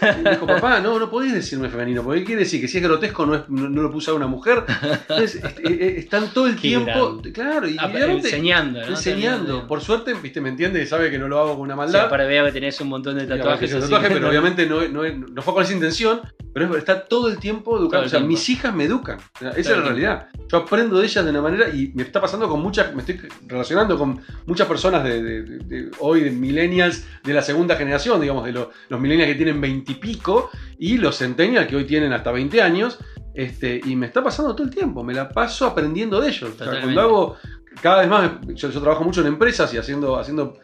Y 0.00 0.28
dijo, 0.30 0.46
papá, 0.46 0.80
no, 0.80 0.98
no 0.98 1.10
podés 1.10 1.32
decirme 1.32 1.68
femenino, 1.68 2.02
porque 2.02 2.24
quiere 2.24 2.40
decir 2.42 2.60
que 2.60 2.68
si 2.68 2.78
es 2.78 2.84
grotesco 2.84 3.26
no, 3.26 3.34
es, 3.34 3.48
no, 3.48 3.68
lo 3.68 3.90
puso 3.90 4.12
a 4.12 4.14
una 4.14 4.26
mujer. 4.26 4.64
Entonces, 5.08 5.42
eh, 5.44 5.50
eh, 5.64 5.94
están 5.98 6.28
todo 6.32 6.46
el 6.46 6.56
tiempo, 6.56 7.20
claro, 7.32 7.68
y, 7.68 7.76
ah, 7.78 7.90
enseñando, 7.92 8.82
Enseñando. 8.82 9.66
Por 9.66 9.80
suerte, 9.80 10.14
viste, 10.14 10.40
me 10.40 10.48
entiende 10.48 10.84
sabe 10.86 11.10
que 11.10 11.18
no 11.18 11.28
lo 11.28 11.38
hago 11.38 11.52
con 11.54 11.62
una 11.62 11.76
maldad. 11.76 12.08
para 12.08 12.26
ver 12.26 12.44
que 12.46 12.52
tenés 12.52 12.80
un 12.80 12.88
montón 12.88 13.16
de 13.16 13.26
tatuajes. 13.26 13.72
pero 13.72 14.28
obviamente 14.28 14.66
no, 14.66 14.86
no, 14.88 15.42
fue 15.42 15.54
con 15.54 15.62
esa 15.62 15.72
intención, 15.72 16.20
pero 16.52 16.76
está 16.76 17.04
todo 17.04 17.28
el 17.28 17.38
tiempo 17.38 17.78
educando. 17.78 18.06
o 18.06 18.10
sea, 18.10 18.20
mis 18.20 18.48
hijas 18.48 18.74
me 18.74 18.84
educan. 18.84 19.18
esa 19.40 19.58
es 19.58 19.68
la 19.68 19.82
realidad. 19.82 20.28
Yo 20.50 20.58
aprendo 20.58 20.98
de 20.98 21.06
ellas 21.06 21.24
de 21.24 21.30
una 21.30 21.40
manera 21.40 21.68
y 21.68 21.92
me 21.94 22.02
está 22.02 22.20
pasando 22.20 22.48
con 22.48 22.60
muchas, 22.60 22.94
me 22.94 23.00
estoy 23.00 23.20
relacionando 23.46 23.98
con 23.98 24.20
muchas 24.46 24.66
personas 24.66 25.04
de, 25.04 25.90
hoy, 25.98 26.20
de 26.20 26.30
millennials 26.30 27.04
de 27.24 27.32
la 27.32 27.42
segunda 27.42 27.76
generación, 27.76 28.20
digamos, 28.20 28.44
de 28.44 28.52
los 28.52 29.00
millennials 29.00 29.32
que 29.32 29.36
tienen 29.36 29.60
20 29.60 29.81
y 29.86 29.94
pico, 29.94 30.50
y 30.78 30.98
los 30.98 31.18
centennials 31.18 31.66
que 31.66 31.76
hoy 31.76 31.84
tienen 31.84 32.12
hasta 32.12 32.32
20 32.32 32.62
años, 32.62 32.98
este, 33.34 33.80
y 33.84 33.96
me 33.96 34.06
está 34.06 34.22
pasando 34.22 34.54
todo 34.54 34.66
el 34.66 34.74
tiempo, 34.74 35.02
me 35.02 35.14
la 35.14 35.28
paso 35.28 35.66
aprendiendo 35.66 36.20
de 36.20 36.28
ellos. 36.28 36.50
cuando 36.56 37.00
hago, 37.00 37.36
cada 37.80 38.00
vez 38.00 38.08
más, 38.08 38.30
yo, 38.54 38.70
trabajo 38.70 39.04
mucho 39.04 39.20
en 39.22 39.28
empresas 39.28 39.72
y 39.74 39.78
haciendo, 39.78 40.18
haciendo 40.18 40.58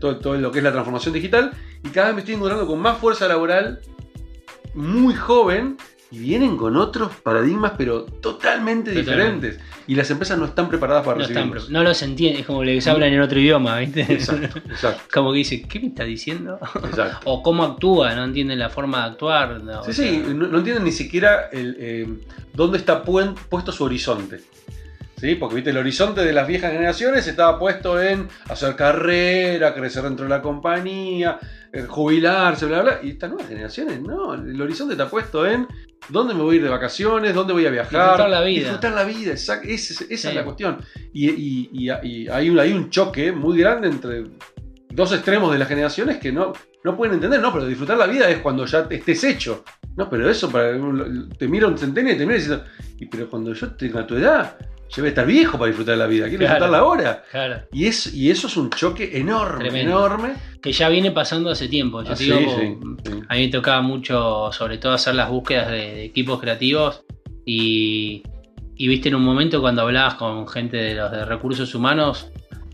todo, 0.00 0.18
todo 0.18 0.34
lo 0.34 0.50
que 0.50 0.58
es 0.58 0.64
la 0.64 0.72
transformación 0.72 1.14
digital, 1.14 1.52
y 1.82 1.88
cada 1.88 2.08
vez 2.08 2.14
me 2.14 2.20
estoy 2.20 2.34
encontrando 2.34 2.66
con 2.66 2.80
más 2.80 2.98
fuerza 2.98 3.26
laboral, 3.26 3.80
muy 4.74 5.14
joven, 5.14 5.76
y 6.14 6.18
vienen 6.18 6.56
con 6.56 6.76
otros 6.76 7.10
paradigmas, 7.16 7.72
pero 7.76 8.04
totalmente, 8.04 8.92
diferentes. 8.92 9.58
Y 9.88 9.96
las 9.96 10.08
empresas 10.12 10.38
no 10.38 10.44
están 10.44 10.68
preparadas 10.68 11.04
para 11.04 11.18
no 11.18 11.26
recibirlos. 11.26 11.70
no 11.70 11.82
los 11.82 12.00
entienden, 12.02 12.40
es 12.40 12.46
como 12.46 12.62
les 12.62 12.86
hablan 12.86 13.12
en 13.12 13.20
otro 13.20 13.40
idioma, 13.40 13.78
¿viste? 13.80 14.02
Exacto, 14.02 14.58
exacto. 14.70 15.02
como 15.12 15.32
que 15.32 15.38
dice, 15.38 15.62
¿qué 15.62 15.80
me 15.80 15.88
está 15.88 16.04
diciendo? 16.04 16.60
Exacto. 16.84 17.18
o 17.24 17.42
cómo 17.42 17.64
actúa, 17.64 18.14
no 18.14 18.24
entienden 18.24 18.60
la 18.60 18.70
forma 18.70 18.98
de 18.98 19.10
actuar. 19.10 19.60
sí, 19.86 19.92
sí, 19.92 20.22
no, 20.32 20.56
entienden 20.56 20.84
ni 20.84 20.92
siquiera 20.92 21.48
el, 21.52 21.76
eh, 21.80 22.08
dónde 22.52 22.78
está 22.78 23.02
puesto 23.02 23.72
su 23.72 23.82
horizonte. 23.82 24.40
¿Sí? 25.24 25.36
Porque 25.36 25.54
viste, 25.54 25.70
el 25.70 25.78
horizonte 25.78 26.22
de 26.22 26.34
las 26.34 26.46
viejas 26.46 26.70
generaciones 26.70 27.26
estaba 27.26 27.58
puesto 27.58 27.98
en 27.98 28.28
hacer 28.46 28.76
carrera, 28.76 29.72
crecer 29.72 30.02
dentro 30.02 30.24
de 30.24 30.28
la 30.28 30.42
compañía, 30.42 31.38
eh, 31.72 31.86
jubilarse, 31.88 32.66
bla, 32.66 32.82
bla. 32.82 33.00
Y 33.02 33.12
estas 33.12 33.30
nuevas 33.30 33.48
generaciones, 33.48 34.02
no, 34.02 34.34
el 34.34 34.60
horizonte 34.60 34.92
está 34.92 35.08
puesto 35.08 35.46
en 35.46 35.66
dónde 36.10 36.34
me 36.34 36.42
voy 36.42 36.56
a 36.56 36.58
ir 36.58 36.64
de 36.64 36.68
vacaciones, 36.68 37.34
dónde 37.34 37.54
voy 37.54 37.64
a 37.64 37.70
viajar. 37.70 38.02
Disfrutar 38.02 38.28
la 38.28 38.42
vida. 38.42 38.60
Disfrutar 38.60 38.92
la 38.92 39.04
vida, 39.04 39.32
esa, 39.32 39.62
es 39.62 40.24
la 40.26 40.44
cuestión. 40.44 40.76
Y, 41.14 41.88
hay, 41.88 42.50
un, 42.50 42.60
hay, 42.60 42.72
un, 42.74 42.90
choque 42.90 43.32
muy 43.32 43.56
grande 43.56 43.88
entre 43.88 44.24
dos 44.90 45.10
extremos 45.14 45.50
de 45.54 45.58
las 45.58 45.68
generaciones 45.68 46.18
que 46.18 46.32
no, 46.32 46.52
no 46.82 46.96
pueden 46.98 47.14
entender, 47.14 47.40
no, 47.40 47.50
pero 47.50 47.64
disfrutar 47.64 47.96
la 47.96 48.06
vida 48.06 48.28
es 48.28 48.40
cuando 48.40 48.66
ya 48.66 48.86
estés 48.90 49.24
hecho. 49.24 49.64
No, 49.96 50.10
pero 50.10 50.28
eso, 50.28 50.50
para, 50.50 50.78
te 51.38 51.48
mira 51.48 51.66
un 51.66 51.78
centenio 51.78 52.12
y 52.12 52.18
te 52.18 52.26
mira 52.26 52.36
diciendo, 52.36 52.64
y, 52.98 53.06
pero 53.06 53.30
cuando 53.30 53.54
yo 53.54 53.70
tenga 53.70 54.06
tu 54.06 54.16
edad, 54.16 54.58
yo 54.94 55.02
voy 55.02 55.06
a 55.06 55.08
estar 55.08 55.26
viejo 55.26 55.58
para 55.58 55.68
disfrutar 55.68 55.98
la 55.98 56.06
vida, 56.06 56.28
quiero 56.28 56.44
disfrutarla 56.44 56.78
ahora. 56.78 57.24
Claro. 57.30 57.62
Y, 57.72 57.86
es, 57.86 58.14
y 58.14 58.30
eso 58.30 58.46
es 58.46 58.56
un 58.56 58.70
choque 58.70 59.18
enorme, 59.18 59.80
enorme. 59.80 60.34
Que 60.62 60.72
ya 60.72 60.88
viene 60.88 61.10
pasando 61.10 61.50
hace 61.50 61.66
tiempo. 61.68 62.02
Yo 62.02 62.12
ah, 62.12 62.16
digo, 62.16 62.38
A 63.28 63.34
mí 63.34 63.40
me 63.40 63.48
tocaba 63.48 63.82
mucho, 63.82 64.52
sobre 64.52 64.78
todo, 64.78 64.92
hacer 64.92 65.16
las 65.16 65.28
búsquedas 65.28 65.68
de, 65.70 66.04
equipos 66.04 66.40
creativos. 66.40 67.04
Y, 67.44 68.22
y, 68.76 68.88
viste 68.88 69.08
en 69.08 69.16
un 69.16 69.24
momento 69.24 69.60
cuando 69.60 69.82
hablabas 69.82 70.14
con 70.14 70.46
gente 70.46 70.76
de 70.76 70.94
los 70.94 71.10
de 71.10 71.24
recursos 71.24 71.74
humanos, 71.74 72.28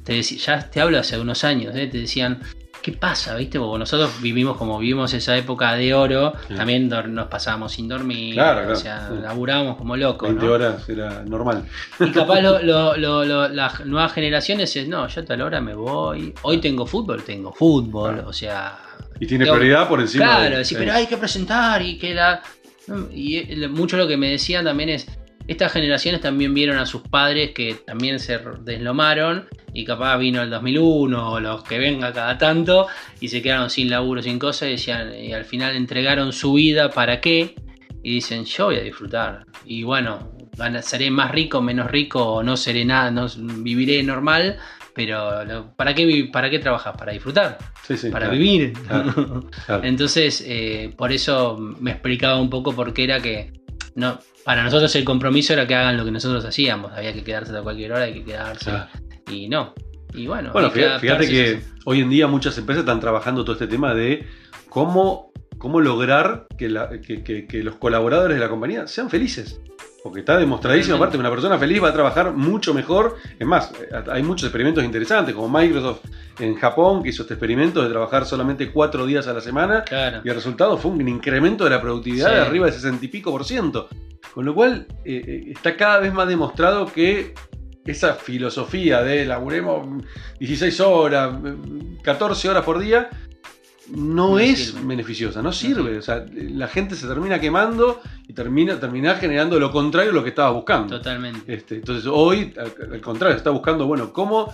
te 0.04 0.20
ya 0.20 0.68
te 0.68 0.80
hablo 0.80 0.98
hace 0.98 1.18
unos 1.18 1.42
años, 1.44 1.74
¿eh? 1.74 1.86
te 1.86 1.98
decían, 1.98 2.40
¿qué 2.82 2.92
pasa? 2.92 3.34
¿Viste? 3.36 3.58
Porque 3.58 3.78
nosotros 3.78 4.20
vivimos 4.20 4.56
como 4.56 4.78
vivimos 4.78 5.12
esa 5.14 5.36
época 5.36 5.74
de 5.74 5.94
oro, 5.94 6.32
también 6.54 6.88
nos 6.88 7.28
pasábamos 7.28 7.72
sin 7.72 7.88
dormir, 7.88 8.40
o 8.40 8.76
sea, 8.76 9.10
laburábamos 9.10 9.76
como 9.76 9.96
locos. 9.96 10.28
20 10.28 10.48
horas 10.48 10.88
era 10.88 11.22
normal. 11.24 11.64
Y 11.98 12.10
capaz 12.10 12.40
las 12.42 13.86
nuevas 13.86 14.12
generaciones 14.12 14.74
es, 14.76 14.88
no, 14.88 15.06
yo 15.08 15.20
a 15.20 15.24
tal 15.24 15.42
hora 15.42 15.60
me 15.60 15.74
voy, 15.74 16.34
hoy 16.42 16.58
tengo 16.58 16.86
fútbol, 16.86 17.22
tengo 17.22 17.52
fútbol, 17.52 18.22
o 18.26 18.32
sea... 18.32 18.78
Y 19.18 19.26
tiene 19.26 19.44
prioridad 19.44 19.86
por 19.86 20.00
encima 20.00 20.24
Claro, 20.24 20.64
sí, 20.64 20.74
pero 20.78 20.92
hay 20.94 21.06
que 21.06 21.16
presentar 21.16 21.82
y 21.82 21.98
que 21.98 22.14
la... 22.14 22.42
Y 23.12 23.44
mucho 23.68 23.96
lo 23.96 24.08
que 24.08 24.16
me 24.16 24.30
decían 24.30 24.64
también 24.64 24.88
es, 24.88 25.06
estas 25.50 25.72
generaciones 25.72 26.20
también 26.20 26.54
vieron 26.54 26.78
a 26.78 26.86
sus 26.86 27.02
padres 27.02 27.50
que 27.50 27.74
también 27.74 28.20
se 28.20 28.38
deslomaron 28.60 29.48
y 29.74 29.84
capaz 29.84 30.16
vino 30.16 30.42
el 30.42 30.48
2001 30.48 31.32
o 31.32 31.40
los 31.40 31.64
que 31.64 31.76
venga 31.80 32.12
cada 32.12 32.38
tanto 32.38 32.86
y 33.18 33.26
se 33.26 33.42
quedaron 33.42 33.68
sin 33.68 33.90
laburo, 33.90 34.22
sin 34.22 34.38
cosas 34.38 34.68
y, 34.68 34.72
decían, 34.72 35.12
y 35.12 35.32
al 35.32 35.44
final 35.44 35.74
entregaron 35.74 36.32
su 36.32 36.52
vida 36.52 36.90
para 36.90 37.20
qué 37.20 37.56
y 38.00 38.14
dicen 38.14 38.44
yo 38.44 38.66
voy 38.66 38.76
a 38.76 38.82
disfrutar 38.82 39.44
y 39.64 39.82
bueno, 39.82 40.30
seré 40.82 41.10
más 41.10 41.32
rico, 41.32 41.60
menos 41.60 41.90
rico 41.90 42.24
o 42.24 42.42
no 42.44 42.56
seré 42.56 42.84
nada, 42.84 43.10
no 43.10 43.26
viviré 43.36 44.04
normal, 44.04 44.56
pero 44.94 45.74
¿para 45.74 45.96
qué, 45.96 46.30
para 46.32 46.48
qué 46.48 46.60
trabajas? 46.60 46.96
Para 46.96 47.10
disfrutar, 47.10 47.58
para 48.12 48.28
vivir. 48.28 48.72
Entonces, 49.82 50.44
eh, 50.46 50.94
por 50.96 51.10
eso 51.10 51.56
me 51.58 51.90
explicaba 51.90 52.40
un 52.40 52.50
poco 52.50 52.72
por 52.72 52.92
qué 52.92 53.02
era 53.02 53.18
que 53.18 53.52
no, 53.96 54.20
para 54.44 54.62
nosotros 54.62 54.94
el 54.96 55.04
compromiso 55.04 55.52
era 55.52 55.66
que 55.66 55.74
hagan 55.74 55.96
lo 55.96 56.04
que 56.04 56.10
nosotros 56.10 56.44
hacíamos, 56.44 56.92
había 56.92 57.12
que 57.12 57.22
quedarse 57.22 57.56
a 57.56 57.62
cualquier 57.62 57.92
hora, 57.92 58.04
hay 58.04 58.14
que 58.14 58.24
quedarse. 58.24 58.72
Y 59.30 59.48
no. 59.48 59.74
Y 60.14 60.26
bueno, 60.26 60.52
bueno 60.52 60.70
fíjate, 60.70 61.28
que 61.28 61.60
hoy 61.84 62.00
en 62.00 62.10
día 62.10 62.26
muchas 62.26 62.56
empresas 62.58 62.82
están 62.82 63.00
trabajando 63.00 63.44
todo 63.44 63.52
este 63.52 63.68
tema 63.68 63.94
de 63.94 64.26
cómo, 64.68 65.32
cómo 65.58 65.80
lograr 65.80 66.46
que, 66.58 67.46
que 67.48 67.62
los 67.62 67.76
colaboradores 67.76 68.36
de 68.36 68.40
la 68.40 68.48
compañía 68.48 68.86
sean 68.86 69.08
felices. 69.08 69.60
Porque 70.02 70.20
está 70.20 70.38
demostradísimo, 70.38 70.96
aparte, 70.96 71.18
una 71.18 71.30
persona 71.30 71.58
feliz 71.58 71.82
va 71.82 71.88
a 71.88 71.92
trabajar 71.92 72.32
mucho 72.32 72.72
mejor. 72.72 73.16
Es 73.38 73.46
más, 73.46 73.72
hay 74.10 74.22
muchos 74.22 74.46
experimentos 74.46 74.82
interesantes, 74.82 75.34
como 75.34 75.48
Microsoft 75.48 76.00
en 76.38 76.54
Japón, 76.54 77.02
que 77.02 77.10
hizo 77.10 77.22
este 77.22 77.34
experimento 77.34 77.82
de 77.82 77.90
trabajar 77.90 78.24
solamente 78.24 78.70
cuatro 78.70 79.04
días 79.04 79.26
a 79.28 79.34
la 79.34 79.40
semana. 79.40 79.84
Y 80.24 80.28
el 80.28 80.34
resultado 80.34 80.78
fue 80.78 80.90
un 80.90 81.06
incremento 81.06 81.64
de 81.64 81.70
la 81.70 81.80
productividad 81.80 82.32
de 82.32 82.40
arriba 82.40 82.66
de 82.66 82.72
60 82.72 83.04
y 83.04 83.08
pico 83.08 83.30
por 83.30 83.44
ciento. 83.44 83.88
Con 84.34 84.44
lo 84.44 84.54
cual, 84.54 84.86
eh, 85.04 85.22
eh, 85.26 85.52
está 85.52 85.76
cada 85.76 85.98
vez 85.98 86.12
más 86.12 86.28
demostrado 86.28 86.86
que 86.86 87.34
esa 87.84 88.14
filosofía 88.14 89.02
de 89.02 89.24
laburemos 89.24 90.04
16 90.38 90.80
horas, 90.80 91.34
14 92.02 92.48
horas 92.48 92.64
por 92.64 92.78
día, 92.78 93.10
no, 93.90 94.38
es 94.38 94.74
beneficiosa, 94.86 95.42
no 95.42 95.52
sirve. 95.52 95.98
O 95.98 96.02
sea, 96.02 96.24
la 96.32 96.68
gente 96.68 96.94
se 96.94 97.06
termina 97.06 97.40
quemando 97.40 98.00
y 98.28 98.32
termina, 98.32 98.78
termina 98.78 99.14
generando 99.16 99.58
lo 99.58 99.70
contrario 99.70 100.10
a 100.10 100.14
lo 100.14 100.22
que 100.22 100.30
estaba 100.30 100.50
buscando. 100.50 100.96
Totalmente. 100.96 101.52
Este, 101.52 101.76
entonces 101.76 102.06
hoy, 102.06 102.54
al, 102.58 103.00
contrario, 103.00 103.36
está 103.36 103.50
buscando, 103.50 103.86
bueno, 103.86 104.12
cómo 104.12 104.52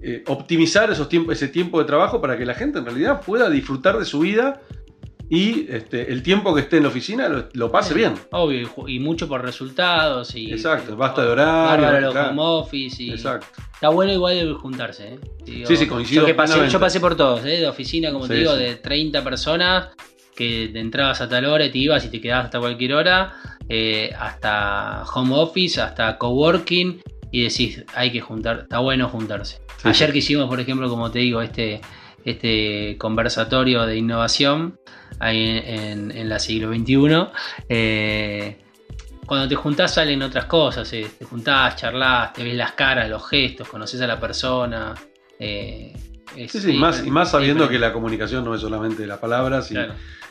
eh, 0.00 0.22
optimizar 0.26 0.90
esos 0.90 1.08
ese 1.30 1.48
tiempo 1.48 1.78
de 1.78 1.84
trabajo 1.84 2.20
para 2.20 2.36
que 2.36 2.46
la 2.46 2.54
gente 2.54 2.78
en 2.78 2.84
realidad 2.84 3.20
pueda 3.20 3.50
disfrutar 3.50 3.98
de 3.98 4.04
su 4.04 4.20
vida 4.20 4.60
y 5.30 5.66
este, 5.68 6.10
el 6.10 6.22
tiempo 6.22 6.54
que 6.54 6.62
esté 6.62 6.78
en 6.78 6.84
la 6.84 6.88
oficina 6.88 7.48
lo, 7.52 7.70
pase 7.70 7.92
bien. 7.92 8.14
Obvio, 8.30 8.68
y 8.86 8.98
mucho 8.98 9.28
por 9.28 9.42
resultados. 9.42 10.34
Y, 10.34 10.50
Exacto, 10.52 10.96
basta 10.96 11.22
de 11.22 11.28
horario. 11.28 12.10
home 12.10 12.40
office. 12.42 13.02
Y, 13.02 13.10
Exacto. 13.10 13.46
Está 13.74 13.90
bueno 13.90 14.12
igual 14.12 14.54
juntarse. 14.54 15.14
¿eh? 15.14 15.64
sí, 15.66 15.76
sí, 15.76 15.86
coincido. 15.86 16.26
Yo, 16.26 16.34
pasé, 16.34 16.68
yo 16.68 16.80
pasé 16.80 16.98
por 16.98 17.14
todos, 17.14 17.44
¿eh? 17.44 17.58
de 17.58 17.68
oficina, 17.68 18.10
como 18.10 18.26
te 18.26 18.34
digo, 18.34 18.56
de 18.56 18.76
30 18.76 19.22
personas 19.22 19.90
que 20.34 20.70
te 20.72 20.80
entrabas 20.80 21.20
a 21.20 21.28
tal 21.28 21.44
hora 21.44 21.66
y 21.66 21.70
te 21.70 21.78
ibas 21.78 22.04
y 22.04 22.08
te 22.10 22.20
quedabas 22.20 22.46
hasta 22.46 22.60
cualquier 22.60 22.94
hora, 22.94 23.34
eh, 23.68 24.14
hasta 24.18 25.02
home 25.12 25.34
office, 25.34 25.80
hasta 25.80 26.16
coworking, 26.16 27.02
y 27.30 27.42
decís, 27.42 27.84
hay 27.94 28.12
que 28.12 28.20
juntar, 28.20 28.60
está 28.60 28.78
bueno 28.78 29.08
juntarse. 29.08 29.60
Ayer 29.82 30.12
que 30.12 30.18
hicimos, 30.18 30.48
por 30.48 30.60
ejemplo, 30.60 30.88
como 30.88 31.10
te 31.10 31.18
digo, 31.18 31.42
este, 31.42 31.80
este 32.24 32.96
conversatorio 32.98 33.84
de 33.84 33.96
innovación 33.96 34.78
ahí 35.20 35.62
en, 35.64 36.28
la 36.28 36.38
siglo 36.38 36.72
XXI, 36.72 37.26
eh, 37.68 38.58
cuando 39.28 39.46
te 39.46 39.54
juntás 39.56 39.94
salen 39.94 40.22
otras 40.22 40.46
cosas, 40.46 40.90
eh, 40.94 41.06
te 41.18 41.24
juntás, 41.26 41.76
charlas, 41.76 42.32
te 42.32 42.42
ves 42.42 42.56
las 42.56 42.72
caras, 42.72 43.10
los 43.10 43.28
gestos, 43.28 43.68
conoces 43.68 44.00
a 44.00 44.06
la 44.06 44.18
persona. 44.18 44.94
Eh, 45.38 45.94
sí, 46.48 46.60
sí, 46.60 46.72
más, 46.72 47.06
y 47.06 47.10
más 47.10 47.30
sabiendo 47.30 47.68
que 47.68 47.78
la 47.78 47.92
comunicación 47.92 48.42
no 48.42 48.54
es 48.54 48.62
solamente 48.62 49.06
las 49.06 49.18
palabras 49.18 49.70
y, 49.70 49.76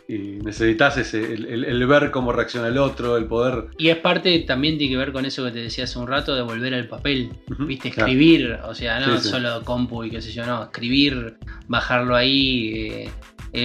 necesitas 0.10 0.98
ese, 0.98 1.34
el, 1.34 1.86
ver 1.86 2.12
cómo 2.12 2.32
reacciona 2.32 2.70
el 2.70 2.78
otro, 2.80 3.18
el 3.18 3.26
poder. 3.26 3.66
Y 3.78 3.90
es 3.90 3.98
parte 3.98 4.40
también 4.40 4.80
tiene 4.80 4.94
que 4.94 4.98
ver 4.98 5.12
con 5.12 5.26
eso 5.26 5.44
que 5.44 5.52
te 5.52 5.60
decía 5.60 5.84
hace 5.84 6.00
un 6.00 6.08
rato 6.08 6.34
de 6.34 6.42
volver 6.42 6.74
al 6.74 6.88
papel, 6.88 7.30
viste, 7.60 7.90
escribir, 7.90 8.58
o 8.64 8.74
sea, 8.74 9.00
no 9.00 9.20
solo 9.20 9.64
compu 9.64 10.06
y 10.06 10.10
qué 10.10 10.22
sé 10.22 10.32
yo, 10.32 10.46
no, 10.46 10.64
escribir, 10.64 11.38
bajarlo 11.68 12.16
ahí. 12.16 12.72
Eh, 12.74 13.10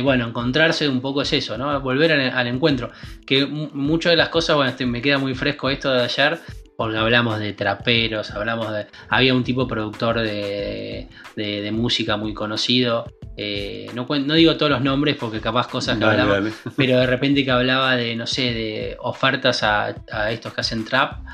bueno, 0.01 0.29
encontrarse 0.29 0.89
un 0.89 1.01
poco 1.01 1.23
es 1.23 1.33
eso, 1.33 1.59
¿no? 1.59 1.81
Volver 1.81 2.13
al, 2.13 2.47
encuentro. 2.47 2.91
Que 3.27 3.47
muchas 3.47 4.13
de 4.13 4.17
las 4.17 4.29
cosas, 4.29 4.57
bueno, 4.57 4.71
este, 4.71 4.87
me 4.87 5.03
queda 5.03 5.19
muy 5.19 5.35
fresco 5.35 5.69
esto 5.69 5.93
de 5.93 6.05
ayer, 6.05 6.39
porque 6.77 6.97
hablamos 6.97 7.39
de 7.39 7.53
traperos, 7.53 8.31
hablamos 8.31 8.73
de... 8.73 8.87
Había 9.09 9.35
un 9.35 9.45
tipo 9.45 9.67
productor 9.69 10.21
de, 10.21 11.09
música 11.73 12.17
muy 12.17 12.33
conocido. 12.33 13.05
Eh, 13.37 13.91
no, 13.95 14.07
no, 14.07 14.35
digo 14.35 14.57
todos 14.57 14.71
los 14.71 14.83
nombres 14.83 15.17
porque 15.17 15.41
capaz 15.41 15.67
cosas 15.67 15.99
que 15.99 16.05
hablaba, 16.05 16.41
pero 16.77 16.99
de 16.99 17.07
repente 17.07 17.45
que 17.45 17.51
hablaba 17.51 17.97
de, 17.97 18.15
no 18.15 18.27
sé, 18.27 18.53
de 18.53 18.97
ofertas 19.01 19.63
a, 19.63 19.95
estos 20.31 20.53
que 20.53 20.61
hacen 20.61 20.85
trap. 20.85 21.25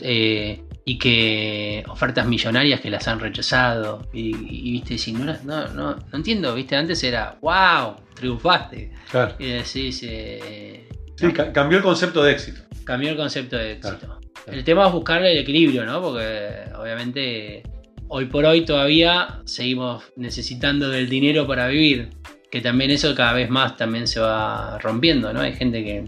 Eh, 0.00 0.64
y 0.84 0.98
que 0.98 1.82
ofertas 1.88 2.26
millonarias 2.26 2.80
que 2.80 2.90
las 2.90 3.08
han 3.08 3.18
rechazado. 3.18 4.06
Y, 4.12 4.72
viste, 4.72 4.98
si 4.98 5.12
no, 5.12 5.34
no, 5.44 5.68
no, 5.68 5.96
entiendo, 6.12 6.54
viste, 6.54 6.76
antes 6.76 7.02
era, 7.02 7.38
wow, 7.40 7.96
triunfaste. 8.14 8.92
Claro. 9.10 9.34
Y 9.38 9.46
decís, 9.46 10.00
eh, 10.02 10.88
sí, 11.16 11.32
cambió 11.32 11.78
el 11.78 11.84
concepto 11.84 12.22
de 12.22 12.32
éxito. 12.32 12.62
Cambió 12.84 13.10
el 13.10 13.16
concepto 13.16 13.56
de 13.56 13.72
éxito. 13.72 14.20
El 14.46 14.62
tema 14.62 14.86
es 14.86 14.92
buscarle 14.92 15.32
el 15.32 15.38
equilibrio, 15.38 15.86
¿no? 15.86 16.02
Porque 16.02 16.64
obviamente 16.78 17.62
hoy 18.08 18.26
por 18.26 18.44
hoy 18.44 18.66
todavía 18.66 19.40
seguimos 19.46 20.04
necesitando 20.16 20.90
del 20.90 21.08
dinero 21.08 21.46
para 21.46 21.68
vivir. 21.68 22.10
Que 22.50 22.60
también 22.60 22.92
eso 22.92 23.12
cada 23.16 23.32
vez 23.32 23.50
más 23.50 23.76
también 23.76 24.06
se 24.06 24.20
va 24.20 24.78
rompiendo, 24.78 25.32
¿no? 25.32 25.40
Hay 25.40 25.54
gente 25.54 25.82
que, 25.82 26.04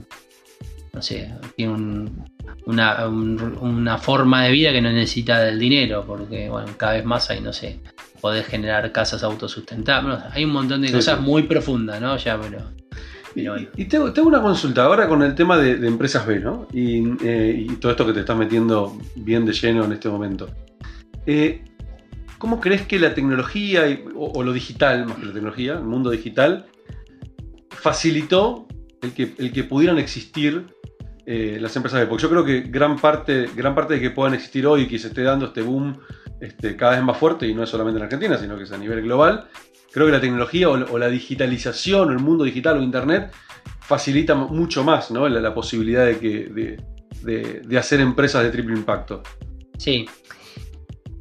no 0.92 1.02
sé, 1.02 1.32
tiene 1.56 1.72
un, 1.72 2.35
una, 2.66 3.06
una, 3.08 3.98
forma 3.98 4.44
de 4.44 4.50
vida 4.50 4.72
que 4.72 4.80
no 4.80 4.90
necesita 4.90 5.40
del 5.40 5.58
dinero, 5.58 6.04
porque 6.06 6.48
bueno, 6.48 6.68
cada 6.76 6.94
vez 6.94 7.04
más 7.04 7.30
hay, 7.30 7.40
no 7.40 7.52
sé, 7.52 7.80
podés 8.20 8.46
generar 8.46 8.90
casas 8.92 9.22
autosustentables, 9.22 10.18
hay 10.32 10.44
un 10.44 10.52
montón 10.52 10.82
de 10.82 10.92
cosas 10.92 11.20
muy 11.20 11.44
profundas, 11.44 12.00
¿no? 12.00 12.16
Ya, 12.16 12.40
pero... 12.40 12.58
y, 13.76 13.84
tengo, 13.84 14.12
una 14.26 14.42
consulta 14.42 14.84
ahora 14.84 15.08
con 15.08 15.22
el 15.22 15.34
tema 15.34 15.56
de, 15.56 15.86
empresas 15.86 16.26
B, 16.26 16.40
¿no? 16.40 16.66
Eh, 16.72 17.66
y, 17.68 17.76
todo 17.76 17.92
esto 17.92 18.06
que 18.06 18.12
te 18.12 18.20
estás 18.20 18.36
metiendo 18.36 18.98
bien 19.14 19.44
de 19.44 19.52
lleno 19.52 19.84
en 19.84 19.92
este 19.92 20.08
momento. 20.08 20.48
Eh, 21.24 21.62
¿Cómo 22.38 22.60
crees 22.60 22.82
que 22.82 22.98
la 22.98 23.14
tecnología 23.14 23.84
o, 24.14 24.42
lo 24.42 24.52
digital, 24.52 25.06
más 25.06 25.18
que 25.18 25.26
la 25.26 25.32
tecnología, 25.32 25.74
el 25.74 25.84
mundo 25.84 26.10
digital, 26.10 26.66
facilitó 27.70 28.66
el 29.02 29.12
que, 29.12 29.34
el 29.38 29.52
que 29.52 29.64
pudieran 29.64 29.98
existir 29.98 30.66
eh, 31.28 31.58
las 31.60 31.74
empresas 31.74 31.98
de 31.98 32.06
Porque 32.06 32.22
yo 32.22 32.30
creo 32.30 32.44
que 32.44 32.60
gran 32.60 32.96
parte, 32.96 33.50
gran 33.56 33.74
parte 33.74 33.94
de 33.94 34.00
que 34.00 34.10
puedan 34.10 34.34
existir 34.34 34.64
hoy 34.64 34.82
y 34.82 34.86
que 34.86 34.96
se 34.96 35.08
esté 35.08 35.22
dando 35.22 35.46
este 35.46 35.60
boom 35.60 35.98
este, 36.40 36.76
cada 36.76 36.92
vez 36.92 37.02
más 37.02 37.18
fuerte, 37.18 37.48
y 37.48 37.54
no 37.54 37.64
es 37.64 37.70
solamente 37.70 37.98
en 37.98 38.04
Argentina, 38.04 38.38
sino 38.38 38.56
que 38.56 38.62
es 38.62 38.70
a 38.70 38.78
nivel 38.78 39.02
global, 39.02 39.48
creo 39.90 40.06
que 40.06 40.12
la 40.12 40.20
tecnología 40.20 40.68
o, 40.68 40.98
la 40.98 41.08
digitalización 41.08 42.10
o 42.10 42.12
el 42.12 42.20
mundo 42.20 42.44
digital 42.44 42.78
o 42.78 42.82
Internet 42.82 43.32
facilita 43.80 44.34
mucho 44.34 44.84
más 44.84 45.10
¿no? 45.10 45.28
la, 45.28 45.54
posibilidad 45.54 46.06
de, 46.06 46.18
que, 46.18 46.76
de, 47.22 47.78
hacer 47.78 48.00
empresas 48.00 48.44
de 48.44 48.50
triple 48.50 48.76
impacto. 48.76 49.22
Sí. 49.78 50.06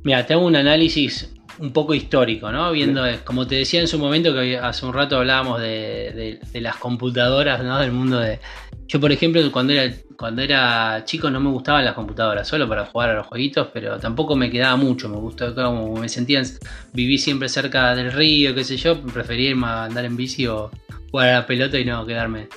Mira, 0.03 0.25
tengo 0.25 0.45
un 0.45 0.55
análisis 0.55 1.33
un 1.57 1.71
poco 1.71 1.93
histórico, 1.93 2.51
¿no? 2.51 2.71
Viendo, 2.71 3.03
como 3.23 3.47
te 3.47 3.55
decía 3.55 3.79
en 3.79 3.87
su 3.87 3.97
momento, 3.97 4.33
que 4.33 4.57
hace 4.57 4.85
un 4.85 4.93
rato 4.93 5.17
hablábamos 5.17 5.61
de, 5.61 6.39
las 6.53 6.75
computadoras, 6.75 7.63
¿no? 7.63 7.79
Del 7.79 7.91
mundo 7.91 8.19
de, 8.19 8.39
yo, 8.87 8.99
por 8.99 9.11
ejemplo, 9.11 9.41
cuando 9.51 9.73
era, 9.73 9.95
cuando 10.15 10.41
era 10.41 11.03
chico 11.05 11.29
no 11.31 11.39
me 11.39 11.49
gustaban 11.49 11.83
las 11.83 11.95
computadoras, 11.95 12.47
solo 12.47 12.67
para 12.69 12.85
jugar 12.85 13.09
a 13.09 13.13
los 13.15 13.27
jueguitos, 13.27 13.69
pero 13.73 13.97
tampoco 13.99 14.35
me 14.35 14.51
quedaba 14.51 14.75
mucho. 14.75 15.09
Me 15.09 15.17
gustaba, 15.17 15.53
como 15.53 15.95
me 15.95 16.07
sentía, 16.07 16.43
viví 16.93 17.17
siempre 17.17 17.49
cerca 17.49 17.95
del 17.95 18.11
río, 18.11 18.53
qué 18.53 18.63
sé 18.63 18.77
yo, 18.77 19.01
prefería 19.01 19.49
irme 19.49 19.67
a 19.67 19.85
andar 19.85 20.05
en 20.05 20.15
bici 20.15 20.45
o 20.45 20.69
jugar 21.09 21.29
a 21.29 21.33
la 21.33 21.45
pelota 21.47 21.79
y 21.79 21.85
no 21.85 22.05
quedarme. 22.05 22.47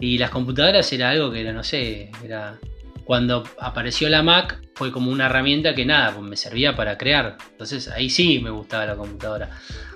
Y 0.00 0.16
las 0.18 0.30
computadoras 0.30 0.90
era 0.92 1.10
algo 1.10 1.30
que 1.30 1.40
era, 1.40 1.52
no 1.52 1.62
sé, 1.62 2.10
era. 2.24 2.58
Cuando 3.04 3.44
apareció 3.58 4.08
la 4.08 4.22
Mac 4.22 4.62
fue 4.74 4.90
como 4.90 5.10
una 5.10 5.26
herramienta 5.26 5.74
que 5.74 5.84
nada, 5.84 6.12
pues 6.14 6.26
me 6.26 6.36
servía 6.36 6.74
para 6.74 6.96
crear. 6.96 7.36
Entonces 7.50 7.88
ahí 7.88 8.08
sí 8.08 8.38
me 8.38 8.48
gustaba 8.48 8.86
la 8.86 8.96
computadora. 8.96 9.50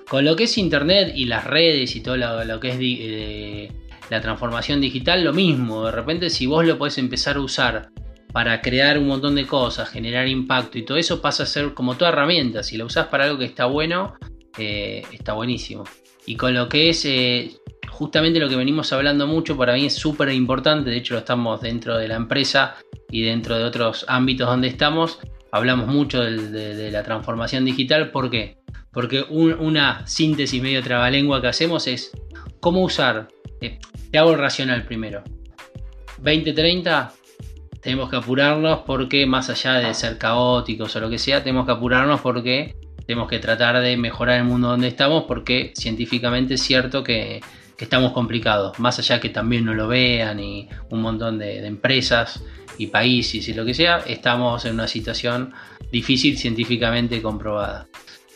Con 0.07 0.25
lo 0.25 0.35
que 0.35 0.43
es 0.43 0.57
internet 0.59 1.13
y 1.15 1.25
las 1.25 1.43
redes 1.45 1.95
y 1.95 2.01
todo 2.01 2.17
lo, 2.17 2.59
que 2.59 2.69
es 2.69 2.77
eh, 2.79 3.71
la 4.09 4.21
transformación 4.21 4.81
digital, 4.81 5.23
lo 5.23 5.33
mismo. 5.33 5.85
De 5.85 5.91
repente, 5.91 6.29
si 6.29 6.45
vos 6.45 6.65
lo 6.65 6.77
podés 6.77 6.97
empezar 6.97 7.37
a 7.37 7.41
usar 7.41 7.89
para 8.31 8.61
crear 8.61 8.97
un 8.97 9.07
montón 9.07 9.35
de 9.35 9.45
cosas, 9.45 9.89
generar 9.89 10.27
impacto 10.27 10.77
y 10.77 10.83
todo 10.83 10.97
eso 10.97 11.21
pasa 11.21 11.43
a 11.43 11.45
ser 11.45 11.73
como 11.73 11.95
toda 11.95 12.11
herramienta. 12.11 12.63
Si 12.63 12.77
la 12.77 12.85
usás 12.85 13.07
para 13.07 13.25
algo 13.25 13.39
que 13.39 13.45
está 13.45 13.65
bueno, 13.65 14.15
eh, 14.57 15.03
está 15.11 15.33
buenísimo. 15.33 15.83
Y 16.25 16.35
con 16.35 16.53
lo 16.53 16.69
que 16.69 16.89
es, 16.89 17.05
eh, 17.05 17.51
justamente 17.89 18.39
lo 18.39 18.49
que 18.49 18.55
venimos 18.55 18.93
hablando 18.93 19.25
mucho 19.25 19.57
para 19.57 19.73
mí 19.73 19.85
es 19.85 19.95
súper 19.95 20.29
importante, 20.29 20.89
de 20.89 20.97
hecho 20.97 21.15
lo 21.15 21.21
estamos 21.21 21.61
dentro 21.61 21.97
de 21.97 22.07
la 22.07 22.15
empresa 22.15 22.75
y 23.09 23.23
dentro 23.23 23.57
de 23.57 23.63
otros 23.63 24.05
ámbitos 24.07 24.47
donde 24.47 24.67
estamos, 24.67 25.19
hablamos 25.51 25.87
mucho 25.87 26.21
de, 26.21 26.91
la 26.91 27.03
transformación 27.03 27.65
digital, 27.65 28.11
¿por 28.11 28.29
qué? 28.29 28.59
Porque 28.91 29.23
una 29.29 30.05
síntesis 30.07 30.61
medio 30.61 30.83
trabalengua 30.83 31.41
que 31.41 31.47
hacemos 31.47 31.87
es 31.87 32.11
cómo 32.59 32.83
usar, 32.83 33.27
eh, 33.61 33.79
te 34.11 34.17
hago 34.17 34.31
el 34.31 34.39
racional 34.39 34.85
primero, 34.85 35.23
2030 36.17 37.13
tenemos 37.81 38.09
que 38.09 38.17
apurarnos 38.17 38.79
porque 38.85 39.25
más 39.25 39.49
allá 39.49 39.75
de 39.75 39.93
ser 39.93 40.17
caóticos 40.17 40.95
o 40.95 40.99
lo 40.99 41.09
que 41.09 41.17
sea, 41.17 41.43
tenemos 41.43 41.65
que 41.65 41.71
apurarnos 41.71 42.19
porque 42.21 42.75
tenemos 43.05 43.29
que 43.29 43.39
tratar 43.39 43.79
de 43.79 43.97
mejorar 43.97 44.37
el 44.37 44.43
mundo 44.43 44.67
donde 44.69 44.87
estamos 44.87 45.23
porque 45.23 45.73
científicamente 45.75 46.55
es 46.55 46.61
cierto 46.61 47.03
que, 47.03 47.41
estamos 47.79 48.11
complicados, 48.11 48.77
más 48.77 48.99
allá 48.99 49.21
que 49.21 49.29
también 49.29 49.63
no 49.63 49.73
lo 49.73 49.87
vean 49.87 50.37
y 50.41 50.67
un 50.89 51.01
montón 51.01 51.39
de, 51.39 51.65
empresas 51.65 52.43
y 52.77 52.87
países 52.87 53.47
y 53.47 53.53
lo 53.53 53.63
que 53.63 53.73
sea, 53.73 53.99
estamos 54.05 54.65
en 54.65 54.73
una 54.73 54.85
situación 54.85 55.53
difícil 55.89 56.37
científicamente 56.37 57.21
comprobada. 57.21 57.87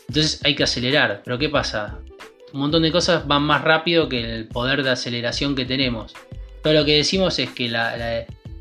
Entonces 0.08 0.40
hay 0.44 0.54
que 0.54 0.64
acelerar, 0.64 1.20
pero 1.22 1.38
¿qué 1.38 1.50
pasa? 1.50 1.98
Un 2.54 2.60
montón 2.60 2.82
de 2.82 2.92
cosas 2.92 3.26
van 3.26 3.42
más 3.42 3.62
rápido 3.62 4.08
que 4.08 4.20
el 4.20 4.46
poder 4.46 4.84
de 4.84 4.90
aceleración 4.90 5.56
que 5.56 5.64
tenemos. 5.64 6.14
Todo 6.62 6.72
lo 6.72 6.84
que 6.84 6.94
decimos 6.94 7.40
es 7.40 7.50
que 7.50 7.68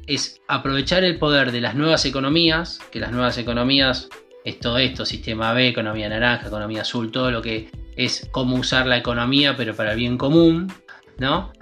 es 0.08 0.42
aprovechar 0.48 1.04
el 1.04 1.20
poder 1.20 1.52
de 1.52 1.62
las 1.62 1.76
nuevas 1.76 2.04
economías, 2.06 2.80
que 2.92 3.00
las 3.00 3.12
nuevas 3.12 3.38
economías 3.38 4.10
es 4.44 4.60
todo 4.60 4.80
esto, 4.80 5.06
sistema 5.06 5.54
B, 5.54 5.68
economía 5.68 6.10
naranja, 6.10 6.48
economía 6.48 6.82
azul, 6.82 7.12
todo 7.12 7.30
lo 7.30 7.44
que 7.44 7.70
es 7.96 8.28
cómo 8.32 8.56
usar 8.56 8.88
la 8.88 8.98
economía 8.98 9.56
pero 9.56 9.76
para 9.76 9.92
el 9.92 10.00
bien 10.00 10.18
común, 10.18 10.74
¿no? 11.20 11.54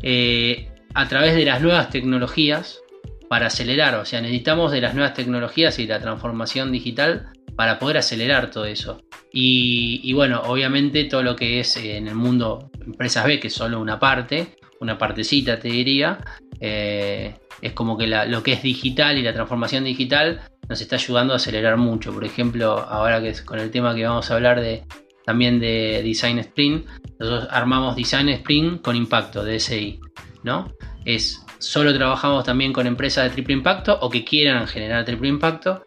Eh, 0.00 0.70
a 0.94 1.06
través 1.06 1.34
de 1.34 1.44
las 1.44 1.60
nuevas 1.60 1.90
tecnologías 1.90 2.80
para 3.28 3.48
acelerar, 3.48 3.96
o 3.96 4.06
sea, 4.06 4.22
necesitamos 4.22 4.72
de 4.72 4.80
las 4.80 4.94
nuevas 4.94 5.12
tecnologías 5.12 5.78
y 5.78 5.86
la 5.86 6.00
transformación 6.00 6.72
digital 6.72 7.28
para 7.56 7.78
poder 7.78 7.98
acelerar 7.98 8.50
todo 8.50 8.64
eso. 8.64 9.02
Y, 9.32 10.12
bueno, 10.12 10.42
obviamente 10.46 11.04
todo 11.04 11.22
lo 11.22 11.34
que 11.34 11.60
es 11.60 11.76
en 11.76 12.06
el 12.06 12.14
mundo 12.14 12.70
empresas 12.86 13.26
B, 13.26 13.40
que 13.40 13.48
es 13.48 13.54
solo 13.54 13.80
una 13.80 13.98
parte, 13.98 14.56
una 14.80 14.96
partecita 14.96 15.58
te 15.58 15.68
diría, 15.68 16.18
eh, 16.60 17.34
es 17.60 17.72
como 17.72 17.96
que 17.96 18.06
lo 18.06 18.42
que 18.42 18.52
es 18.52 18.62
digital 18.62 19.18
y 19.18 19.22
la 19.22 19.32
transformación 19.32 19.84
digital 19.84 20.42
nos 20.68 20.80
está 20.80 20.96
ayudando 20.96 21.32
a 21.32 21.36
acelerar 21.36 21.76
mucho. 21.76 22.12
Por 22.12 22.24
ejemplo, 22.24 22.78
ahora 22.78 23.20
que 23.20 23.30
es 23.30 23.42
con 23.42 23.58
el 23.58 23.70
tema 23.70 23.94
que 23.94 24.04
vamos 24.04 24.30
a 24.30 24.34
hablar 24.34 24.60
de 24.60 24.84
también 25.24 25.58
de 25.58 26.02
Design 26.04 26.38
Sprint, 26.38 26.86
nosotros 27.18 27.48
armamos 27.50 27.96
Design 27.96 28.28
Sprint 28.28 28.82
con 28.82 28.94
impacto, 28.94 29.44
DSI, 29.44 29.98
¿no? 30.42 30.72
Es 31.04 31.44
solo 31.58 31.94
trabajamos 31.94 32.44
también 32.44 32.72
con 32.72 32.86
empresas 32.86 33.24
de 33.24 33.30
triple 33.30 33.54
impacto 33.54 33.98
o 34.00 34.10
que 34.10 34.24
quieran 34.24 34.66
generar 34.66 35.04
triple 35.04 35.28
impacto. 35.28 35.84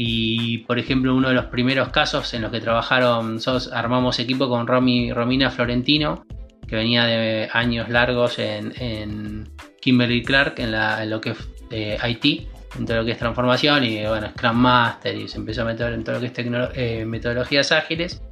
Y 0.00 0.58
por 0.58 0.78
ejemplo, 0.78 1.14
uno 1.14 1.28
de 1.28 1.34
los 1.34 1.46
primeros 1.46 1.88
casos 1.88 2.32
en 2.32 2.42
los 2.42 2.52
que 2.52 2.60
trabajaron, 2.60 3.34
nosotros 3.34 3.70
armamos 3.72 4.18
equipo 4.20 4.48
con 4.48 4.66
Romina 4.66 5.50
Florentino, 5.50 6.24
que 6.68 6.76
venía 6.76 7.04
de 7.04 7.48
años 7.52 7.88
largos 7.88 8.38
en 8.38 8.72
Kimberly 9.80 10.22
Clark 10.22 10.54
en, 10.58 11.10
lo 11.10 11.20
que 11.20 11.30
es 11.30 11.38
eh, 11.70 11.98
IT, 12.06 12.48
en 12.78 12.86
todo 12.86 12.98
lo 12.98 13.04
que 13.04 13.12
es 13.12 13.18
transformación 13.18 13.84
y 13.84 14.04
bueno, 14.06 14.28
Scrum 14.30 14.56
Master 14.56 15.16
y 15.16 15.28
se 15.28 15.38
empezó 15.38 15.62
a 15.62 15.64
meter 15.64 15.92
en 15.92 16.04
todo 16.04 16.16
lo 16.16 16.20
que 16.20 16.26
es 16.26 16.32
eh, 16.76 17.04
metodologías 17.06 17.72
ágiles. 17.72 18.22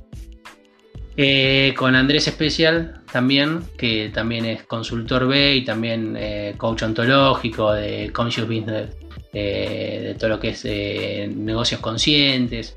Eh, 1.18 1.72
con 1.78 1.94
Andrés 1.94 2.28
Especial 2.28 3.00
también, 3.10 3.62
que 3.78 4.10
también 4.12 4.44
es 4.44 4.64
consultor 4.64 5.26
B 5.26 5.56
y 5.56 5.64
también 5.64 6.18
coach 6.58 6.82
ontológico 6.82 7.72
de 7.72 8.12
Conscious 8.12 8.46
Business, 8.46 8.94
de 9.32 10.16
todo 10.18 10.30
lo 10.30 10.40
que 10.40 10.50
es 10.50 10.64
negocios 10.64 11.80
conscientes. 11.80 12.74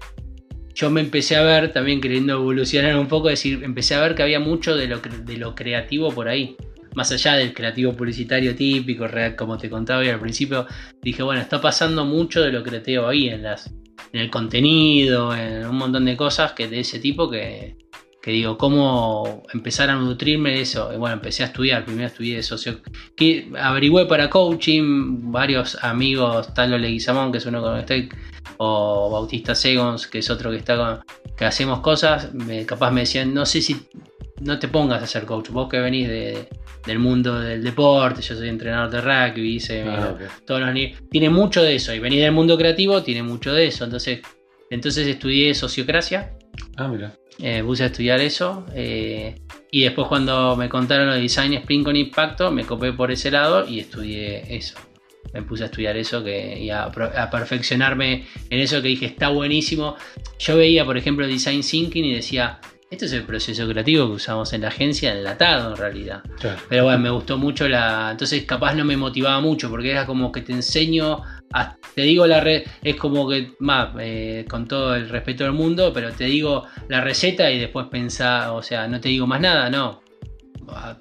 Yo 0.73 0.89
me 0.89 1.01
empecé 1.01 1.35
a 1.35 1.43
ver, 1.43 1.73
también 1.73 1.99
queriendo 1.99 2.33
evolucionar 2.33 2.97
un 2.97 3.07
poco, 3.07 3.27
decir, 3.29 3.63
empecé 3.63 3.95
a 3.95 4.01
ver 4.01 4.15
que 4.15 4.23
había 4.23 4.39
mucho 4.39 4.75
de 4.75 4.87
lo, 4.87 4.99
de 4.99 5.37
lo 5.37 5.55
creativo 5.55 6.11
por 6.11 6.27
ahí 6.27 6.55
más 6.95 7.11
allá 7.11 7.35
del 7.35 7.53
creativo 7.53 7.93
publicitario 7.93 8.55
típico, 8.55 9.07
real, 9.07 9.35
como 9.35 9.57
te 9.57 9.69
contaba 9.69 10.01
al 10.01 10.19
principio, 10.19 10.65
dije, 11.01 11.23
bueno, 11.23 11.39
está 11.39 11.61
pasando 11.61 12.03
mucho 12.03 12.41
de 12.41 12.51
lo 12.51 12.63
creativo 12.63 13.07
ahí 13.07 13.29
en 13.29 13.43
las 13.43 13.71
en 14.11 14.21
el 14.21 14.29
contenido, 14.29 15.35
en 15.35 15.65
un 15.67 15.75
montón 15.75 16.05
de 16.05 16.17
cosas 16.17 16.53
que 16.53 16.67
de 16.67 16.79
ese 16.79 16.99
tipo 16.99 17.29
que, 17.29 17.75
que 18.21 18.31
digo, 18.31 18.57
cómo 18.57 19.43
empezar 19.53 19.89
a 19.89 19.95
nutrirme 19.95 20.51
de 20.51 20.61
eso. 20.61 20.91
Y 20.93 20.97
bueno, 20.97 21.15
empecé 21.15 21.43
a 21.43 21.47
estudiar, 21.47 21.85
primero 21.85 22.07
estudié 22.07 22.43
socio, 22.43 22.81
que 23.15 23.51
averigüé 23.57 24.05
para 24.05 24.29
coaching, 24.29 25.31
varios 25.31 25.81
amigos, 25.83 26.53
Talo 26.53 26.77
Leguizamón, 26.77 27.31
que 27.31 27.37
es 27.37 27.45
uno 27.45 27.61
con 27.61 27.77
el 27.77 27.85
que 27.85 27.95
estoy, 27.95 28.19
o 28.57 29.09
Bautista 29.09 29.55
Segons, 29.55 30.07
que 30.07 30.19
es 30.19 30.29
otro 30.29 30.51
que 30.51 30.57
está 30.57 30.75
con, 30.75 30.99
que 31.37 31.45
hacemos 31.45 31.79
cosas, 31.79 32.33
me, 32.33 32.65
capaz 32.65 32.91
me 32.91 33.01
decían, 33.01 33.33
no 33.33 33.45
sé 33.45 33.61
si 33.61 33.77
no 34.41 34.59
te 34.59 34.67
pongas 34.67 35.01
a 35.01 35.07
ser 35.07 35.25
coach, 35.25 35.49
vos 35.49 35.69
que 35.69 35.79
venís 35.79 36.09
de, 36.09 36.49
del 36.85 36.99
mundo 36.99 37.39
del 37.39 37.63
deporte, 37.63 38.21
yo 38.21 38.35
soy 38.35 38.49
entrenador 38.49 38.89
de 38.89 39.01
rugby, 39.01 39.55
hice 39.55 39.83
ah, 39.83 40.17
todos 40.45 40.61
los 40.61 40.73
tiene 41.09 41.29
mucho 41.29 41.63
de 41.63 41.75
eso, 41.75 41.93
y 41.93 41.99
venir 41.99 42.21
del 42.21 42.33
mundo 42.33 42.57
creativo 42.57 43.01
tiene 43.01 43.23
mucho 43.23 43.53
de 43.53 43.67
eso, 43.67 43.85
entonces, 43.85 44.19
entonces 44.69 45.07
estudié 45.07 45.53
sociocracia. 45.53 46.33
Ah, 46.79 46.87
mira. 46.87 47.13
Eh, 47.39 47.61
puse 47.61 47.83
a 47.83 47.87
estudiar 47.87 48.21
eso. 48.21 48.65
Eh, 48.73 49.35
y 49.69 49.83
después 49.83 50.07
cuando 50.07 50.55
me 50.55 50.69
contaron 50.69 51.07
lo 51.07 51.13
de 51.13 51.21
Design 51.21 51.53
Spring 51.55 51.83
con 51.83 51.95
Impacto, 51.97 52.51
me 52.51 52.63
copé 52.63 52.93
por 52.93 53.11
ese 53.11 53.29
lado 53.29 53.67
y 53.67 53.79
estudié 53.79 54.55
eso. 54.55 54.77
Me 55.33 55.41
puse 55.43 55.63
a 55.63 55.65
estudiar 55.65 55.97
eso 55.97 56.23
que, 56.23 56.57
y 56.57 56.69
a, 56.69 56.85
a, 56.85 57.29
perfeccionarme 57.29 58.25
en 58.49 58.59
eso 58.59 58.81
que 58.81 58.87
dije, 58.87 59.07
está 59.07 59.27
buenísimo. 59.27 59.97
Yo 60.39 60.55
veía, 60.55 60.85
por 60.85 60.97
ejemplo, 60.97 61.27
Design 61.27 61.61
Thinking 61.61 62.05
y 62.05 62.15
decía, 62.15 62.61
este 62.89 63.05
es 63.05 63.13
el 63.13 63.23
proceso 63.23 63.67
creativo 63.67 64.07
que 64.07 64.13
usamos 64.13 64.51
en 64.53 64.61
la 64.61 64.69
agencia, 64.69 65.13
enlatado 65.13 65.71
en 65.71 65.77
realidad. 65.77 66.23
Pero 66.69 66.85
bueno, 66.85 66.99
me 66.99 67.09
gustó 67.09 67.37
mucho 67.37 67.67
la. 67.67 68.09
Entonces, 68.09 68.45
capaz 68.45 68.73
no 68.73 68.85
me 68.85 68.95
motivaba 68.95 69.41
mucho, 69.41 69.69
porque 69.69 69.91
era 69.91 70.05
como 70.05 70.31
que 70.31 70.41
te 70.41 70.53
enseño. 70.53 71.21
Te 71.95 72.01
digo 72.01 72.27
la 72.27 72.39
red. 72.39 72.63
Es 72.81 72.95
como 72.95 73.27
que, 73.29 73.53
más, 73.59 73.89
eh, 73.99 74.45
con 74.49 74.67
todo 74.67 74.95
el 74.95 75.09
respeto 75.09 75.43
del 75.43 75.53
mundo, 75.53 75.91
pero 75.93 76.11
te 76.11 76.25
digo 76.25 76.65
la 76.87 77.01
receta 77.01 77.49
y 77.51 77.59
después 77.59 77.87
pensar. 77.87 78.49
O 78.49 78.61
sea, 78.61 78.87
no 78.87 78.99
te 78.99 79.09
digo 79.09 79.27
más 79.27 79.41
nada, 79.41 79.69
no. 79.69 80.01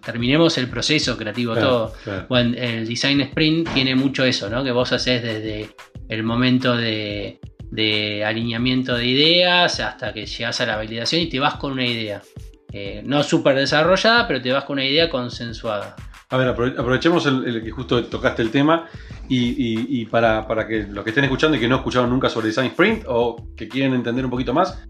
Terminemos 0.03 0.57
el 0.57 0.69
proceso 0.69 1.17
creativo 1.19 1.55
todo. 1.55 1.93
Bueno, 2.29 2.57
el 2.57 2.89
design 2.89 3.21
sprint 3.21 3.69
tiene 3.75 3.95
mucho 3.95 4.25
eso, 4.25 4.49
¿no? 4.49 4.65
Que 4.65 4.73
vos 4.73 4.93
haces 4.93 5.23
desde 5.23 5.69
el 6.09 6.23
momento 6.23 6.75
de 6.75 7.39
de 7.71 8.25
alineamiento 8.25 8.97
de 8.97 9.07
ideas 9.07 9.81
hasta 9.81 10.13
que 10.13 10.27
llegas 10.27 10.61
a 10.61 10.67
la 10.67 10.77
validación 10.77 11.23
y 11.23 11.29
te 11.29 11.41
vas 11.41 11.55
con 11.55 11.73
una 11.73 11.87
idea. 11.87 12.23
Eh, 12.73 13.03
no 13.05 13.23
súper 13.23 13.57
desarrollada, 13.57 14.27
pero 14.27 14.43
te 14.43 14.53
vas 14.53 14.65
con 14.65 14.75
una 14.75 14.85
idea 14.85 15.09
consensuada. 15.09 15.97
A 16.31 16.37
ver, 16.37 16.49
aprovechemos 16.49 17.25
el, 17.27 17.63
que 17.65 17.71
justo 17.71 18.05
tocaste 18.05 18.43
el 18.43 18.51
tema 18.51 18.87
y, 19.29 20.07
para, 20.07 20.67
que 20.67 20.85
los 20.85 21.05
que 21.05 21.11
estén 21.11 21.25
escuchando 21.25 21.57
y 21.57 21.61
que 21.61 21.69
no 21.69 21.77
escucharon 21.77 22.11
nunca 22.11 22.29
sobre 22.29 22.49
Design 22.49 22.69
Sprint 22.69 23.05
o 23.07 23.37
que 23.57 23.69
quieren 23.69 23.95
entender 23.95 24.25
un 24.25 24.31
poquito 24.31 24.55
más, 24.55 24.83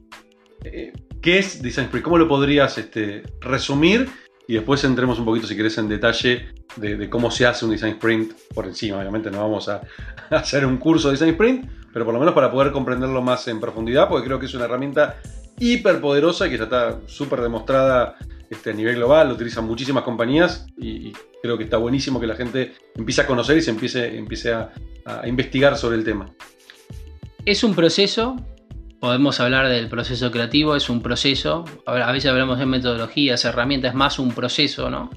eh, 0.64 0.92
¿qué 1.20 1.38
es 1.38 1.62
Design 1.62 1.86
Sprint? 1.86 2.04
¿Cómo 2.04 2.18
lo 2.18 2.28
podrías 2.28 2.78
este, 2.78 3.22
resumir? 3.40 4.08
Y 4.46 4.54
después 4.54 4.82
entremos 4.84 5.18
un 5.18 5.24
poquito, 5.24 5.46
si 5.46 5.56
querés, 5.56 5.76
en 5.78 5.88
detalle 5.88 6.48
de, 6.76 7.10
cómo 7.10 7.30
se 7.30 7.46
hace 7.46 7.64
un 7.64 7.72
Design 7.72 7.94
Sprint 7.94 8.32
por 8.54 8.66
encima. 8.66 8.98
Obviamente 8.98 9.30
no 9.30 9.40
vamos 9.40 9.68
a, 9.68 9.82
a 10.30 10.36
hacer 10.36 10.64
un 10.64 10.78
curso 10.78 11.08
de 11.08 11.12
Design 11.12 11.32
Sprint, 11.32 11.70
pero 11.92 12.04
por 12.04 12.14
lo 12.14 12.20
menos 12.20 12.34
para 12.34 12.50
poder 12.50 12.72
comprenderlo 12.72 13.22
más 13.22 13.46
en 13.48 13.60
profundidad, 13.60 14.08
porque 14.08 14.26
creo 14.26 14.38
que 14.38 14.46
es 14.46 14.54
una 14.54 14.64
herramienta 14.64 15.16
hiper 15.58 16.00
poderosa 16.00 16.46
y 16.46 16.50
que 16.50 16.58
ya 16.58 16.64
está 16.64 17.00
súper 17.06 17.40
demostrada 17.40 18.16
este, 18.50 18.70
a 18.70 18.72
nivel 18.72 18.96
global, 18.96 19.28
lo 19.28 19.34
utilizan 19.34 19.66
muchísimas 19.66 20.04
compañías 20.04 20.66
y, 20.76 21.12
creo 21.42 21.56
que 21.56 21.64
está 21.64 21.76
buenísimo 21.76 22.18
que 22.18 22.26
la 22.26 22.34
gente 22.34 22.74
empiece 22.96 23.20
a 23.20 23.26
conocer 23.26 23.56
y 23.58 23.62
se 23.62 23.70
empiece, 23.70 24.16
empiece 24.16 24.52
a, 24.52 24.72
investigar 25.26 25.76
sobre 25.76 25.96
el 25.96 26.04
tema. 26.04 26.30
Es 27.46 27.64
un 27.64 27.74
proceso, 27.74 28.36
podemos 29.00 29.40
hablar 29.40 29.68
del 29.68 29.88
proceso 29.88 30.30
creativo, 30.30 30.76
es 30.76 30.90
un 30.90 31.00
proceso, 31.00 31.64
a 31.86 32.12
veces 32.12 32.30
hablamos 32.30 32.58
de 32.58 32.66
metodologías, 32.66 33.42
herramientas, 33.46 33.92
es 33.92 33.94
más 33.94 34.18
un 34.18 34.32
proceso. 34.32 35.08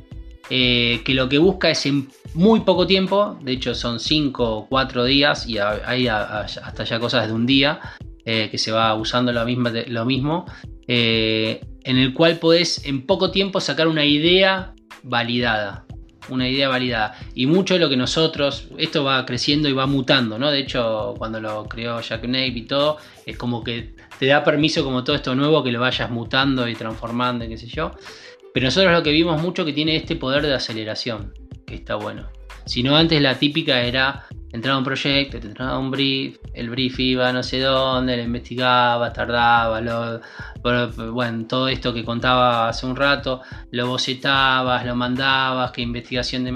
Eh, 0.49 1.01
que 1.03 1.13
lo 1.13 1.27
que 1.27 1.39
busca 1.39 1.69
es 1.69 1.85
en 1.85 2.07
muy 2.33 2.61
poco 2.61 2.87
tiempo, 2.87 3.37
de 3.41 3.53
hecho 3.53 3.75
son 3.75 3.99
5 3.99 4.57
o 4.57 4.67
4 4.67 5.03
días 5.05 5.45
y 5.47 5.57
hay 5.57 6.07
hasta 6.07 6.83
ya 6.85 6.99
cosas 6.99 7.27
de 7.27 7.33
un 7.33 7.45
día 7.45 7.81
eh, 8.25 8.49
que 8.49 8.57
se 8.57 8.71
va 8.71 8.93
usando 8.95 9.31
lo 9.31 9.43
mismo, 9.45 9.69
lo 9.87 10.05
mismo 10.05 10.45
eh, 10.87 11.61
en 11.83 11.97
el 11.97 12.13
cual 12.13 12.37
podés 12.37 12.85
en 12.85 13.05
poco 13.05 13.31
tiempo 13.31 13.61
sacar 13.61 13.87
una 13.87 14.05
idea 14.05 14.73
validada. 15.03 15.85
Una 16.29 16.47
idea 16.47 16.69
validada. 16.69 17.17
Y 17.33 17.45
mucho 17.45 17.73
de 17.73 17.79
lo 17.79 17.89
que 17.89 17.97
nosotros, 17.97 18.67
esto 18.77 19.03
va 19.03 19.25
creciendo 19.25 19.67
y 19.67 19.73
va 19.73 19.87
mutando, 19.87 20.37
¿no? 20.37 20.51
De 20.51 20.59
hecho, 20.59 21.15
cuando 21.17 21.39
lo 21.39 21.63
creó 21.67 21.99
Jack 22.01 22.25
Nave 22.25 22.47
y 22.47 22.61
todo, 22.63 22.97
es 23.25 23.37
como 23.37 23.63
que 23.63 23.95
te 24.19 24.27
da 24.27 24.43
permiso 24.43 24.83
como 24.83 25.03
todo 25.03 25.15
esto 25.15 25.33
nuevo 25.33 25.63
que 25.63 25.71
lo 25.71 25.79
vayas 25.79 26.11
mutando 26.11 26.67
y 26.67 26.75
transformando, 26.75 27.47
qué 27.47 27.57
sé 27.57 27.67
yo. 27.67 27.91
Pero 28.53 28.65
nosotros 28.65 28.91
lo 28.91 29.01
que 29.01 29.11
vimos 29.11 29.41
mucho 29.41 29.65
que 29.65 29.73
tiene 29.73 29.95
este 29.95 30.15
poder 30.15 30.43
de 30.43 30.53
aceleración, 30.53 31.33
que 31.71 31.77
está 31.77 31.95
bueno. 31.95 32.29
Si 32.65 32.83
no, 32.83 32.95
antes 32.95 33.19
la 33.21 33.39
típica 33.39 33.81
era 33.81 34.27
entraba 34.51 34.77
un 34.77 34.83
proyecto, 34.83 35.39
te 35.39 35.47
entraba 35.47 35.79
un 35.79 35.89
brief, 35.89 36.37
el 36.53 36.69
brief 36.69 36.99
iba 36.99 37.31
no 37.31 37.41
sé 37.41 37.59
dónde, 37.59 38.17
lo 38.17 38.23
investigaba, 38.23 39.11
tardaba, 39.13 39.81
lo, 39.81 40.21
bueno, 41.11 41.45
todo 41.47 41.67
esto 41.69 41.93
que 41.93 42.03
contaba 42.03 42.67
hace 42.67 42.85
un 42.85 42.95
rato, 42.95 43.41
lo 43.71 43.87
bocetabas, 43.87 44.85
lo 44.85 44.95
mandabas, 44.95 45.71
qué 45.71 45.81
investigación 45.81 46.43
de 46.43 46.51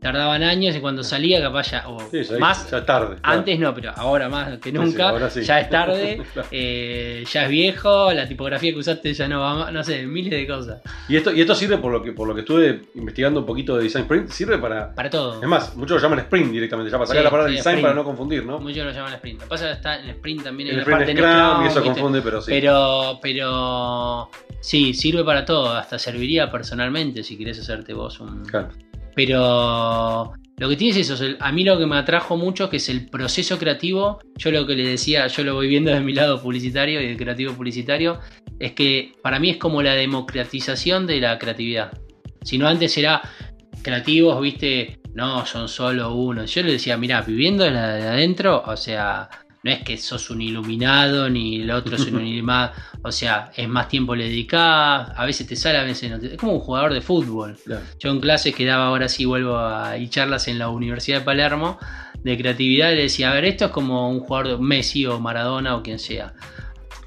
tardaban 0.00 0.42
años 0.42 0.74
y 0.74 0.80
cuando 0.80 1.04
salía 1.04 1.40
capaz 1.42 1.72
ya, 1.72 1.88
o 1.88 1.98
más, 2.38 2.70
ya 2.70 2.84
tarde. 2.84 3.16
Antes 3.22 3.58
no, 3.58 3.74
pero 3.74 3.92
ahora 3.94 4.28
más 4.28 4.58
que 4.58 4.72
nunca, 4.72 5.28
ya 5.28 5.60
es 5.60 5.68
tarde, 5.68 6.22
eh, 6.50 7.24
ya 7.30 7.44
es 7.44 7.50
viejo, 7.50 8.12
la 8.12 8.26
tipografía 8.26 8.72
que 8.72 8.78
usaste 8.78 9.12
ya 9.12 9.28
no 9.28 9.40
va 9.40 9.54
más, 9.54 9.72
no 9.72 9.84
sé, 9.84 10.06
miles 10.06 10.30
de 10.30 10.46
cosas. 10.46 10.80
Y 11.08 11.16
esto, 11.16 11.32
y 11.32 11.42
esto 11.42 11.54
sirve 11.54 11.76
por 11.76 11.92
lo 11.92 12.02
que 12.02 12.12
por 12.12 12.26
lo 12.26 12.34
que 12.34 12.40
estuve 12.40 12.86
investigando 12.94 13.40
un 13.40 13.46
poquito 13.46 13.76
de 13.76 13.84
Design 13.84 14.04
Sprint, 14.04 14.30
sirve 14.30 14.58
para... 14.58 14.94
Para 14.94 15.10
todo. 15.10 15.42
Es 15.42 15.48
más, 15.48 15.76
muchos 15.76 16.00
lo 16.00 16.08
llaman 16.08 16.20
Sprint 16.20 16.50
directamente, 16.50 16.90
ya 16.90 16.96
para 16.96 17.06
sacar 17.06 17.24
la 17.24 17.30
palabra 17.30 17.52
Design 17.52 17.82
para 17.82 17.94
no 17.94 18.04
confundir, 18.04 18.44
¿no? 18.44 18.58
Muchos 18.58 18.84
lo 18.84 18.92
llaman 18.92 19.12
Sprint. 19.14 19.40
Lo 19.40 19.44
que 19.44 19.50
pasa 19.50 19.66
que 19.66 19.72
está 19.72 20.00
en 20.00 20.08
Sprint 20.08 20.44
también 20.44 20.70
en 20.70 20.78
la 20.78 20.84
parte 20.84 21.12
Scrum, 21.12 21.64
y 21.64 21.66
eso 21.68 21.84
confunde, 21.84 22.22
pero 22.22 22.40
sí. 22.40 22.50
Pero, 22.50 23.18
pero 23.20 24.30
sí, 24.60 24.94
sirve 24.94 25.24
para 25.24 25.44
todo, 25.44 25.74
hasta 25.74 25.98
serviría 25.98 26.50
personalmente 26.50 27.22
si 27.22 27.36
quieres 27.36 27.60
hacerte 27.60 27.92
vos 27.92 28.18
un... 28.20 28.46
Claro 28.46 28.70
pero 29.14 30.32
lo 30.56 30.68
que 30.68 30.76
tiene 30.76 30.98
es 30.98 31.10
eso, 31.10 31.24
a 31.40 31.52
mí 31.52 31.64
lo 31.64 31.78
que 31.78 31.86
me 31.86 31.96
atrajo 31.96 32.36
mucho 32.36 32.68
que 32.68 32.76
es 32.76 32.88
el 32.88 33.06
proceso 33.06 33.58
creativo, 33.58 34.20
yo 34.36 34.50
lo 34.50 34.66
que 34.66 34.74
le 34.74 34.86
decía, 34.86 35.26
yo 35.26 35.42
lo 35.42 35.54
voy 35.54 35.68
viendo 35.68 35.90
de 35.90 36.00
mi 36.00 36.12
lado 36.12 36.40
publicitario 36.40 37.00
y 37.00 37.08
de 37.08 37.16
creativo 37.16 37.54
publicitario, 37.54 38.20
es 38.58 38.72
que 38.72 39.12
para 39.22 39.38
mí 39.38 39.50
es 39.50 39.56
como 39.56 39.82
la 39.82 39.94
democratización 39.94 41.06
de 41.06 41.20
la 41.20 41.38
creatividad. 41.38 41.92
Si 42.42 42.58
no 42.58 42.68
antes 42.68 42.96
era 42.98 43.22
creativos, 43.82 44.40
viste, 44.40 45.00
no, 45.14 45.46
son 45.46 45.68
solo 45.68 46.14
uno. 46.14 46.44
Yo 46.44 46.62
le 46.62 46.72
decía, 46.72 46.96
mira, 46.96 47.22
viviendo 47.22 47.64
de 47.64 47.70
adentro, 47.70 48.62
o 48.66 48.76
sea, 48.76 49.28
no 49.62 49.70
es 49.70 49.82
que 49.82 49.96
sos 49.98 50.30
un 50.30 50.40
iluminado 50.40 51.28
ni 51.28 51.62
el 51.62 51.70
otro 51.70 51.96
es 51.96 52.06
un 52.06 52.20
iluminado, 52.26 52.72
o 53.02 53.12
sea, 53.12 53.50
es 53.56 53.68
más 53.68 53.88
tiempo 53.88 54.14
le 54.14 54.24
dedicás, 54.24 55.10
a 55.14 55.24
veces 55.24 55.46
te 55.46 55.56
sale, 55.56 55.78
a 55.78 55.84
veces 55.84 56.10
no 56.10 56.18
te... 56.18 56.32
Es 56.32 56.36
como 56.36 56.54
un 56.54 56.60
jugador 56.60 56.94
de 56.94 57.00
fútbol. 57.00 57.56
Yo 57.98 58.10
en 58.10 58.20
clases 58.20 58.54
que 58.54 58.64
daba 58.64 58.86
ahora 58.86 59.08
sí 59.08 59.24
vuelvo 59.24 59.58
a 59.58 59.98
y 59.98 60.08
charlas 60.08 60.48
en 60.48 60.58
la 60.58 60.68
Universidad 60.68 61.18
de 61.18 61.24
Palermo 61.24 61.78
de 62.22 62.36
creatividad 62.36 62.90
le 62.90 63.02
decía, 63.02 63.30
a 63.30 63.34
ver, 63.34 63.46
esto 63.46 63.66
es 63.66 63.70
como 63.70 64.10
un 64.10 64.20
jugador 64.20 64.48
de 64.48 64.58
Messi 64.58 65.06
o 65.06 65.18
Maradona 65.20 65.76
o 65.76 65.82
quien 65.82 65.98
sea. 65.98 66.34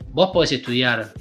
Vos 0.07 0.31
podés 0.33 0.51
estudiar 0.51 1.13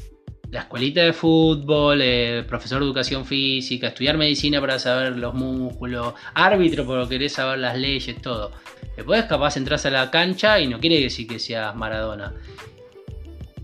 la 0.51 0.61
escuelita 0.61 1.03
de 1.03 1.12
fútbol, 1.12 2.01
eh, 2.03 2.45
profesor 2.47 2.80
de 2.80 2.87
educación 2.87 3.24
física, 3.24 3.89
estudiar 3.89 4.18
medicina 4.18 4.61
para 4.61 4.78
saber 4.78 5.16
los 5.18 5.35
músculos, 5.35 6.14
árbitro 6.35 6.85
porque 6.85 7.09
querés 7.09 7.33
saber 7.33 7.59
las 7.59 7.76
leyes, 7.76 8.20
todo. 8.20 8.53
Después 8.97 9.24
capaz 9.24 9.57
entras 9.57 9.86
a 9.86 9.90
la 9.90 10.11
cancha 10.11 10.61
y 10.61 10.66
no 10.66 10.78
quiere 10.78 11.01
decir 11.01 11.26
que 11.26 11.38
seas 11.38 11.74
Maradona. 11.74 12.34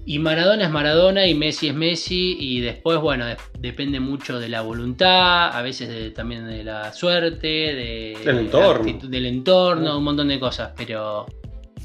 Y 0.08 0.18
Maradona 0.20 0.64
es 0.64 0.70
Maradona 0.70 1.26
y 1.26 1.34
Messi 1.34 1.68
es 1.68 1.74
Messi 1.74 2.38
y 2.40 2.60
después, 2.60 2.98
bueno, 2.98 3.26
depende 3.58 4.00
mucho 4.00 4.40
de 4.40 4.48
la 4.48 4.62
voluntad, 4.62 5.54
a 5.54 5.60
veces 5.60 6.14
también 6.14 6.46
de 6.46 6.64
la 6.64 6.94
suerte, 6.94 7.46
de, 7.46 8.16
del 8.24 8.38
entorno, 8.38 9.06
del 9.06 9.26
entorno, 9.26 9.98
un 9.98 10.04
montón 10.04 10.28
de 10.28 10.40
cosas, 10.40 10.72
pero, 10.74 11.26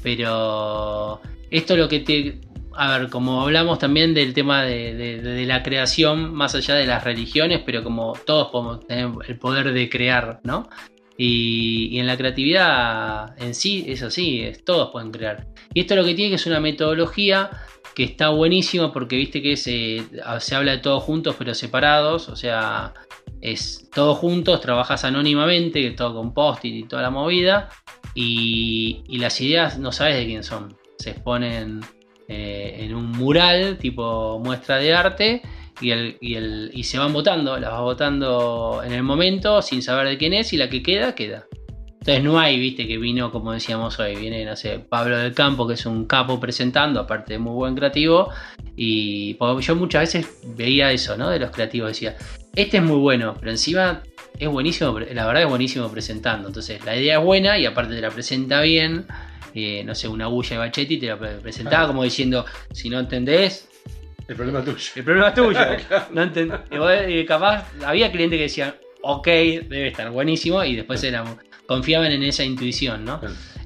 pero 0.02 1.20
esto 1.50 1.76
lo 1.76 1.86
que 1.86 2.00
te... 2.00 2.40
A 2.76 2.98
ver, 2.98 3.10
como 3.10 3.42
hablamos 3.42 3.78
también 3.78 4.14
del 4.14 4.32
tema 4.32 4.62
de, 4.64 4.94
de 4.94 5.44
la 5.44 5.62
creación, 5.62 6.34
más 6.34 6.54
allá 6.54 6.76
de 6.76 6.86
las 6.86 7.04
religiones, 7.04 7.60
pero 7.64 7.84
como 7.84 8.14
todos 8.24 8.48
podemos 8.48 8.86
tener 8.86 9.10
el 9.28 9.38
poder 9.38 9.72
de 9.72 9.88
crear, 9.90 10.40
¿no? 10.44 10.70
Y, 11.16 11.98
en 11.98 12.06
la 12.06 12.16
creatividad 12.16 13.40
en 13.40 13.54
sí, 13.54 13.84
eso 13.88 14.10
sí, 14.10 14.40
es, 14.42 14.64
todos 14.64 14.90
pueden 14.90 15.10
crear. 15.10 15.46
Y 15.72 15.80
esto 15.80 15.94
lo 15.96 16.04
que 16.04 16.14
tiene 16.14 16.30
que 16.30 16.36
es 16.36 16.46
una 16.46 16.60
metodología 16.60 17.50
que 17.94 18.04
está 18.04 18.30
buenísima 18.30 18.92
porque 18.92 19.16
viste 19.16 19.40
que 19.40 19.56
se, 19.56 20.02
se 20.40 20.54
habla 20.54 20.72
de 20.72 20.78
todos 20.78 21.02
juntos 21.04 21.36
pero 21.38 21.54
separados, 21.54 22.28
o 22.28 22.34
sea, 22.34 22.92
es 23.40 23.88
todos 23.94 24.18
juntos, 24.18 24.60
trabajas 24.60 25.04
anónimamente, 25.04 25.90
todo 25.92 26.14
con 26.14 26.34
post 26.34 26.64
y 26.64 26.82
toda 26.84 27.02
la 27.02 27.10
movida, 27.10 27.68
y, 28.14 29.04
las 29.18 29.40
ideas 29.40 29.78
no 29.78 29.92
sabes 29.92 30.16
de 30.16 30.26
quién 30.26 30.42
son. 30.42 30.76
Se 30.98 31.10
exponen 31.10 31.80
eh, 32.28 32.76
en 32.80 32.94
un 32.94 33.10
mural 33.12 33.78
tipo 33.78 34.40
muestra 34.42 34.76
de 34.78 34.94
arte 34.94 35.42
y, 35.80 35.90
el, 35.90 36.16
y, 36.20 36.34
el, 36.34 36.70
y 36.74 36.84
se 36.84 36.98
van 36.98 37.12
votando, 37.12 37.58
las 37.58 37.70
vas 37.70 37.80
votando 37.80 38.82
en 38.84 38.92
el 38.92 39.02
momento 39.02 39.62
sin 39.62 39.82
saber 39.82 40.08
de 40.08 40.18
quién 40.18 40.32
es 40.32 40.52
y 40.52 40.56
la 40.56 40.68
que 40.68 40.82
queda, 40.82 41.14
queda. 41.14 41.46
Entonces 42.06 42.22
no 42.22 42.38
hay, 42.38 42.58
viste, 42.58 42.86
que 42.86 42.98
vino, 42.98 43.32
como 43.32 43.52
decíamos 43.52 43.98
hoy, 43.98 44.14
viene, 44.14 44.44
no 44.44 44.56
sé, 44.56 44.78
Pablo 44.78 45.16
del 45.16 45.32
Campo, 45.32 45.66
que 45.66 45.72
es 45.72 45.86
un 45.86 46.04
capo 46.04 46.38
presentando, 46.38 47.00
aparte 47.00 47.32
de 47.32 47.38
muy 47.38 47.54
buen 47.54 47.74
creativo, 47.74 48.28
y 48.76 49.38
yo 49.38 49.74
muchas 49.76 50.02
veces 50.02 50.40
veía 50.54 50.92
eso, 50.92 51.16
¿no? 51.16 51.30
De 51.30 51.38
los 51.38 51.50
creativos, 51.50 51.88
decía, 51.88 52.14
este 52.54 52.76
es 52.76 52.82
muy 52.82 52.98
bueno, 52.98 53.34
pero 53.40 53.50
encima 53.50 54.02
es 54.38 54.48
buenísimo, 54.48 54.98
la 55.00 55.26
verdad 55.26 55.44
es 55.44 55.48
buenísimo 55.48 55.88
presentando, 55.88 56.48
entonces 56.48 56.84
la 56.84 56.94
idea 56.94 57.18
es 57.18 57.24
buena 57.24 57.58
y 57.58 57.64
aparte 57.64 57.94
te 57.94 58.02
la 58.02 58.10
presenta 58.10 58.60
bien, 58.60 59.06
eh, 59.54 59.82
no 59.86 59.94
sé, 59.94 60.06
una 60.06 60.26
bulla 60.26 60.50
de 60.50 60.58
Bachetti 60.58 60.98
te 60.98 61.06
la 61.06 61.16
presentaba 61.16 61.86
como 61.86 62.04
diciendo, 62.04 62.44
si 62.70 62.90
no 62.90 63.00
entendés, 63.00 63.70
el 64.26 64.36
problema 64.36 64.60
es 64.60 64.64
tuyo. 64.64 64.90
El 64.96 65.04
problema 65.04 65.28
es 65.28 65.34
tuyo. 65.34 65.60
no 66.12 66.22
entendí. 66.22 67.24
capaz 67.26 67.66
había 67.84 68.10
clientes 68.10 68.38
que 68.38 68.44
decían, 68.44 68.74
ok, 69.02 69.26
debe 69.26 69.88
estar 69.88 70.10
buenísimo, 70.10 70.64
y 70.64 70.76
después 70.76 71.06
confiaban 71.66 72.12
en 72.12 72.22
esa 72.22 72.44
intuición, 72.44 73.04
¿no? 73.04 73.20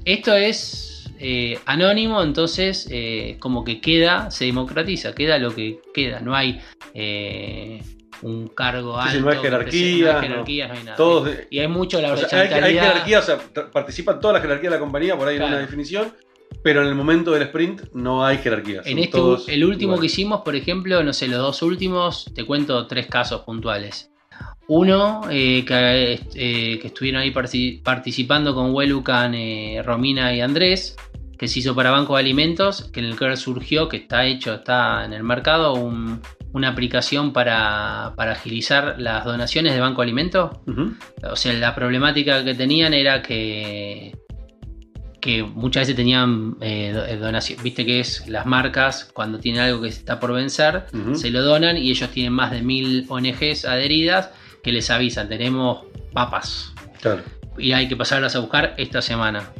Esto 0.05 0.35
es 0.35 1.11
eh, 1.19 1.59
anónimo, 1.65 2.21
entonces 2.23 2.87
eh, 2.91 3.37
como 3.39 3.63
que 3.63 3.81
queda, 3.81 4.31
se 4.31 4.45
democratiza, 4.45 5.13
queda 5.13 5.37
lo 5.37 5.53
que 5.53 5.79
queda, 5.93 6.19
no 6.21 6.35
hay 6.35 6.61
eh, 6.93 7.81
un 8.21 8.47
cargo 8.47 8.97
alto. 8.97 9.19
no 9.19 9.29
hay 9.29 9.37
jerarquía. 9.37 10.13
No 10.13 10.19
hay 10.19 10.27
jerarquía, 10.27 10.67
no, 10.67 10.73
hay 10.73 10.83
nada. 10.83 11.31
y 11.49 11.59
hay 11.59 11.67
mucho 11.67 12.01
la 12.01 12.13
o 12.13 12.17
hay, 12.17 12.47
hay, 12.47 12.73
jerarquía, 12.73 13.19
o 13.19 13.21
sea, 13.21 13.37
participan 13.71 14.19
toda 14.19 14.35
la 14.35 14.41
jerarquía 14.41 14.69
de 14.69 14.75
la 14.77 14.79
compañía, 14.79 15.17
por 15.17 15.27
ahí 15.27 15.37
en 15.37 15.43
una 15.43 15.59
definición, 15.59 16.13
pero 16.63 16.81
en 16.81 16.87
el 16.87 16.95
momento 16.95 17.31
del 17.31 17.43
sprint 17.43 17.93
no 17.93 18.25
hay 18.25 18.37
jerarquía. 18.37 18.81
En 18.85 18.99
este, 18.99 19.19
el 19.47 19.63
último 19.63 19.99
que 19.99 20.07
hicimos, 20.07 20.41
por 20.41 20.55
ejemplo, 20.55 21.03
no 21.03 21.13
sé, 21.13 21.27
los 21.27 21.39
dos 21.39 21.61
últimos, 21.61 22.25
te 22.33 22.45
cuento 22.45 22.85
tres 22.87 23.07
casos 23.07 23.41
puntuales. 23.41 24.11
Uno, 24.67 25.21
eh, 25.31 25.65
que, 25.65 26.13
eh, 26.35 26.79
que, 26.79 26.87
estuvieron 26.87 27.21
ahí 27.21 27.31
participando 27.31 28.53
con 28.53 28.71
Welucan, 28.71 29.33
eh, 29.33 29.81
Romina 29.83 30.33
y 30.35 30.41
Andrés, 30.41 30.95
que 31.39 31.47
se 31.47 31.59
hizo 31.59 31.73
para 31.73 31.89
Banco 31.89 32.15
de 32.15 32.19
Alimentos, 32.19 32.83
que 32.91 32.99
en 32.99 33.07
el 33.07 33.17
que 33.17 33.35
surgió, 33.35 33.89
que 33.89 33.97
está 33.97 34.25
hecho, 34.25 34.53
está 34.53 35.05
en 35.05 35.13
el 35.13 35.23
mercado, 35.23 35.73
una 35.73 36.67
aplicación 36.67 37.33
para, 37.33 38.07
agilizar 38.09 38.99
las 38.99 39.25
donaciones 39.25 39.73
de 39.73 39.79
Banco 39.79 40.01
de 40.01 40.05
Alimentos. 40.05 40.51
O 41.23 41.35
sea, 41.35 41.53
la 41.53 41.73
problemática 41.73 42.43
que 42.43 42.53
tenían 42.53 42.93
era 42.93 43.23
que 43.23 44.18
que 45.19 45.43
muchas 45.43 45.81
veces 45.81 45.95
tenían 45.95 46.55
eh, 46.61 46.93
eh 47.07 47.17
donación, 47.17 47.61
viste 47.63 47.85
que 47.85 47.99
es 47.99 48.27
las 48.27 48.45
marcas 48.45 49.09
cuando 49.13 49.39
tienen 49.39 49.61
algo 49.61 49.81
que 49.81 49.89
está 49.89 50.19
por 50.19 50.33
vencer, 50.33 50.85
se 51.13 51.29
lo 51.29 51.43
donan 51.43 51.77
y 51.77 51.89
ellos 51.89 52.09
tienen 52.09 52.33
más 52.33 52.51
de 52.51 52.61
mil 52.61 53.05
ONGs 53.09 53.65
adheridas 53.65 54.31
que 54.63 54.71
les 54.71 54.89
avisan, 54.89 55.27
tenemos 55.27 55.85
papas. 56.13 56.73
Y 57.57 57.71
hay 57.73 57.87
que 57.87 57.95
pasarlas 57.95 58.35
a 58.35 58.39
buscar 58.39 58.75
esta 58.77 59.01
semana. 59.01 59.51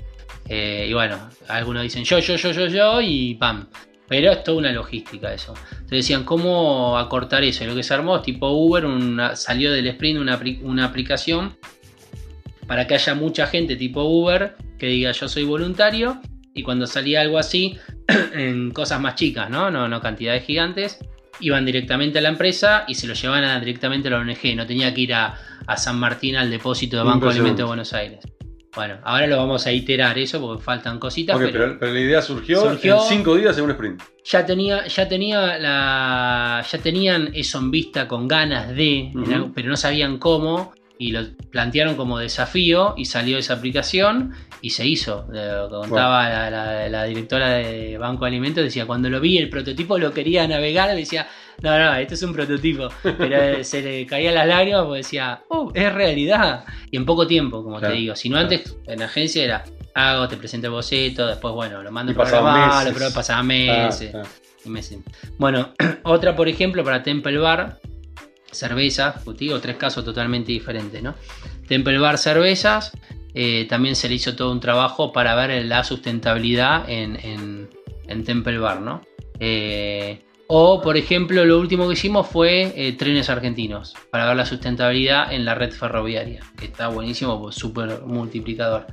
Eh, 0.47 0.87
y 0.89 0.93
bueno, 0.93 1.29
algunos 1.47 1.83
dicen 1.83 2.03
yo, 2.03 2.19
yo, 2.19 2.35
yo, 2.35 2.51
yo, 2.51 2.67
yo 2.67 3.01
y 3.01 3.35
pam. 3.35 3.67
Pero 4.07 4.31
es 4.31 4.43
toda 4.43 4.57
una 4.57 4.71
logística 4.71 5.31
eso. 5.31 5.53
Entonces 5.71 5.89
decían, 5.89 6.23
¿cómo 6.23 6.97
acortar 6.97 7.43
eso? 7.43 7.63
Y 7.63 7.67
lo 7.67 7.75
que 7.75 7.83
se 7.83 7.93
armó, 7.93 8.21
tipo 8.21 8.49
Uber, 8.49 8.83
salió 9.35 9.71
del 9.71 9.85
sprint 9.87 10.19
una, 10.19 10.39
una 10.63 10.85
aplicación 10.85 11.55
para 12.69 12.85
que 12.85 12.93
haya 12.93 13.15
mucha 13.15 13.47
gente 13.47 13.75
tipo 13.75 14.03
Uber 14.03 14.55
que 14.77 14.85
diga 14.85 15.11
yo 15.11 15.27
soy 15.27 15.43
voluntario 15.43 16.21
y 16.53 16.61
cuando 16.61 16.85
salía 16.85 17.21
algo 17.21 17.39
así, 17.39 17.75
en 18.33 18.69
cosas 18.69 19.01
más 19.01 19.15
chicas, 19.15 19.49
¿no? 19.49 19.71
No, 19.71 19.87
no 19.87 19.99
cantidades 20.01 20.43
gigantes, 20.43 20.99
iban 21.39 21.65
directamente 21.65 22.19
a 22.19 22.21
la 22.21 22.29
empresa 22.29 22.85
y 22.87 22.93
se 22.93 23.07
lo 23.07 23.15
llevaban 23.15 23.59
directamente 23.59 24.07
a 24.07 24.11
la 24.11 24.19
ONG, 24.19 24.55
no 24.55 24.67
tenía 24.67 24.93
que 24.93 25.01
ir 25.01 25.15
a, 25.15 25.35
San 25.77 25.99
Martín 25.99 26.35
al 26.35 26.51
depósito 26.51 26.97
de 26.97 27.03
Banco 27.03 27.25
de 27.25 27.31
Alimentos 27.31 27.57
de 27.57 27.63
Buenos 27.63 27.93
Aires. 27.93 28.19
Bueno, 28.75 28.99
ahora 29.03 29.25
lo 29.25 29.37
vamos 29.37 29.65
a 29.65 29.71
iterar 29.71 30.19
eso 30.19 30.39
porque 30.39 30.63
faltan 30.63 30.99
cositas. 30.99 31.39
pero, 31.39 31.75
la 31.75 31.99
idea 31.99 32.21
surgió, 32.21 32.71
en 32.71 32.79
cinco 33.07 33.35
días 33.35 33.57
en 33.57 33.63
un 33.63 33.71
sprint. 33.71 34.01
Ya 34.25 34.45
tenía, 34.45 34.85
ya 34.85 35.07
tenía 35.07 35.57
la, 35.57 36.63
ya 36.69 36.77
tenían 36.77 37.31
eso 37.33 37.57
en 37.57 37.71
vista 37.71 38.07
con 38.07 38.27
ganas 38.27 38.75
de, 38.75 39.11
pero 39.55 39.69
no 39.69 39.77
sabían 39.77 40.19
cómo 40.19 40.73
y 41.01 41.13
lo 41.13 41.21
plantearon 41.49 41.95
como 41.95 42.19
desafío 42.19 42.93
y 42.97 43.05
salió 43.05 43.37
esa 43.37 43.53
aplicación 43.53 44.33
y 44.61 44.71
se 44.71 44.85
hizo. 44.85 45.25
Lo 45.31 45.69
que 45.69 45.75
contaba 45.87 46.27
la, 46.29 46.49
la- 46.51 46.89
la 46.89 47.03
directora 47.05 47.51
de 47.53 47.97
Banco 47.97 48.25
de 48.25 48.31
Alimentos, 48.31 48.61
decía, 48.63 48.85
cuando 48.85 49.09
lo 49.09 49.21
vi 49.21 49.37
el 49.37 49.49
prototipo 49.49 49.97
lo 49.97 50.11
quería 50.13 50.45
navegar, 50.45 50.93
decía, 50.93 51.25
no, 51.61 51.79
no, 51.79 51.95
esto 51.95 52.15
es 52.15 52.23
un 52.23 52.33
prototipo. 52.33 52.89
Pero 53.01 53.35
eh, 53.41 53.63
se 53.63 53.81
le 53.81 54.05
caían 54.05 54.35
las 54.35 54.45
lágrimas 54.45 54.81
porque 54.83 54.97
decía, 54.97 55.41
oh, 55.47 55.71
es 55.73 55.93
realidad. 55.93 56.65
Y 56.91 56.97
en 56.97 57.05
poco 57.05 57.25
tiempo, 57.25 57.63
como 57.63 57.79
Claro, 57.79 57.93
te 57.93 57.99
digo. 58.01 58.15
Si 58.17 58.27
no 58.27 58.33
claro. 58.35 58.49
antes 58.53 58.75
en 58.85 58.99
la 58.99 59.05
agencia 59.05 59.43
era, 59.45 59.63
hago, 59.95 60.27
te 60.27 60.35
presento 60.35 60.67
el 60.67 60.73
boceto, 60.73 61.27
después, 61.27 61.53
bueno, 61.53 61.81
lo 61.81 61.91
mando 61.93 62.11
a 62.11 62.15
programar, 62.15 62.93
pero 62.93 63.09
pasaban 63.13 63.45
Ah, 63.45 63.85
meses. 63.85 64.13
ah. 64.13 64.23
y 64.65 64.69
meses. 64.69 64.99
Bueno, 65.37 65.73
otra, 66.03 66.35
por 66.35 66.49
ejemplo, 66.49 66.83
para 66.83 67.01
Temple 67.03 67.37
Bar, 67.37 67.79
cerveza, 68.51 69.15
digo, 69.37 69.59
tres 69.59 69.77
casos 69.77 70.03
totalmente 70.05 70.51
diferentes, 70.51 71.01
¿no? 71.01 71.15
Temple 71.67 71.99
Bar 71.99 72.17
Cervezas, 72.17 72.91
eh, 73.33 73.65
también 73.69 73.95
se 73.95 74.09
le 74.09 74.15
hizo 74.15 74.35
todo 74.35 74.51
un 74.51 74.59
trabajo 74.59 75.11
para 75.11 75.35
ver 75.35 75.65
la 75.65 75.83
sustentabilidad 75.83 76.89
en, 76.89 77.17
en- 77.23 77.69
Temple 78.25 78.57
Bar, 78.57 78.81
¿no? 78.81 79.01
Eh, 79.39 80.23
o, 80.47 80.81
por 80.81 80.97
ejemplo, 80.97 81.45
lo 81.45 81.59
último 81.59 81.87
que 81.87 81.93
hicimos 81.93 82.27
fue 82.27 82.73
eh, 82.75 82.93
trenes 82.93 83.29
argentinos, 83.29 83.93
para 84.09 84.25
ver 84.25 84.35
la 84.35 84.47
sustentabilidad 84.47 85.31
en 85.31 85.45
la 85.45 85.53
red 85.53 85.71
ferroviaria, 85.71 86.41
que 86.57 86.65
está 86.65 86.87
buenísimo, 86.87 87.39
pues, 87.39 87.55
súper 87.55 88.01
multiplicador. 88.01 88.87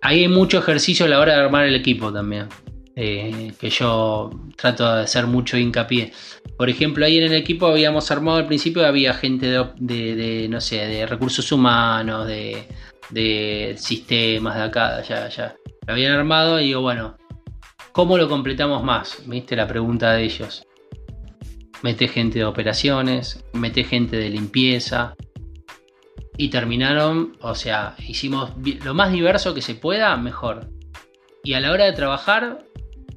Ahí 0.00 0.22
hay 0.22 0.28
mucho 0.28 0.58
ejercicio 0.58 1.06
a 1.06 1.08
la 1.08 1.20
hora 1.20 1.34
de 1.34 1.40
armar 1.44 1.66
el 1.66 1.76
equipo 1.76 2.12
también, 2.12 2.48
que 2.96 3.70
yo 3.70 4.30
trato 4.56 4.92
de 4.96 5.02
hacer 5.02 5.26
mucho 5.26 5.56
hincapié. 5.56 6.12
Por 6.56 6.70
ejemplo, 6.70 7.04
ahí 7.04 7.18
en 7.18 7.24
el 7.24 7.34
equipo 7.34 7.66
habíamos 7.66 8.10
armado 8.10 8.38
al 8.38 8.46
principio, 8.46 8.86
había 8.86 9.12
gente 9.12 9.46
de, 9.76 10.46
no 10.48 10.60
sé, 10.60 10.76
de 10.76 11.06
recursos 11.06 11.52
humanos, 11.52 12.26
de, 12.26 12.66
de 13.10 13.74
sistemas 13.76 14.56
de 14.56 14.62
acá, 14.62 14.96
de 14.96 15.02
allá, 15.02 15.24
allá. 15.26 15.56
Lo 15.86 15.92
habían 15.92 16.12
armado 16.12 16.58
y 16.60 16.68
digo, 16.68 16.80
bueno, 16.80 17.16
¿cómo 17.92 18.16
lo 18.16 18.28
completamos 18.28 18.82
más? 18.82 19.22
¿Viste 19.26 19.54
la 19.54 19.66
pregunta 19.66 20.12
de 20.12 20.24
ellos? 20.24 20.66
Mete 21.82 22.08
gente 22.08 22.38
de 22.38 22.44
operaciones, 22.46 23.44
mete 23.52 23.84
gente 23.84 24.16
de 24.16 24.30
limpieza. 24.30 25.14
Y 26.38 26.48
terminaron, 26.48 27.36
o 27.40 27.54
sea, 27.54 27.96
hicimos 28.06 28.52
lo 28.84 28.94
más 28.94 29.12
diverso 29.12 29.54
que 29.54 29.62
se 29.62 29.74
pueda, 29.74 30.16
mejor. 30.16 30.68
Y 31.44 31.54
a 31.54 31.60
la 31.60 31.70
hora 31.70 31.84
de 31.84 31.92
trabajar, 31.92 32.65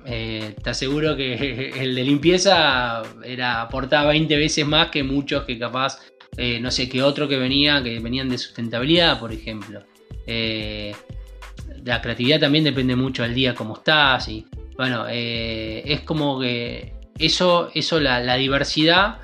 eh, 0.06 0.56
te 0.62 0.70
aseguro 0.70 1.16
que 1.16 1.72
el 1.78 1.96
de 1.96 2.04
limpieza 2.04 3.02
era 3.24 3.62
aportaba 3.62 4.10
20 4.10 4.36
veces 4.38 4.66
más 4.66 4.90
que 4.90 5.04
muchos 5.04 5.44
que 5.44 5.58
capaz, 5.58 6.00
eh, 6.38 6.60
no 6.60 6.72
sé, 6.72 6.88
que 6.90 7.04
otro 7.04 7.28
que 7.28 7.38
venía, 7.38 7.84
que 7.84 8.00
venían 8.00 8.30
de 8.30 8.38
sustentabilidad, 8.38 9.20
por 9.20 9.32
ejemplo. 9.32 9.84
Eh, 10.26 10.94
la 11.84 12.02
creatividad 12.02 12.40
también 12.40 12.64
depende 12.64 12.96
mucho 12.96 13.24
del 13.24 13.34
día, 13.34 13.56
cómo 13.56 13.76
estás. 13.76 14.28
Y 14.28 14.46
bueno, 14.76 15.06
es 15.08 16.02
como 16.02 16.40
que 16.40 16.94
eso, 17.18 17.70
eso 17.74 18.00
la, 18.00 18.36
diversidad, 18.36 19.20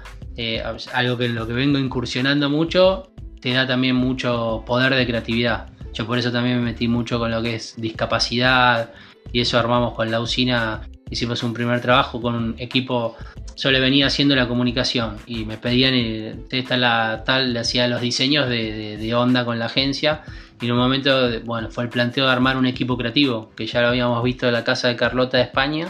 algo 0.93 1.17
que 1.17 1.25
en 1.25 1.35
lo 1.35 1.47
que 1.47 1.53
vengo 1.53 1.77
incursionando 1.77 2.49
mucho, 2.49 3.11
te 3.41 3.53
da 3.53 3.67
también 3.67 3.95
mucho 3.95 4.63
poder 4.65 4.95
de 4.95 5.05
creatividad. 5.05 5.69
Yo 5.93 6.05
por 6.05 6.17
eso 6.17 6.31
también 6.31 6.57
me 6.57 6.63
metí 6.63 6.87
mucho 6.87 7.19
con 7.19 7.31
lo 7.31 7.41
que 7.41 7.55
es 7.55 7.75
discapacidad 7.77 8.93
y 9.31 9.41
eso 9.41 9.57
armamos 9.59 9.93
con 9.93 10.11
la 10.11 10.19
usina. 10.21 10.81
Hicimos 11.09 11.43
un 11.43 11.53
primer 11.53 11.81
trabajo 11.81 12.19
con 12.21 12.35
un 12.35 12.55
equipo, 12.57 13.15
yo 13.55 13.71
le 13.71 13.79
venía 13.79 14.07
haciendo 14.07 14.35
la 14.35 14.47
comunicación 14.47 15.17
y 15.27 15.45
me 15.45 15.57
pedían, 15.57 15.93
eh, 15.93 16.35
esta 16.49 16.77
la 16.77 17.23
tal, 17.23 17.53
le 17.53 17.59
hacía 17.59 17.87
los 17.87 18.01
diseños 18.01 18.49
de, 18.49 19.13
onda 19.15 19.45
con 19.45 19.59
la 19.59 19.65
agencia 19.65 20.23
y 20.59 20.65
en 20.65 20.71
un 20.71 20.79
momento, 20.79 21.29
bueno, 21.43 21.69
fue 21.69 21.83
el 21.83 21.89
planteo 21.89 22.25
de 22.25 22.31
armar 22.31 22.57
un 22.57 22.65
equipo 22.65 22.97
creativo, 22.97 23.51
que 23.55 23.67
ya 23.67 23.81
lo 23.81 23.89
habíamos 23.89 24.23
visto 24.23 24.47
en 24.47 24.53
la 24.53 24.63
casa 24.63 24.87
de 24.87 24.95
Carlota 24.95 25.37
de 25.37 25.43
España 25.43 25.89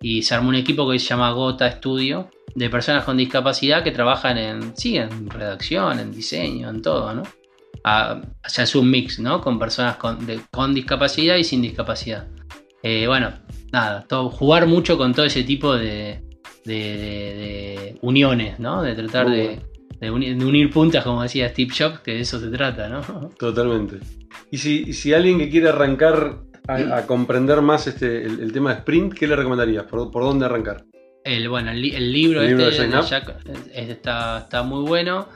y 0.00 0.22
se 0.22 0.34
armó 0.34 0.50
un 0.50 0.54
equipo 0.54 0.88
que 0.88 0.98
se 0.98 1.06
llama 1.08 1.32
Gota 1.32 1.70
Studio 1.70 2.30
de 2.54 2.70
personas 2.70 3.04
con 3.04 3.16
discapacidad 3.16 3.82
que 3.82 3.90
trabajan 3.90 4.38
en, 4.38 4.76
sí, 4.76 4.96
en 4.96 5.28
redacción, 5.28 5.98
en 5.98 6.12
diseño, 6.12 6.70
en 6.70 6.82
todo, 6.82 7.12
¿no? 7.12 7.22
O 7.22 8.48
sea, 8.48 8.64
es 8.64 8.74
un 8.74 8.90
mix, 8.90 9.18
¿no? 9.18 9.40
Con 9.40 9.58
personas 9.58 9.96
con, 9.96 10.26
con 10.50 10.72
discapacidad 10.72 11.36
y 11.36 11.44
sin 11.44 11.60
discapacidad. 11.60 12.26
Eh, 12.86 13.06
bueno, 13.06 13.32
nada, 13.72 14.04
todo, 14.06 14.28
jugar 14.28 14.66
mucho 14.66 14.98
con 14.98 15.14
todo 15.14 15.24
ese 15.24 15.42
tipo 15.42 15.74
de, 15.74 16.20
de- 16.66 17.98
uniones, 18.02 18.58
¿no? 18.60 18.82
De 18.82 18.94
tratar 18.94 19.26
de, 20.00 20.10
unir, 20.10 20.36
de 20.36 20.44
unir 20.44 20.70
puntas, 20.70 21.02
como 21.04 21.22
decía 21.22 21.48
Steve 21.48 21.72
Jobs, 21.76 22.00
que 22.00 22.12
de 22.12 22.20
eso 22.20 22.38
se 22.38 22.48
trata, 22.50 22.88
¿no? 22.88 23.00
Totalmente. 23.38 23.98
Y 24.50 24.58
si, 24.58 24.92
si 24.92 25.14
alguien 25.14 25.38
que 25.38 25.48
quiere 25.48 25.70
arrancar 25.70 26.40
a, 26.68 26.74
a 26.98 27.06
comprender 27.06 27.62
más 27.62 27.86
este, 27.86 28.24
el, 28.26 28.40
el 28.40 28.52
tema 28.52 28.70
de 28.72 28.80
sprint, 28.80 29.14
¿qué 29.14 29.26
le 29.26 29.36
recomendarías? 29.36 29.84
¿Por, 29.84 30.10
por 30.10 30.22
dónde 30.24 30.44
arrancar? 30.46 30.84
El, 31.24 31.48
bueno, 31.48 31.70
el, 31.70 31.80
li- 31.80 31.94
el 31.94 32.12
libro, 32.12 32.42
El 32.42 32.48
libro 32.48 32.68
este 32.68 32.86
de. 32.86 33.02
Jack, 33.02 33.34
está, 33.74 34.38
está 34.40 34.62
muy 34.62 34.86
bueno. 34.86 35.26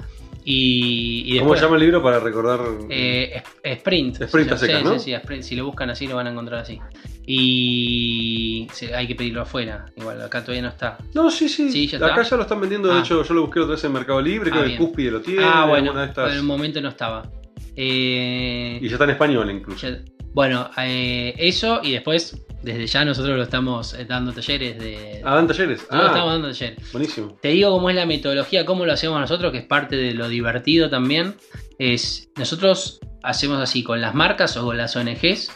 Y, 0.44 1.24
y 1.26 1.38
¿Cómo 1.40 1.54
se 1.56 1.62
llama 1.62 1.76
el 1.76 1.82
libro 1.82 2.02
para 2.02 2.20
recordar? 2.20 2.60
Eh, 2.88 3.42
Sprint. 3.62 4.22
Sprint 4.22 4.52
a 4.52 4.56
secas, 4.56 4.78
sí, 4.78 4.84
¿no? 4.84 4.92
sí, 4.94 4.98
sí, 5.00 5.12
Sprint. 5.12 5.42
Si 5.42 5.56
lo 5.56 5.66
buscan 5.66 5.90
así 5.90 6.06
lo 6.06 6.16
van 6.16 6.26
a 6.26 6.30
encontrar 6.30 6.60
así. 6.60 6.78
Y 7.26 8.66
hay 8.94 9.06
que 9.06 9.14
pedirlo 9.14 9.42
afuera. 9.42 9.86
Igual 9.96 10.20
acá 10.22 10.40
todavía 10.42 10.62
no 10.62 10.68
está. 10.68 10.96
No, 11.14 11.30
sí, 11.30 11.48
sí. 11.48 11.70
Sí, 11.70 11.86
ya 11.86 11.98
Acá 11.98 12.08
está. 12.22 12.22
ya 12.22 12.36
lo 12.36 12.42
están 12.42 12.60
vendiendo. 12.60 12.88
De 12.88 12.94
Ah. 12.98 13.00
hecho, 13.00 13.22
yo 13.22 13.34
lo 13.34 13.42
busqué 13.42 13.60
otra 13.60 13.74
vez 13.74 13.84
en 13.84 13.92
Mercado 13.92 14.20
Libre. 14.22 14.48
Ah, 14.50 14.52
Creo 14.52 14.62
que 14.64 14.68
bien. 14.68 14.78
Cúspide 14.82 15.10
lo 15.10 15.20
tiene. 15.20 15.42
ah, 15.44 15.66
bueno. 15.68 15.92
En 16.02 16.32
el 16.32 16.42
momento 16.42 16.80
no 16.80 16.88
estaba. 16.88 17.30
Eh, 17.76 18.78
Y 18.82 18.86
ya 18.88 18.94
está 18.94 19.04
en 19.04 19.10
español 19.10 19.50
incluso. 19.50 19.86
ya- 19.88 19.98
bueno, 20.32 20.70
eh, 20.78 21.34
eso 21.38 21.80
y 21.82 21.92
después, 21.92 22.36
desde 22.62 22.86
ya 22.86 23.04
nosotros 23.04 23.36
lo 23.36 23.42
estamos 23.44 23.94
eh, 23.94 24.04
dando 24.04 24.32
talleres 24.32 24.78
de... 24.78 25.20
Ah, 25.24 25.34
dan 25.36 25.46
talleres. 25.46 25.78
nosotros 25.82 26.06
estamos 26.06 26.28
Ah, 26.28 26.32
dando 26.32 26.48
talleres. 26.48 26.92
buenísimo. 26.92 27.36
Te 27.40 27.48
digo 27.48 27.70
cómo 27.70 27.90
es 27.90 27.96
la 27.96 28.06
metodología, 28.06 28.64
cómo 28.64 28.84
lo 28.86 28.92
hacemos 28.92 29.20
nosotros, 29.20 29.52
que 29.52 29.58
es 29.58 29.64
parte 29.66 29.96
de 29.96 30.14
lo 30.14 30.28
divertido 30.28 30.88
también. 30.90 31.34
Es 31.78 32.30
nosotros 32.36 33.00
hacemos 33.22 33.58
así 33.60 33.82
con 33.82 34.00
las 34.00 34.14
marcas 34.14 34.56
o 34.56 34.64
con 34.64 34.76
las 34.76 34.94
ONGs. 34.96 35.50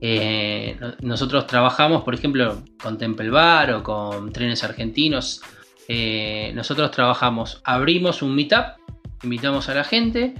eh, 0.00 0.76
no- 0.80 0.94
nosotros 1.00 1.46
trabajamos, 1.46 2.02
por 2.04 2.14
ejemplo, 2.14 2.62
con 2.82 2.98
Temple 2.98 3.30
Bar 3.30 3.72
o 3.72 3.82
con 3.82 4.32
Trenes 4.32 4.62
Argentinos. 4.64 5.40
eh, 5.88 6.50
nosotros 6.54 6.90
trabajamos, 6.90 7.60
abrimos 7.64 8.22
un 8.22 8.34
meetup, 8.34 8.64
invitamos 9.22 9.68
a 9.68 9.74
la 9.74 9.84
gente 9.84 10.34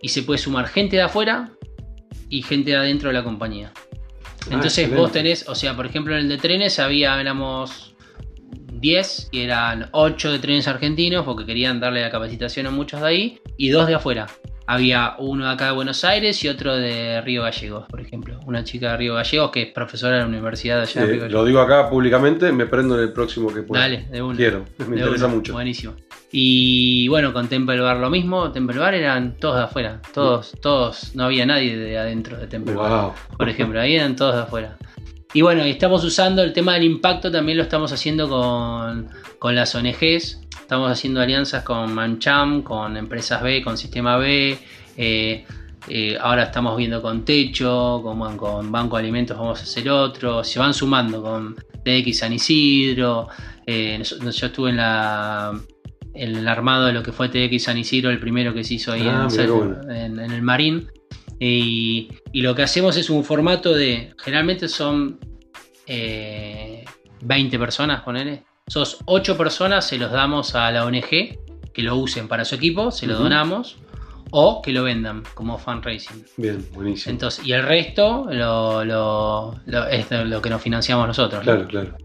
y 0.00 0.08
se 0.08 0.22
puede 0.22 0.38
sumar 0.38 0.68
gente 0.68 0.96
de 0.96 1.02
afuera 1.02 1.50
y 2.28 2.42
gente 2.42 2.70
de 2.70 2.76
adentro 2.76 3.08
de 3.10 3.14
la 3.14 3.24
compañía. 3.24 3.72
Ah, 3.74 4.50
Entonces 4.50 4.78
excelente. 4.78 4.96
vos 5.00 5.12
tenés, 5.12 5.48
o 5.48 5.54
sea, 5.54 5.74
por 5.74 5.86
ejemplo 5.86 6.14
en 6.14 6.20
el 6.22 6.28
de 6.28 6.38
trenes 6.38 6.78
había, 6.78 7.20
éramos 7.20 7.94
10 8.72 9.28
y 9.32 9.40
eran 9.40 9.88
8 9.92 10.32
de 10.32 10.38
trenes 10.38 10.68
argentinos 10.68 11.24
porque 11.24 11.46
querían 11.46 11.80
darle 11.80 12.02
la 12.02 12.10
capacitación 12.10 12.66
a 12.66 12.70
muchos 12.70 13.00
de 13.00 13.06
ahí 13.08 13.40
y 13.56 13.70
dos 13.70 13.86
de 13.86 13.94
afuera. 13.94 14.26
Había 14.68 15.14
uno 15.18 15.46
de 15.46 15.52
acá 15.52 15.66
de 15.66 15.72
Buenos 15.72 16.02
Aires 16.04 16.42
y 16.44 16.48
otro 16.48 16.74
de 16.76 17.20
Río 17.20 17.44
Gallegos, 17.44 17.86
por 17.88 18.00
ejemplo. 18.00 18.40
Una 18.46 18.64
chica 18.64 18.90
de 18.90 18.96
Río 18.96 19.14
Gallegos 19.14 19.50
que 19.52 19.62
es 19.62 19.68
profesora 19.72 20.16
de 20.16 20.22
la 20.22 20.28
universidad 20.28 20.76
de 20.78 20.82
allá 20.82 21.00
de 21.02 21.06
Eh, 21.06 21.10
Río 21.12 21.20
Gallegos. 21.22 21.40
lo 21.40 21.46
digo 21.46 21.60
acá 21.60 21.88
públicamente. 21.88 22.50
Me 22.50 22.66
prendo 22.66 22.96
en 22.96 23.02
el 23.02 23.12
próximo 23.12 23.54
que 23.54 23.62
pueda. 23.62 23.82
Dale, 23.82 24.06
de 24.10 24.22
una. 24.22 24.36
Quiero. 24.36 24.64
Me 24.78 24.96
De 24.96 25.02
interesa 25.02 25.28
mucho. 25.28 25.52
Buenísimo. 25.52 25.94
Y 26.32 27.08
bueno, 27.08 27.32
con 27.32 27.48
Temple 27.48 27.80
Bar 27.80 27.96
lo 27.98 28.10
mismo. 28.10 28.50
Temple 28.52 28.78
Bar 28.78 28.94
eran 28.94 29.36
todos 29.38 29.56
de 29.56 29.62
afuera. 29.64 30.00
Todos, 30.12 30.52
todos. 30.60 31.14
No 31.14 31.24
había 31.24 31.46
nadie 31.46 31.76
de 31.76 31.98
adentro 31.98 32.36
de 32.36 32.46
Temple 32.46 32.74
Bar. 32.74 33.12
Por 33.36 33.48
ejemplo, 33.48 33.80
ahí 33.80 33.94
eran 33.96 34.16
todos 34.16 34.34
de 34.34 34.42
afuera. 34.42 34.76
Y 35.34 35.42
bueno, 35.42 35.62
estamos 35.62 36.02
usando 36.04 36.42
el 36.42 36.52
tema 36.52 36.74
del 36.74 36.84
impacto, 36.84 37.30
también 37.30 37.58
lo 37.58 37.64
estamos 37.64 37.92
haciendo 37.92 38.28
con, 38.28 39.08
con 39.38 39.54
las 39.54 39.74
ONGs. 39.74 40.40
Estamos 40.60 40.90
haciendo 40.90 41.20
alianzas 41.20 41.62
con 41.62 41.92
Mancham, 41.94 42.62
con 42.62 42.96
Empresas 42.96 43.42
B, 43.42 43.62
con 43.62 43.76
Sistema 43.76 44.16
B. 44.16 44.58
eh, 44.96 45.44
eh, 45.88 46.18
ahora 46.20 46.44
estamos 46.44 46.76
viendo 46.76 47.00
con 47.00 47.24
Techo, 47.24 48.00
con, 48.02 48.36
con 48.36 48.72
Banco 48.72 48.96
de 48.96 49.02
Alimentos 49.04 49.38
vamos 49.38 49.60
a 49.60 49.62
hacer 49.62 49.88
otro. 49.88 50.42
Se 50.42 50.58
van 50.58 50.74
sumando 50.74 51.22
con 51.22 51.54
TX 51.84 52.18
San 52.18 52.32
Isidro. 52.32 53.28
eh, 53.66 53.96
nos- 53.98 54.18
yo 54.36 54.46
estuve 54.46 54.70
en 54.70 54.76
la 54.78 55.52
el 56.16 56.46
armado 56.48 56.86
de 56.86 56.92
lo 56.92 57.02
que 57.02 57.12
fue 57.12 57.28
TX 57.28 57.64
San 57.64 57.78
Isidro, 57.78 58.10
el 58.10 58.18
primero 58.18 58.52
que 58.54 58.64
se 58.64 58.74
hizo 58.74 58.92
ahí 58.92 59.02
Ah, 59.06 59.26
en, 59.28 59.32
mirá 59.32 59.44
qué 59.44 59.50
bueno. 59.50 59.76
en- 59.90 60.18
en 60.20 60.30
el 60.30 60.42
Marín. 60.42 60.88
Y, 61.38 62.08
y 62.32 62.40
lo 62.42 62.54
que 62.54 62.62
hacemos 62.62 62.96
es 62.96 63.10
un 63.10 63.22
formato 63.24 63.74
de. 63.74 64.14
Generalmente 64.18 64.68
son 64.68 65.18
eh, 65.86 66.84
20 67.22 67.58
personas, 67.58 68.02
ponele. 68.02 68.44
Sos 68.66 68.98
8 69.04 69.36
personas, 69.36 69.86
se 69.86 69.98
los 69.98 70.10
damos 70.10 70.54
a 70.54 70.70
la 70.72 70.84
ONG 70.84 71.08
que 71.72 71.82
lo 71.82 71.96
usen 71.96 72.26
para 72.26 72.44
su 72.44 72.54
equipo, 72.54 72.90
se 72.90 73.06
lo 73.06 73.18
donamos. 73.18 73.76
O 74.32 74.60
que 74.60 74.72
lo 74.72 74.82
vendan 74.82 75.22
como 75.34 75.56
fundraising. 75.56 76.24
Bien, 76.36 76.66
buenísimo. 76.74 77.12
Entonces, 77.12 77.46
y 77.46 77.52
el 77.52 77.62
resto 77.62 78.26
lo, 78.28 78.84
lo- 78.84 79.54
lo- 79.66 79.86
es 79.86 80.06
lo 80.10 80.42
que 80.42 80.50
nos 80.50 80.60
financiamos 80.60 81.06
nosotros. 81.06 81.46
¿no? 81.46 81.52
claro, 81.52 81.68
claro. 81.68 81.96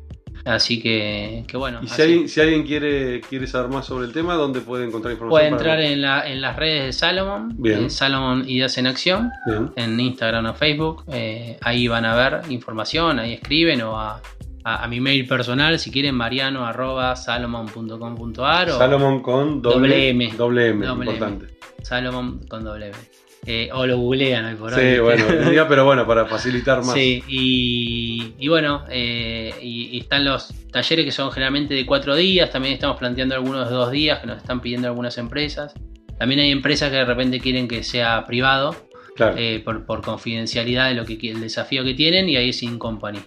Así 0.46 0.82
que, 0.82 1.44
que 1.48 1.56
bueno. 1.58 1.80
Y 1.84 1.88
si 1.88 1.94
así. 1.94 2.02
alguien, 2.02 2.30
si 2.30 2.42
alguien 2.42 2.64
quiere, 2.64 3.22
quiere 3.22 3.46
saber 3.48 3.70
más 3.70 3.86
sobre 3.86 4.08
el 4.08 4.14
tema, 4.14 4.34
¿dónde 4.36 4.62
puede 4.62 4.86
encontrar 4.86 5.14
información? 5.14 5.30
Puede 5.30 5.50
para- 5.52 5.74
entrar 5.80 5.92
en, 5.92 6.02
la, 6.02 6.28
en 6.28 6.42
las 6.42 6.56
redes 6.56 6.86
de 6.86 6.94
Salomon, 6.94 7.54
Bien. 7.62 7.86
eh, 7.86 7.90
Salomon 7.90 8.50
Ideas 8.50 8.78
en 8.78 8.88
Acción, 8.88 9.30
Bien. 9.46 9.72
en 9.76 10.00
Instagram 10.00 10.46
o 10.48 10.54
Facebook. 10.54 11.04
eh, 11.12 11.58
ahí 11.62 11.88
van 11.88 12.06
a 12.06 12.16
ver 12.16 12.42
información, 12.52 13.20
ahí 13.20 13.34
escriben 13.34 13.82
o 13.84 14.00
a, 14.00 14.20
a- 14.64 14.84
a 14.84 14.88
mi 14.88 15.00
mail 15.00 15.28
personal, 15.28 15.78
si 15.80 15.92
quieren, 15.92 16.16
mariano 16.16 16.66
arroba 16.66 17.16
salomon.com.ar 17.16 18.70
o 18.72 18.78
Salomon 18.78 19.22
con 19.22 19.62
doble, 19.62 19.76
Doble 19.88 20.10
M. 20.10 20.32
Doble 20.38 20.68
M, 20.70 20.86
Doble 20.86 21.04
M. 21.04 21.12
importante. 21.14 21.48
Salomon 21.84 22.40
con 22.48 22.64
doble 22.64 22.88
M. 22.88 22.98
Eh, 23.46 23.70
o 23.74 23.88
lo 23.88 23.98
googlean 23.98 24.46
hoy 24.46 24.56
por 24.56 24.72
Sí, 24.74 24.80
hoy. 24.82 25.00
bueno, 25.00 25.26
diría, 25.46 25.68
pero 25.68 25.84
bueno, 25.84 26.06
para 26.06 26.26
facilitar 26.28 26.78
más. 26.86 26.94
Sí, 26.94 27.24
y, 27.28 28.34
y 28.38 28.48
bueno, 28.48 28.86
eh, 28.90 29.52
y, 29.62 29.90
y 29.96 30.00
están 30.00 30.26
los 30.26 30.54
talleres 30.72 31.06
que 31.06 31.12
son 31.12 31.32
generalmente 31.32 31.74
de 31.74 31.86
cuatro 31.86 32.16
días, 32.16 32.52
también 32.52 32.76
estamos 32.76 32.98
planteando 32.98 33.34
algunos 33.36 33.68
de 33.68 33.74
dos 33.76 33.92
días 33.92 34.20
que 34.20 34.28
nos 34.28 34.38
están 34.38 34.62
pidiendo 34.62 34.88
algunas 34.88 35.18
empresas. 35.18 35.74
También 36.20 36.40
hay 36.42 36.52
empresas 36.52 36.92
que 36.92 36.98
de 36.98 37.06
repente 37.06 37.40
quieren 37.40 37.68
que 37.68 37.84
sea 37.84 38.24
privado 38.26 38.76
Claro. 39.16 39.36
eh, 39.38 39.60
por, 39.66 39.86
por 39.88 40.02
confidencialidad 40.04 40.90
de 40.90 40.94
lo 40.96 41.04
que 41.06 41.18
el 41.30 41.42
desafío 41.42 41.84
que 41.84 41.96
tienen 41.96 42.30
y 42.30 42.36
ahí 42.38 42.50
es 42.50 42.62
in 42.62 42.78
company. 42.78 43.20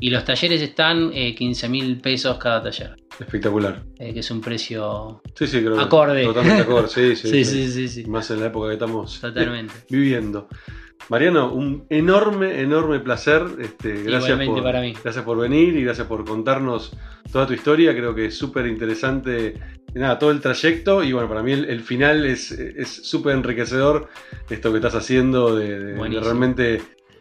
Y 0.00 0.10
los 0.10 0.24
talleres 0.24 0.62
están 0.62 1.10
eh, 1.12 1.34
15 1.34 1.68
mil 1.68 2.00
pesos 2.00 2.38
cada 2.38 2.62
taller, 2.62 2.96
Espectacular. 3.18 3.82
eh, 3.98 4.14
que 4.14 4.20
es 4.20 4.30
un 4.30 4.40
precio 4.40 5.20
Sí, 5.34 5.46
sí, 5.46 5.60
creo 5.60 5.76
que 5.76 5.82
Acorde. 5.82 6.24
Totalmente 6.24 6.62
acorde, 6.62 6.88
sí, 6.88 7.16
sí. 7.44 7.44
Sí, 7.44 7.88
sí. 7.88 8.04
Más 8.06 8.30
en 8.30 8.40
la 8.40 8.46
época 8.46 8.68
que 8.68 8.74
estamos 8.74 9.20
Totalmente. 9.20 9.74
viviendo. 9.90 10.48
Mariano, 11.08 11.52
un 11.52 11.86
enorme, 11.90 12.60
enorme 12.60 13.00
placer. 13.00 13.42
Este, 13.58 14.02
gracias, 14.04 14.38
por, 14.46 14.62
para 14.62 14.80
mí. 14.80 14.94
gracias 15.02 15.24
por 15.24 15.38
venir 15.38 15.76
y 15.76 15.82
gracias 15.84 16.06
por 16.06 16.24
contarnos 16.24 16.92
toda 17.32 17.46
tu 17.46 17.52
historia. 17.54 17.92
Creo 17.94 18.14
que 18.14 18.26
es 18.26 18.38
súper 18.38 18.66
interesante 18.66 19.54
nada, 19.94 20.18
todo 20.18 20.30
el 20.30 20.40
trayecto. 20.40 21.02
Y 21.02 21.12
bueno, 21.12 21.28
para 21.28 21.42
mí 21.42 21.52
el, 21.52 21.64
el 21.64 21.80
final 21.80 22.24
es 22.26 22.52
es 22.52 22.88
súper 22.88 23.34
enriquecedor 23.34 24.08
esto 24.50 24.70
que 24.70 24.76
estás 24.78 24.94
haciendo 24.94 25.56
de, 25.56 25.78
de- 25.80 25.92
de 25.94 26.20
realmente 26.20 26.80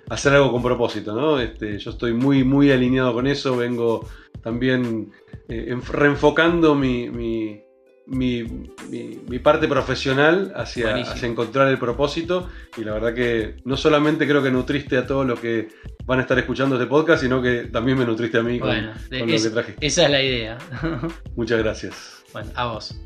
hacer 0.09 0.33
algo 0.33 0.51
con 0.51 0.61
propósito. 0.63 1.13
¿no? 1.15 1.39
Este, 1.39 1.77
yo 1.79 1.91
estoy 1.91 2.13
muy, 2.13 2.43
muy 2.43 2.71
alineado 2.71 3.13
con 3.13 3.27
eso. 3.27 3.55
Vengo 3.57 4.07
también 4.41 5.11
eh, 5.47 5.73
enf- 5.75 5.89
reenfocando 5.91 6.75
mi, 6.75 7.09
mi, 7.09 7.61
mi, 8.07 9.39
parte 9.39 9.67
profesional 9.67 10.51
hacia, 10.55 10.95
hacia 10.95 11.27
encontrar 11.27 11.67
el 11.67 11.77
propósito. 11.77 12.49
Y 12.77 12.83
la 12.83 12.93
verdad 12.93 13.13
que 13.13 13.55
no 13.65 13.77
solamente 13.77 14.27
creo 14.27 14.41
que 14.41 14.51
nutriste 14.51 14.97
a 14.97 15.05
todos 15.05 15.25
los 15.25 15.39
que 15.39 15.67
van 16.05 16.19
a 16.19 16.23
estar 16.23 16.37
escuchando 16.39 16.75
este 16.75 16.87
podcast, 16.87 17.21
sino 17.21 17.41
que 17.41 17.65
también 17.71 17.97
me 17.99 18.05
nutriste 18.05 18.39
a 18.39 18.43
mí 18.43 18.59
con, 18.59 18.69
Bueno, 18.69 18.93
con 19.09 19.19
lo 19.29 19.33
es- 19.35 19.43
que 19.43 19.49
traje. 19.51 19.75
esa 19.81 20.05
es 20.05 20.09
la 20.11 20.23
idea. 20.23 20.57
Muchas 21.35 21.59
gracias. 21.59 22.23
bueno, 22.33 22.49
a 22.55 22.65
vos. 22.67 22.99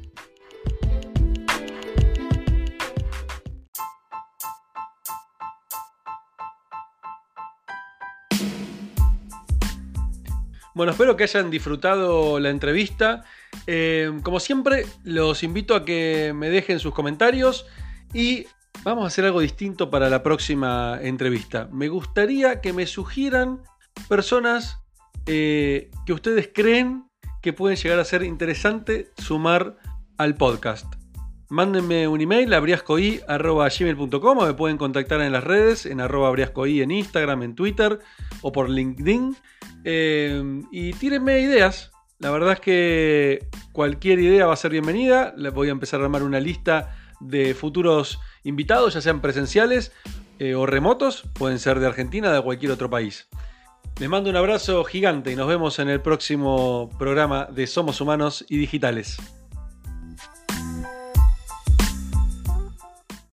Bueno, 10.73 10.91
espero 10.91 11.15
que 11.15 11.23
hayan 11.23 11.51
disfrutado 11.51 12.39
la 12.39 12.49
entrevista. 12.49 13.23
Eh, 13.67 14.11
como 14.23 14.39
siempre, 14.39 14.85
los 15.03 15.43
invito 15.43 15.75
a 15.75 15.85
que 15.85 16.33
me 16.35 16.49
dejen 16.49 16.79
sus 16.79 16.93
comentarios 16.93 17.67
y 18.13 18.47
vamos 18.83 19.03
a 19.03 19.07
hacer 19.07 19.25
algo 19.25 19.39
distinto 19.41 19.91
para 19.91 20.09
la 20.09 20.23
próxima 20.23 20.97
entrevista. 21.01 21.69
Me 21.71 21.89
gustaría 21.89 22.59
que 22.59 22.73
me 22.73 22.87
sugieran 22.87 23.61
personas 24.09 24.79
eh, 25.27 25.91
que 26.05 26.13
ustedes 26.13 26.49
creen 26.53 27.05
que 27.41 27.53
pueden 27.53 27.77
llegar 27.77 27.99
a 27.99 28.05
ser 28.05 28.23
interesante 28.23 29.11
sumar 29.17 29.77
al 30.17 30.35
podcast. 30.35 31.02
Mándenme 31.49 32.07
un 32.07 32.21
email 32.21 32.53
a 32.53 32.59
briascoi.gmail.com 32.59 34.37
o 34.37 34.45
me 34.45 34.53
pueden 34.53 34.77
contactar 34.77 35.21
en 35.21 35.31
las 35.31 35.43
redes, 35.43 35.85
en 35.85 36.01
arroba 36.01 36.31
briascoi 36.31 36.81
en 36.81 36.91
Instagram, 36.91 37.43
en 37.43 37.55
Twitter 37.55 37.99
o 38.41 38.51
por 38.51 38.69
LinkedIn. 38.69 39.35
Eh, 39.83 40.61
y 40.71 40.93
tírenme 40.93 41.41
ideas. 41.41 41.91
La 42.19 42.31
verdad 42.31 42.53
es 42.53 42.59
que 42.59 43.47
cualquier 43.73 44.19
idea 44.19 44.45
va 44.47 44.53
a 44.53 44.57
ser 44.57 44.71
bienvenida. 44.71 45.33
Les 45.37 45.53
voy 45.53 45.67
a 45.67 45.71
empezar 45.71 45.99
a 45.99 46.05
armar 46.05 46.23
una 46.23 46.39
lista 46.39 46.95
de 47.19 47.53
futuros 47.53 48.19
invitados, 48.43 48.93
ya 48.93 49.01
sean 49.01 49.21
presenciales 49.21 49.91
eh, 50.39 50.55
o 50.55 50.65
remotos. 50.65 51.23
Pueden 51.33 51.59
ser 51.59 51.79
de 51.79 51.87
Argentina, 51.87 52.31
de 52.31 52.41
cualquier 52.41 52.71
otro 52.71 52.89
país. 52.89 53.27
Les 53.99 54.09
mando 54.09 54.29
un 54.29 54.35
abrazo 54.35 54.83
gigante 54.85 55.31
y 55.31 55.35
nos 55.35 55.47
vemos 55.47 55.77
en 55.79 55.89
el 55.89 56.01
próximo 56.01 56.89
programa 56.97 57.45
de 57.45 57.67
Somos 57.67 58.01
Humanos 58.01 58.43
y 58.49 58.57
Digitales. 58.57 59.17